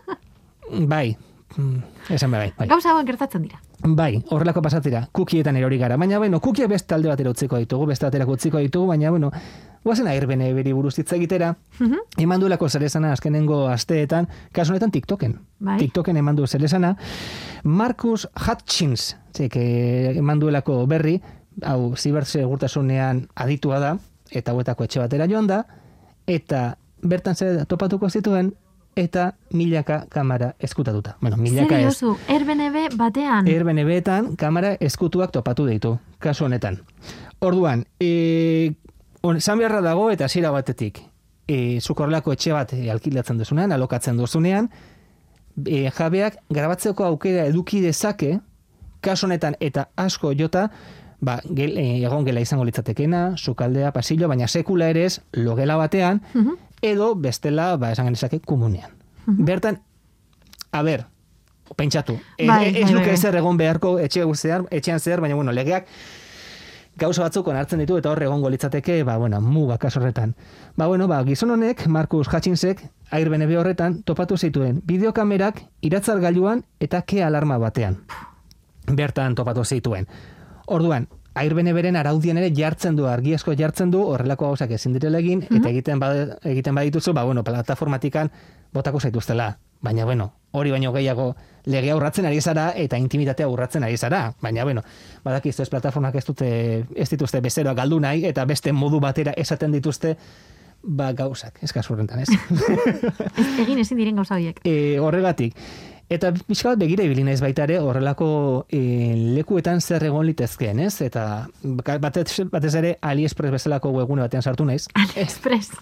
bai, 0.94 1.16
mm, 1.56 1.82
esan 2.10 2.30
bai, 2.30 2.52
bai. 2.58 2.68
Gauza 2.68 2.90
hauek 2.92 3.06
gertatzen 3.06 3.42
dira. 3.42 3.60
Bai, 3.82 4.22
horrelako 4.30 4.60
pasatzera, 4.62 5.08
kukietan 5.12 5.56
erori 5.56 5.78
gara. 5.78 5.96
Baina, 5.96 6.18
bueno, 6.18 6.40
kukia 6.40 6.66
beste 6.68 6.94
alde 6.94 7.08
batera 7.08 7.30
utziko 7.30 7.56
ditugu, 7.56 7.86
beste 7.86 8.06
aterako 8.06 8.32
utziko 8.32 8.58
ditugu, 8.58 8.86
baina, 8.88 9.10
bueno, 9.10 9.30
guazen 9.84 10.06
airbene 10.06 10.52
beri 10.52 10.72
buruz 10.76 10.98
hitz 10.98 11.12
egitera, 11.16 11.54
Mhm. 11.78 11.96
eman 12.18 12.40
duelako 12.40 12.68
zerezana 12.68 13.12
azkenengo 13.12 13.66
asteetan, 13.68 14.28
kasu 14.52 14.72
honetan 14.72 14.90
TikToken. 14.90 15.38
Bai. 15.60 15.78
TikToken 15.78 16.16
eman 16.16 16.36
du 16.36 16.46
zerezana. 16.46 16.96
Marcus 17.64 18.28
Hutchins, 18.36 19.16
txek, 19.32 19.56
eman 19.56 20.38
duelako 20.40 20.86
berri, 20.86 21.20
hau, 21.62 21.94
zibersegurtasunean 21.96 23.28
aditua 23.34 23.78
da, 23.80 23.96
eta 24.30 24.52
hauetako 24.52 24.84
etxe 24.84 25.00
batera 25.00 25.26
joan 25.28 25.46
da, 25.46 25.64
eta 26.26 26.76
bertan 27.02 27.34
zer 27.34 27.64
topatuko 27.66 28.10
zituen, 28.10 28.54
eta 28.96 29.34
milaka 29.52 30.06
kamera 30.08 30.54
eskutatuta. 30.58 31.16
Bueno, 31.20 31.36
milaka 31.36 31.78
ez. 31.78 31.82
diozu, 31.86 32.16
Airbnb 32.28 32.96
batean. 32.98 33.46
Airbnb-etan 33.48 34.34
kamera 34.36 34.74
eskutuak 34.80 35.30
topatu 35.32 35.66
ditu, 35.66 35.98
kasu 36.18 36.44
honetan. 36.44 36.80
Orduan, 37.40 37.84
e, 38.00 38.72
on, 39.22 39.36
esan 39.36 39.58
beharra 39.58 39.80
dago 39.80 40.10
eta 40.10 40.24
hasiera 40.26 40.50
batetik, 40.50 41.00
e, 41.48 41.80
zuk 41.80 42.00
horrelako 42.00 42.32
etxe 42.32 42.52
bat 42.52 42.72
e, 42.74 42.90
alkilatzen 42.90 43.38
duzunean, 43.38 43.72
alokatzen 43.72 44.16
duzunean, 44.20 44.68
e, 45.66 45.90
jabeak 45.90 46.36
grabatzeko 46.50 47.04
aukera 47.04 47.46
eduki 47.46 47.80
dezake, 47.80 48.38
kasu 49.00 49.26
honetan 49.26 49.56
eta 49.60 49.88
asko 49.96 50.34
jota, 50.36 50.68
ba, 51.20 51.38
gel, 51.44 51.76
e, 51.78 52.02
egon 52.04 52.24
gela 52.24 52.40
izango 52.40 52.64
litzatekena, 52.64 53.36
sukaldea, 53.36 53.92
pasillo, 53.92 54.28
baina 54.28 54.48
sekula 54.48 54.88
ere 54.92 55.04
ez, 55.06 55.20
logela 55.32 55.76
batean, 55.76 56.20
Mhm. 56.34 56.58
Edo 56.82 57.14
bestela, 57.14 57.76
ba, 57.76 57.92
esan 57.92 58.06
genezake, 58.06 58.40
komunean. 58.40 58.90
Bertan, 59.26 59.82
a 60.72 60.82
ber, 60.82 61.06
pentsatu, 61.76 62.18
e, 62.38 62.46
Bai, 62.46 62.68
ez 62.76 62.90
bai, 62.90 63.04
bai. 63.04 63.14
ezer 63.14 63.36
egon 63.36 63.56
beharko 63.56 63.98
etxe 63.98 64.24
zehar, 64.34 64.64
etxean 64.70 65.00
zehar, 65.00 65.20
baina 65.20 65.36
bueno, 65.36 65.52
legeak 65.52 65.86
gauza 67.00 67.22
batzuk 67.22 67.46
onartzen 67.48 67.80
ditu 67.80 67.96
eta 67.96 68.10
hor 68.10 68.22
egongo 68.22 68.50
litzateke, 68.50 69.02
ba, 69.04 69.16
bueno, 69.16 69.40
muga 69.40 69.78
kaso 69.78 70.00
horretan. 70.00 70.34
Ba, 70.76 70.86
bueno, 70.86 71.08
ba, 71.08 71.22
gizon 71.24 71.50
honek, 71.50 71.86
Markus 71.86 72.28
Hutchinsek, 72.28 72.82
Airbnb 73.10 73.54
horretan, 73.58 74.02
topatu 74.02 74.36
zituen 74.36 74.82
bideokamerak 74.84 75.62
iratzargailuan 75.80 76.64
eta 76.80 77.02
ke 77.02 77.22
alarma 77.24 77.58
batean. 77.58 78.02
Bertan 78.86 79.34
topatu 79.34 79.64
zituen. 79.64 80.06
Orduan, 80.66 81.08
Airbnb-ren 81.34 81.96
araudien 81.96 82.36
ere 82.40 82.50
jartzen 82.56 82.96
du, 82.98 83.06
argi 83.06 83.34
asko 83.36 83.54
jartzen 83.56 83.90
du, 83.92 84.00
horrelako 84.02 84.48
gauzak 84.50 84.70
ezin 84.74 84.92
direla 84.96 85.18
egin, 85.22 85.44
eta 85.46 85.68
egiten, 85.70 86.00
bad, 86.02 86.38
egiten 86.44 86.74
badituzu, 86.74 87.12
ba, 87.14 87.22
bueno, 87.24 87.44
plataformatikan 87.46 88.30
botako 88.74 89.00
zaituztela. 89.00 89.52
Baina, 89.80 90.04
bueno, 90.04 90.32
hori 90.52 90.70
baino 90.74 90.90
gehiago 90.92 91.30
legea 91.64 91.94
urratzen 91.96 92.26
ari 92.28 92.40
zara 92.42 92.72
eta 92.76 92.98
intimitatea 93.00 93.46
urratzen 93.48 93.84
ari 93.86 93.96
zara. 93.96 94.34
Baina, 94.42 94.64
bueno, 94.64 94.82
badakizu 95.24 95.62
ez 95.62 95.70
plataformak 95.72 96.14
ez 96.20 96.24
dute 96.26 96.50
ez 96.94 97.08
dituzte 97.08 97.40
bezeroa 97.40 97.72
galdu 97.74 98.00
nahi 98.00 98.26
eta 98.28 98.44
beste 98.44 98.72
modu 98.72 99.00
batera 99.00 99.32
esaten 99.40 99.72
dituzte 99.72 100.16
ba 100.82 101.12
gauzak, 101.12 101.58
ez 101.62 101.72
kasu 101.72 101.92
horrentan, 101.94 102.20
ez? 102.20 102.28
Ez- 103.40 103.58
Egin 103.60 103.78
ezin 103.78 103.98
diren 104.00 104.16
gauza 104.16 104.34
horiek. 104.34 104.60
e, 104.64 104.98
horregatik. 105.00 105.54
Eta 106.10 106.32
pixka 106.34 106.72
bat 106.72 106.80
begira 106.80 107.04
ibili 107.06 107.22
naiz 107.22 107.38
baita 107.38 107.62
ere 107.68 107.76
horrelako 107.78 108.26
e, 108.66 108.80
lekuetan 109.36 109.78
zer 109.80 110.08
egon 110.08 110.26
litezkeen, 110.26 110.80
ez? 110.82 110.96
Eta 111.06 111.46
batez, 112.02 112.42
batez 112.50 112.74
ere 112.80 112.96
AliExpress 113.00 113.54
bezalako 113.54 113.92
webgune 113.94 114.26
batean 114.26 114.42
sartu 114.42 114.66
naiz. 114.66 114.88
AliExpress. 114.98 115.78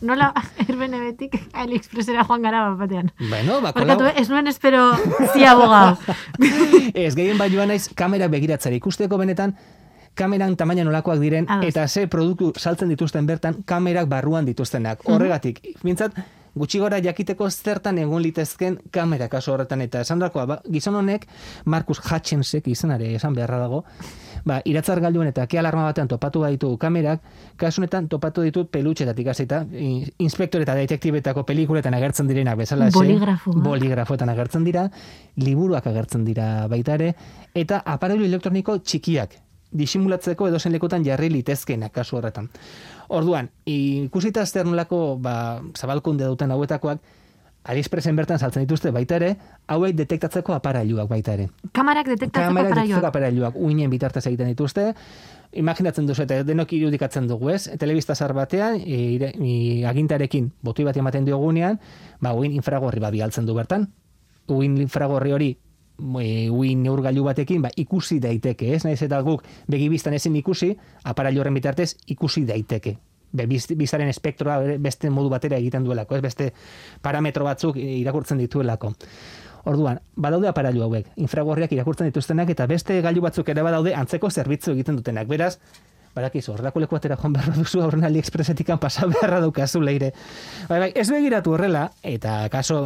Nola 0.00 0.30
Airbnb-tik 0.64 1.36
AliExpressera 1.52 2.24
joan 2.28 2.44
gara 2.44 2.62
bat 2.70 2.78
batean. 2.86 3.12
Bueno, 3.20 3.60
ba, 3.60 3.74
Barkatu, 3.76 4.08
ez 4.16 4.28
nuen 4.32 4.48
espero 4.48 4.90
zi 5.34 5.44
abogado. 5.44 6.16
ez 6.94 7.14
gehien 7.16 7.36
bai 7.36 7.50
joan 7.52 7.68
naiz 7.72 7.90
kamera 7.96 8.28
begiratzera 8.32 8.76
ikusteko 8.76 9.20
benetan 9.20 9.52
kameran 10.16 10.56
tamaina 10.56 10.84
nolakoak 10.84 11.20
diren 11.20 11.44
Ados. 11.48 11.68
eta 11.68 11.86
ze 11.88 12.06
produktu 12.08 12.52
saltzen 12.56 12.88
dituzten 12.88 13.26
bertan 13.26 13.60
kamerak 13.64 14.08
barruan 14.08 14.48
dituztenak. 14.48 15.04
Horregatik, 15.04 15.60
bintzat, 15.84 16.16
gutxi 16.56 16.80
gora 16.80 17.00
jakiteko 17.04 17.48
zertan 17.50 17.98
egon 18.02 18.22
litezken 18.24 18.78
kamera 18.90 19.28
kaso 19.28 19.52
horretan 19.52 19.82
eta 19.84 20.00
esan 20.00 20.18
ba, 20.18 20.60
gizon 20.72 20.94
honek 20.94 21.26
Markus 21.64 22.00
Hutchinsek 22.00 22.68
izanare 22.68 23.14
esan 23.14 23.34
beharra 23.34 23.58
dago 23.58 23.84
ba, 24.46 24.60
iratzar 24.64 25.00
galduen 25.00 25.28
eta 25.28 25.46
ke 25.46 25.58
alarma 25.58 25.84
batean 25.88 26.08
topatu 26.08 26.40
baditu 26.44 26.70
kamerak, 26.78 27.22
kasu 27.60 27.82
honetan 27.82 28.08
topatu 28.08 28.44
ditut 28.46 28.70
pelutxetatik 28.70 29.32
hasita, 29.32 29.64
inspektore 30.18 30.66
eta 30.66 30.76
detektibetako 30.78 31.44
pelikuletan 31.48 31.94
agertzen 31.98 32.30
direnak 32.30 32.58
bezala 32.62 32.90
Boligrafoak. 32.94 33.62
boligrafoetan 33.64 34.30
agertzen 34.32 34.64
dira, 34.64 34.86
liburuak 35.42 35.86
agertzen 35.86 36.24
dira 36.24 36.68
baita 36.70 36.94
ere, 36.94 37.14
eta 37.54 37.82
aparailu 37.84 38.24
elektroniko 38.30 38.78
txikiak 38.78 39.42
disimulatzeko 39.72 40.48
edozen 40.48 40.72
lekutan 40.72 41.04
jarri 41.04 41.28
litezkenak 41.30 41.92
kasu 41.92 42.16
horretan. 42.16 42.48
Orduan, 43.08 43.50
ikusita 43.66 44.44
zer 44.46 44.66
nolako 44.66 45.16
ba, 45.20 45.60
zabalkunde 45.76 46.24
duten 46.24 46.50
hauetakoak, 46.50 46.98
AliExpressen 47.66 48.14
bertan 48.14 48.38
saltzen 48.38 48.62
dituzte 48.62 48.92
baita 48.94 49.16
ere, 49.16 49.32
hauek 49.66 49.96
detektatzeko 49.98 50.54
aparailuak 50.54 51.08
baita 51.10 51.32
ere. 51.34 51.48
Kamarak 51.74 52.06
detektatzeko 52.06 52.46
Kamerak 52.46 52.70
aparaioak. 52.70 52.86
detektatzeko 52.86 53.06
aparailuak 53.08 53.56
uinen 53.58 53.90
bitartez 53.90 54.22
egiten 54.30 54.46
dituzte, 54.52 54.92
imaginatzen 55.52 56.06
duzu 56.06 56.22
eta 56.22 56.42
denok 56.46 56.72
irudikatzen 56.72 57.26
dugu, 57.26 57.50
ez? 57.50 57.66
Telebista 57.78 58.14
zar 58.14 58.32
batean, 58.34 58.76
e, 58.76 59.00
ire- 59.16 59.32
i- 59.42 59.84
agintarekin 59.84 60.52
botoi 60.62 60.84
bat 60.84 60.96
ematen 60.96 61.24
diogunean, 61.24 61.80
ba, 62.20 62.34
uin 62.34 62.52
infragorri 62.52 63.00
bat 63.00 63.12
bialtzen 63.12 63.46
du 63.46 63.54
bertan. 63.54 63.88
uin 64.48 64.76
infragorri 64.78 65.32
hori 65.32 65.56
e, 66.20 66.50
uin 66.50 66.82
neurgailu 66.82 67.24
batekin 67.24 67.62
ba, 67.62 67.70
ikusi 67.76 68.20
daiteke, 68.20 68.74
ez? 68.74 68.84
Naiz 68.84 69.00
eta 69.02 69.20
guk 69.22 69.44
begibistan 69.68 70.14
ezin 70.14 70.36
ikusi, 70.36 70.76
aparailu 71.04 71.40
horren 71.40 71.54
bitartez 71.54 71.94
ikusi 72.06 72.44
daiteke. 72.46 72.96
Be, 73.32 73.46
biz- 73.46 73.72
bizaren 73.76 74.08
espektroa 74.08 74.60
beste 74.78 75.10
modu 75.10 75.28
batera 75.32 75.58
egiten 75.58 75.84
duelako, 75.84 76.16
ez 76.16 76.22
beste 76.22 76.52
parametro 77.02 77.44
batzuk 77.44 77.76
irakurtzen 77.76 78.38
dituelako. 78.38 78.94
Orduan, 79.66 79.98
badaude 80.14 80.46
aparailu 80.48 80.84
hauek, 80.86 81.08
infragorriak 81.18 81.72
irakurtzen 81.74 82.06
dituztenak 82.06 82.52
eta 82.54 82.68
beste 82.70 83.00
gailu 83.02 83.20
batzuk 83.24 83.48
ere 83.50 83.64
badaude 83.66 83.94
antzeko 83.98 84.30
zerbitzu 84.30 84.76
egiten 84.76 84.96
dutenak. 85.00 85.26
Beraz, 85.26 85.56
badakizu, 86.16 86.54
horrelako 86.54 86.82
leku 86.82 86.96
atera 86.96 87.16
joan 87.20 87.34
behar 87.36 87.52
duzu 87.54 87.82
aurren 87.84 88.06
AliExpressetikan 88.08 88.80
pasa 88.82 89.06
beharra 89.10 89.40
daukazu 89.44 89.82
leire. 89.84 90.12
Bai, 90.70 90.78
bai, 90.80 90.90
ez 90.96 91.06
begiratu 91.12 91.52
horrela, 91.54 91.86
eta 92.02 92.38
kaso, 92.52 92.80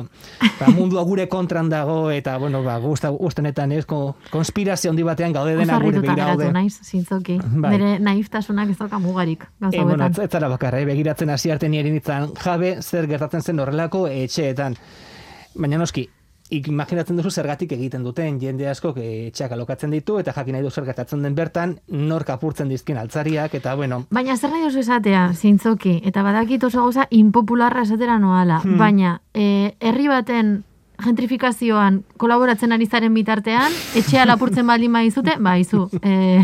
ba, 0.58 0.70
mundua 0.78 1.04
gure 1.08 1.28
kontran 1.30 1.70
dago, 1.70 2.10
eta, 2.10 2.36
bueno, 2.42 2.62
ba, 2.66 2.78
guzta, 2.82 3.12
guztenetan 3.14 3.72
ez, 3.76 3.84
ko, 3.86 4.16
konspirazio 4.34 4.90
handi 4.92 5.06
batean 5.06 5.36
gaude 5.36 5.54
dena 5.56 5.78
gure 5.78 5.94
Osarrituta 5.94 6.06
begira 6.06 6.24
geratu 6.24 6.44
gaude. 6.44 6.52
naiz, 6.58 6.80
zintzoki. 6.84 7.38
Bai. 7.40 7.74
Nire 7.76 7.92
naiftasunak 8.02 8.74
ez 8.74 8.78
dauka 8.78 8.98
mugarik, 9.02 9.46
gauza 9.60 9.78
E, 9.80 9.84
bueno, 9.84 10.06
ez, 10.06 10.18
ez 10.18 10.30
zara 10.30 10.48
bakarra, 10.50 10.80
eh? 10.82 10.88
begiratzen 10.88 11.30
hasi 11.30 11.50
arte 11.50 11.68
nire 11.68 11.90
jabe 12.00 12.76
zer 12.82 13.06
gertatzen 13.06 13.42
zen 13.42 13.60
horrelako 13.60 14.06
etxeetan. 14.08 14.76
Baina 15.54 15.78
noski, 15.78 16.08
imaginatzen 16.50 17.16
duzu 17.16 17.30
zergatik 17.30 17.72
egiten 17.72 18.02
duten 18.04 18.40
jende 18.40 18.68
asko 18.68 18.92
etxeak 18.96 19.52
alokatzen 19.52 19.90
ditu 19.90 20.18
eta 20.18 20.32
jakin 20.36 20.52
nahi 20.56 20.62
du 20.62 20.70
zer 20.70 20.84
gertatzen 20.84 21.22
den 21.22 21.34
bertan, 21.34 21.76
nor 21.88 22.24
kapurtzen 22.24 22.68
dizkin 22.68 22.98
altzariak 22.98 23.54
eta 23.54 23.74
bueno, 23.74 24.04
Baina 24.10 24.36
zer 24.36 24.50
nahi 24.50 24.64
duzu 24.64 24.80
esatea, 24.80 25.32
zintzoki, 25.34 26.00
eta 26.04 26.22
badakit 26.22 26.64
oso 26.64 26.82
gauza 26.82 27.06
impopularra 27.10 27.82
esatera 27.82 28.18
noala, 28.18 28.60
Hmm. 28.64 28.78
baina 28.78 29.20
e, 29.34 29.74
herri 29.80 30.08
baten 30.08 30.64
gentrifikazioan 31.04 32.02
kolaboratzen 32.18 32.72
ari 32.72 32.86
zaren 32.86 33.14
bitartean, 33.14 33.72
etxea 33.96 34.26
lapurtzen 34.26 34.66
baldin 34.66 34.92
baizute, 34.92 35.36
ba, 35.38 35.56
izu, 35.58 35.88
e, 36.02 36.42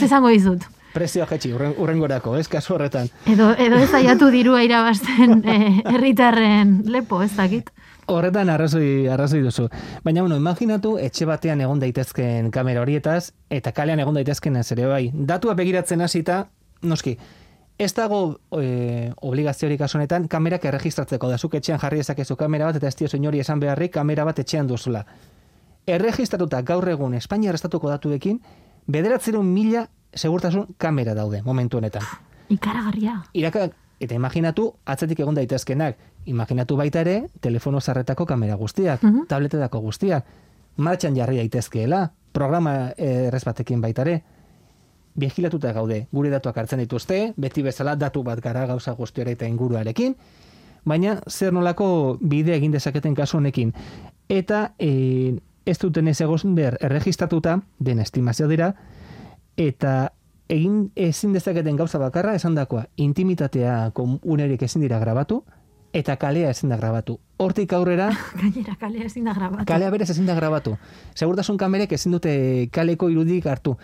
zezango 0.00 0.28
dizut. 0.28 0.64
prezioa 0.96 1.26
jetxi 1.28 1.50
urren, 1.52 1.74
urrengorako, 1.76 2.36
ez 2.40 2.48
kasu 2.48 2.72
horretan. 2.74 3.08
Edo, 3.28 3.50
edo 3.60 3.76
ez 3.76 3.92
aiatu 3.94 4.30
dirua 4.32 4.62
irabazten 4.64 5.42
herritarren 5.92 6.82
lepo, 6.86 7.20
ez 7.22 7.34
dakit. 7.36 7.70
Horretan 8.06 8.50
arrazoi, 8.50 9.08
arrazoi 9.10 9.40
duzu. 9.42 9.66
Baina, 10.04 10.22
bueno, 10.22 10.36
imaginatu 10.38 10.96
etxe 11.02 11.26
batean 11.26 11.60
egon 11.60 11.80
daitezken 11.82 12.52
kamera 12.54 12.84
horietaz, 12.84 13.32
eta 13.50 13.72
kalean 13.74 13.98
egon 13.98 14.14
daitezken 14.14 14.56
ez 14.60 14.70
ere 14.72 14.86
bai. 14.86 15.10
Datua 15.12 15.56
begiratzen 15.58 16.04
hasita, 16.06 16.44
noski, 16.86 17.16
ez 17.78 17.92
dago 17.94 18.38
e, 18.60 19.12
obligaziorik 19.20 19.82
honetan 19.92 20.28
kamerak 20.28 20.64
erregistratzeko 20.64 21.28
da 21.28 21.38
zuk 21.38 21.54
etxean 21.54 21.78
jarri 21.78 21.98
dezakezu 21.98 22.36
kamera 22.36 22.66
bat 22.66 22.76
eta 22.76 22.88
ez 22.88 22.96
diozu 22.96 23.16
inori 23.16 23.40
esan 23.40 23.60
beharrik 23.60 23.92
kamera 23.92 24.24
bat 24.24 24.38
etxean 24.38 24.66
duzula. 24.66 25.04
Erregistratuta 25.86 26.62
gaur 26.62 26.88
egun 26.88 27.14
Espainiar 27.14 27.54
estatuko 27.54 27.90
datuekin, 27.90 28.40
bederatzerun 28.86 29.46
mila 29.46 29.86
segurtasun 30.14 30.74
kamera 30.78 31.14
daude 31.14 31.42
momentu 31.42 31.78
honetan. 31.78 32.02
Ikaragarria. 32.48 33.20
Iraka, 33.34 33.68
eta 34.00 34.14
imaginatu, 34.14 34.74
atzetik 34.84 35.20
egon 35.20 35.34
daitezkenak. 35.34 35.96
Imaginatu 36.26 36.76
baita 36.76 37.00
ere, 37.00 37.28
telefono 37.40 37.80
zarretako 37.80 38.26
kamera 38.26 38.54
guztiak, 38.54 39.02
Mhm. 39.02 39.26
tabletetako 39.28 39.80
guztiak, 39.80 40.24
martxan 40.76 41.16
jarri 41.16 41.36
daitezkeela, 41.36 42.12
programa 42.32 42.92
eh, 42.96 43.26
errez 43.28 43.44
batekin 43.44 43.80
baita 43.80 44.02
ere, 44.02 44.22
vigilatuta 45.14 45.72
gaude, 45.72 46.06
gure 46.12 46.30
datuak 46.30 46.58
hartzen 46.58 46.78
dituzte, 46.78 47.32
beti 47.36 47.62
bezala 47.62 47.96
datu 47.96 48.22
bat 48.22 48.40
gara 48.44 48.66
gauza 48.66 48.92
guztiara 48.92 49.30
eta 49.30 49.46
inguruarekin, 49.48 50.14
baina 50.84 51.20
zer 51.28 51.52
nolako 51.52 52.18
bide 52.20 52.54
egin 52.54 52.72
dezaketen 52.72 53.14
kasu 53.14 53.38
honekin. 53.38 53.72
Eta 54.28 54.74
e, 54.78 55.38
ez 55.64 55.78
duten 55.78 56.08
ez 56.08 56.20
egoz 56.20 56.42
ber 56.44 56.76
erregistratuta, 56.80 57.60
den 57.78 57.98
estimazio 57.98 58.46
dira, 58.48 58.74
eta 59.56 60.12
egin 60.48 60.90
ezin 60.96 61.32
dezaketen 61.34 61.76
gauza 61.76 61.98
bakarra 61.98 62.34
esandakoa 62.38 62.84
intimitatea 62.96 63.90
komunerik 63.94 64.62
ezin 64.62 64.84
dira 64.84 64.98
grabatu 65.02 65.42
eta 65.96 66.16
kalea 66.20 66.50
ezin 66.50 66.68
da 66.70 66.76
grabatu. 66.76 67.18
Hortik 67.40 67.72
aurrera 67.72 68.10
Gainera 68.40 68.76
kalea 68.80 69.06
ezin 69.06 69.24
da 69.24 69.34
grabatu. 69.34 69.64
kalea 69.66 69.90
berez 69.90 70.10
ezin 70.10 70.26
da 70.26 70.34
grabatu. 70.34 70.76
Segurtasun 71.14 71.56
kamerek 71.56 71.92
ezin 71.92 72.12
dute 72.12 72.68
kaleko 72.72 73.08
irudik 73.10 73.46
hartu. 73.46 73.76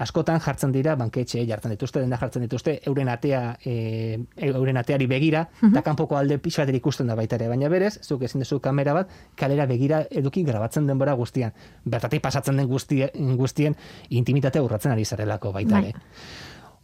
Askotan 0.00 0.40
jartzen 0.40 0.72
dira 0.72 0.94
banketxe 0.96 1.42
jartzen 1.46 1.74
dituzte, 1.74 2.00
denda 2.00 2.16
jartzen 2.20 2.44
dituzte 2.46 2.78
euren 2.88 3.10
atea 3.12 3.56
e, 3.64 4.18
euren 4.48 4.80
ateari 4.80 5.06
begira 5.10 5.46
eta 5.68 5.82
kanpoko 5.84 6.16
alde 6.16 6.38
pixu 6.40 6.62
bat 6.62 6.72
ikusten 6.74 7.10
da 7.10 7.16
baita 7.18 7.36
ere, 7.36 7.48
baina 7.52 7.68
berez, 7.68 7.98
zuk 8.02 8.22
ezin 8.24 8.40
duzu 8.40 8.60
kamera 8.64 8.94
bat 8.96 9.10
kalera 9.36 9.66
begira 9.66 10.04
eduki 10.10 10.44
grabatzen 10.44 10.86
denbora 10.88 11.12
guztian. 11.18 11.52
Bertatik 11.84 12.22
pasatzen 12.24 12.56
den 12.56 12.68
guztien, 12.68 13.36
guztien 13.36 13.76
intimitatea 14.08 14.62
urratzen 14.62 14.92
ari 14.92 15.04
zarelako 15.04 15.52
baita 15.52 15.76
Bai. 15.76 15.90
ere. 15.90 16.00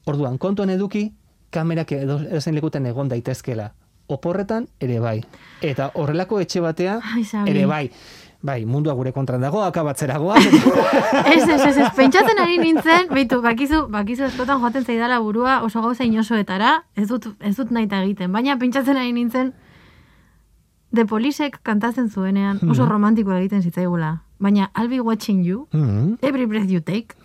Orduan, 0.07 0.37
kontuan 0.39 0.71
eduki, 0.71 1.09
kamerak 1.51 1.93
edo 1.97 2.21
edozein 2.21 2.55
lekutan 2.55 2.87
egon 2.87 3.09
daitezkela. 3.09 3.73
Oporretan 4.13 4.69
ere 4.79 5.01
bai. 5.03 5.17
Eta 5.67 5.89
horrelako 5.99 6.39
etxe 6.39 6.61
batea 6.63 7.01
Ai, 7.03 7.25
ere 7.51 7.65
bai. 7.67 7.89
Bai, 8.43 8.65
mundua 8.67 8.93
gure 8.95 9.13
kontran 9.13 9.41
dago, 9.41 9.63
akabatzeragoa. 9.65 10.37
Ez, 11.35 11.49
ez, 11.49 11.61
ez, 11.61 11.77
ez, 11.77 11.89
pentsatzen 11.97 12.39
ari 12.43 12.59
nintzen, 12.59 13.09
beitu, 13.11 13.41
bakizu, 13.43 13.87
bakizu 13.91 14.25
eskotan 14.29 14.61
joaten 14.61 14.85
zaidala 14.85 15.19
burua 15.21 15.63
oso 15.67 15.81
gauza 15.83 16.05
inosoetara, 16.05 16.83
ez 16.95 17.09
dut, 17.09 17.27
ez 17.41 17.57
dut 17.57 17.71
nahi 17.71 17.89
egiten, 18.03 18.31
baina 18.33 18.57
pentsatzen 18.61 18.97
ari 18.97 19.13
nintzen, 19.13 19.53
The 20.95 21.05
Polisek 21.05 21.59
kantatzen 21.63 22.09
zuenean 22.11 22.61
oso 22.71 22.83
Mhm. 22.85 22.91
romantikoa 22.91 23.39
egiten 23.41 23.63
zitzaigula. 23.63 24.21
Baina 24.39 24.71
I'll 24.77 24.89
be 24.89 25.01
watching 25.01 25.43
you, 25.45 25.67
Mm, 25.73 26.17
every 26.23 26.47
breath 26.47 26.71
you 26.71 26.81
take, 26.81 27.17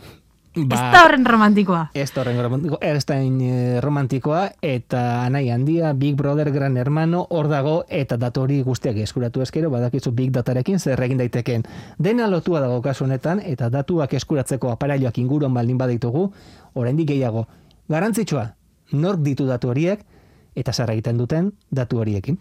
ba, 0.56 0.76
ez 0.76 0.94
da 0.94 1.04
horren 1.06 1.26
romantikoa. 1.26 1.82
Ez 1.94 2.10
da 2.12 2.22
horren 2.22 2.40
romantiko, 2.44 2.78
ez 2.82 3.06
da 3.06 3.18
eh, 3.22 3.80
romantikoa, 3.82 4.42
eta 4.62 5.24
anai 5.26 5.50
handia, 5.50 5.94
Big 5.94 6.16
Brother, 6.16 6.52
Gran 6.52 6.78
Hermano, 6.78 7.26
hor 7.30 7.48
dago, 7.48 7.84
eta 7.88 8.18
datu 8.18 8.44
hori 8.44 8.62
guztiak 8.62 8.98
eskuratu 8.98 9.42
eskero, 9.42 9.70
badakizu 9.72 10.12
Big 10.12 10.32
Datarekin 10.32 10.80
zer 10.80 11.02
egin 11.04 11.22
daiteken. 11.22 11.64
Dena 11.98 12.28
lotua 12.28 12.60
dago 12.60 12.82
kasu 12.82 13.06
honetan, 13.06 13.40
eta 13.40 13.70
datuak 13.70 14.14
eskuratzeko 14.14 14.72
aparailoak 14.72 15.18
inguruan 15.18 15.54
baldin 15.54 15.78
baditugu, 15.78 16.32
oraindik 16.74 17.08
gehiago. 17.14 17.48
Garantzitsua, 17.90 18.52
nork 18.92 19.24
ditu 19.24 19.48
datu 19.48 19.72
horiek, 19.72 20.04
eta 20.56 20.74
zer 20.74 20.92
egiten 20.92 21.18
duten 21.18 21.52
datu 21.72 22.02
horiekin. 22.04 22.38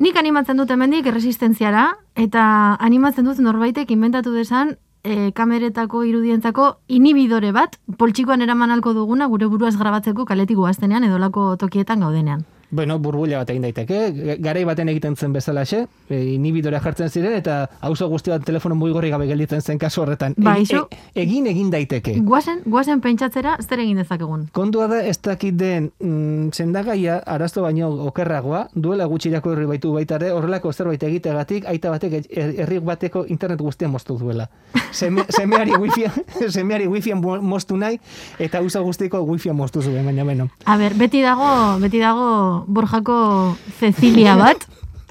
Nik 0.00 0.16
animatzen 0.20 0.58
dut 0.60 0.70
hemendik 0.70 1.06
erresistentziara, 1.08 1.86
eta 2.16 2.42
animatzen 2.84 3.24
dut 3.24 3.38
norbaitek 3.40 3.90
inventatu 3.94 4.34
desan 4.34 4.76
e, 5.06 5.32
kameretako 5.32 6.02
irudientzako 6.08 6.66
inhibidore 6.98 7.52
bat, 7.54 7.78
poltsikoan 7.98 8.42
eraman 8.42 8.74
alko 8.74 8.92
duguna 8.96 9.30
gure 9.30 9.46
buruaz 9.52 9.76
grabatzeko 9.78 10.26
kaletik 10.26 10.58
guaztenean 10.58 11.06
edolako 11.06 11.54
tokietan 11.62 12.02
gaudenean. 12.02 12.44
Bueno, 12.70 12.98
burbuila 12.98 13.38
bat 13.38 13.50
egin 13.50 13.62
daiteke, 13.62 14.36
garai 14.42 14.64
baten 14.66 14.88
egiten 14.88 15.14
zen 15.16 15.32
bezalaxe, 15.32 15.84
e, 16.10 16.16
inhibidorea 16.34 16.80
jartzen 16.82 17.08
ziren, 17.10 17.32
eta 17.38 17.68
auzo 17.80 18.08
guzti 18.10 18.30
bat 18.32 18.42
telefono 18.44 18.74
mugigorri 18.74 19.10
gabe 19.10 19.26
gelditzen 19.28 19.62
zen 19.62 19.78
kasu 19.78 20.02
horretan. 20.02 20.34
Bai, 20.36 20.56
Egi- 20.62 20.72
iso- 20.74 20.88
e- 20.90 21.22
egin 21.22 21.46
egin 21.46 21.70
daiteke. 21.70 22.16
Guazen, 22.26 22.60
guazen 22.66 23.00
pentsatzera 23.00 23.56
zer 23.62 23.80
egin 23.84 23.96
dezakegun. 24.02 24.48
Kontua 24.52 24.88
da 24.88 25.00
ez 25.06 25.18
dakit 25.22 25.54
den 25.56 25.92
mm, 26.00 26.50
sendagaia 26.52 27.20
arazo 27.26 27.62
baino 27.62 27.88
okerragoa, 28.08 28.68
duela 28.74 29.04
gutxi 29.06 29.28
irakurri 29.30 29.66
baitu 29.66 29.92
baita 29.94 30.16
ere, 30.16 30.32
horrelako 30.32 30.72
zerbait 30.72 31.02
egitegatik, 31.02 31.66
aita 31.66 31.90
batek 31.90 32.12
et- 32.22 32.30
herri 32.36 32.78
bateko 32.80 33.24
internet 33.28 33.60
guztia 33.62 33.88
moztu 33.88 34.18
duela. 34.18 34.48
Seme, 34.96 35.22
semeari 35.28 35.70
wifi, 35.78 36.06
semeari 36.56 36.86
wifi 36.88 37.14
moztu 37.14 37.76
nahi, 37.76 38.00
eta 38.38 38.60
usa 38.62 38.80
guztiko 38.80 39.20
wifi 39.22 39.52
moztu 39.52 39.82
zuen, 39.82 40.04
baina 40.04 40.24
beno. 40.24 40.48
A 40.64 40.76
ber, 40.76 40.94
beti 40.94 41.22
dago, 41.22 41.78
beti 41.80 41.98
dago 42.00 42.55
Borjako 42.66 43.56
Cecilia 43.78 44.36
bat, 44.40 44.66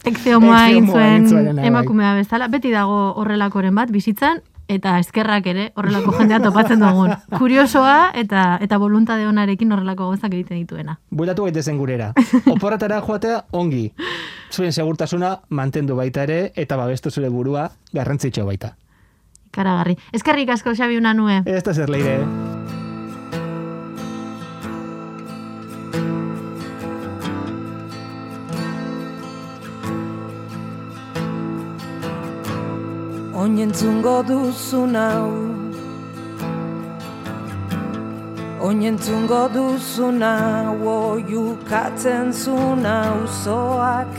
ekzeomoa 0.06 0.66
egin 0.70 0.90
zuen 0.90 1.56
bai. 1.56 1.68
emakumea 1.68 2.14
bezala, 2.18 2.50
beti 2.52 2.72
dago 2.74 3.14
horrelakoren 3.22 3.76
bat 3.76 3.92
bizitzan, 3.92 4.42
eta 4.68 4.98
eskerrak 5.00 5.46
ere 5.48 5.66
horrelako 5.78 6.14
jendea 6.18 6.40
topatzen 6.44 6.82
dugun. 6.82 7.14
Kuriosoa 7.40 8.12
eta 8.18 8.46
eta 8.62 8.80
voluntade 8.82 9.28
onarekin 9.28 9.72
horrelako 9.72 10.10
gauzak 10.12 10.34
egiten 10.34 10.62
dituena. 10.64 10.98
Bueltatu 11.12 11.46
gaitezen 11.48 11.78
gurera. 11.78 12.12
Oporretara 12.56 13.02
joatea 13.02 13.44
ongi. 13.52 13.92
Zuen 14.52 14.74
segurtasuna 14.74 15.36
mantendu 15.50 15.96
baita 15.96 16.24
ere, 16.24 16.40
eta 16.56 16.78
babestu 16.78 17.12
zure 17.12 17.30
burua 17.30 17.70
garrantzitxo 17.94 18.46
baita. 18.46 18.76
Karagarri. 19.56 19.96
Eskerrik 20.14 20.50
asko 20.50 20.76
Xabi 20.76 20.98
Unanue. 20.98 21.44
Ez 21.46 21.64
da 21.64 21.74
zer 21.74 21.90
leire. 21.90 22.20
Oinentzungo 33.46 34.26
duzu 34.26 34.90
nau. 34.90 35.30
Oinentzungo 38.68 39.42
duzu 39.54 40.08
nau 40.22 40.74
Oiukatzen 40.94 42.34
zu 42.34 42.58
nauzoak 42.86 44.14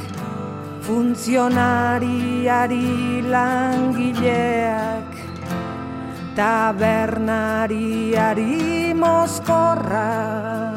funtzionariari 0.87 2.91
langileak 3.35 5.11
tabernariari 6.39 8.55
mozkorrak 8.95 10.76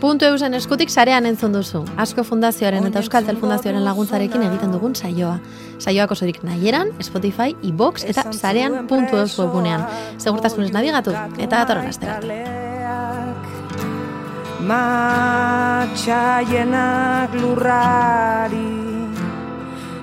Puntu 0.00 0.26
eusen 0.26 0.54
eskutik 0.54 0.90
sarean 0.90 1.26
entzun 1.26 1.52
duzu. 1.54 1.84
Asko 1.96 2.24
Fundazioaren 2.26 2.86
eta 2.88 2.98
Euskaltel 3.00 3.36
Fundazioaren 3.40 3.84
laguntzarekin 3.84 4.42
egiten 4.48 4.72
dugun 4.74 4.94
saioa. 4.94 5.38
Saioak 5.78 6.10
osorik 6.14 6.42
nahieran, 6.44 6.88
Spotify, 7.02 7.56
iBox 7.62 8.04
eta 8.10 8.32
sarean 8.32 8.86
puntu 8.90 9.16
eus 9.22 9.38
webunean. 9.38 9.86
Segurtasunez 10.18 10.72
nabigatu 10.74 11.10
eta 11.38 11.56
datorren 11.56 11.88
astera. 11.88 12.20
Matxaienak 14.64 15.94
lurrari 17.36 18.72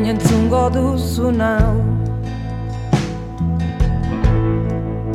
Oinentzungo 0.00 0.70
duzu 0.72 1.28
nau. 1.30 1.76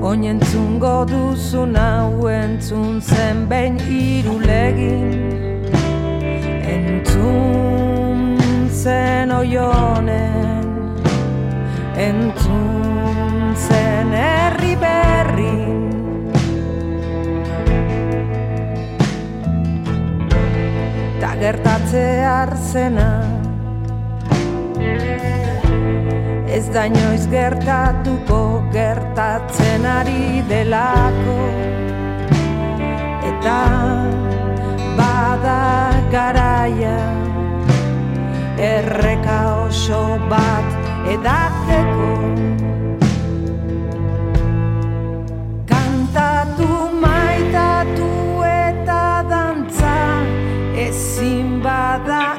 Oinentzungo 0.06 1.06
duzu 1.10 1.66
nau 1.66 2.28
Entzun 2.30 3.02
zen 3.02 3.48
behin 3.50 3.80
irulegin 3.82 5.66
Entzun 6.76 8.38
zen 8.70 9.32
oionen. 9.32 10.70
Entzun 11.98 13.58
zen 13.58 14.14
herri 14.14 14.76
berrin 14.78 15.90
Ta 21.18 21.34
gertatze 21.42 22.06
arzena 22.22 23.25
Ez 26.56 26.66
da 26.72 26.86
inoiz 26.88 27.26
gertatuko 27.28 28.40
gertatzen 28.72 29.86
ari 29.86 30.42
delako. 30.50 31.40
Eta 33.32 33.58
bada 34.96 35.60
garaia 36.14 36.96
Erreka 38.56 39.40
oso 39.66 40.00
bat 40.32 41.10
edatzeko. 41.12 42.12
Kantatu 45.74 46.70
maitatu 47.04 48.10
eta 48.48 49.04
dantza 49.34 49.98
Ezin 50.88 51.60
bada 51.68 52.35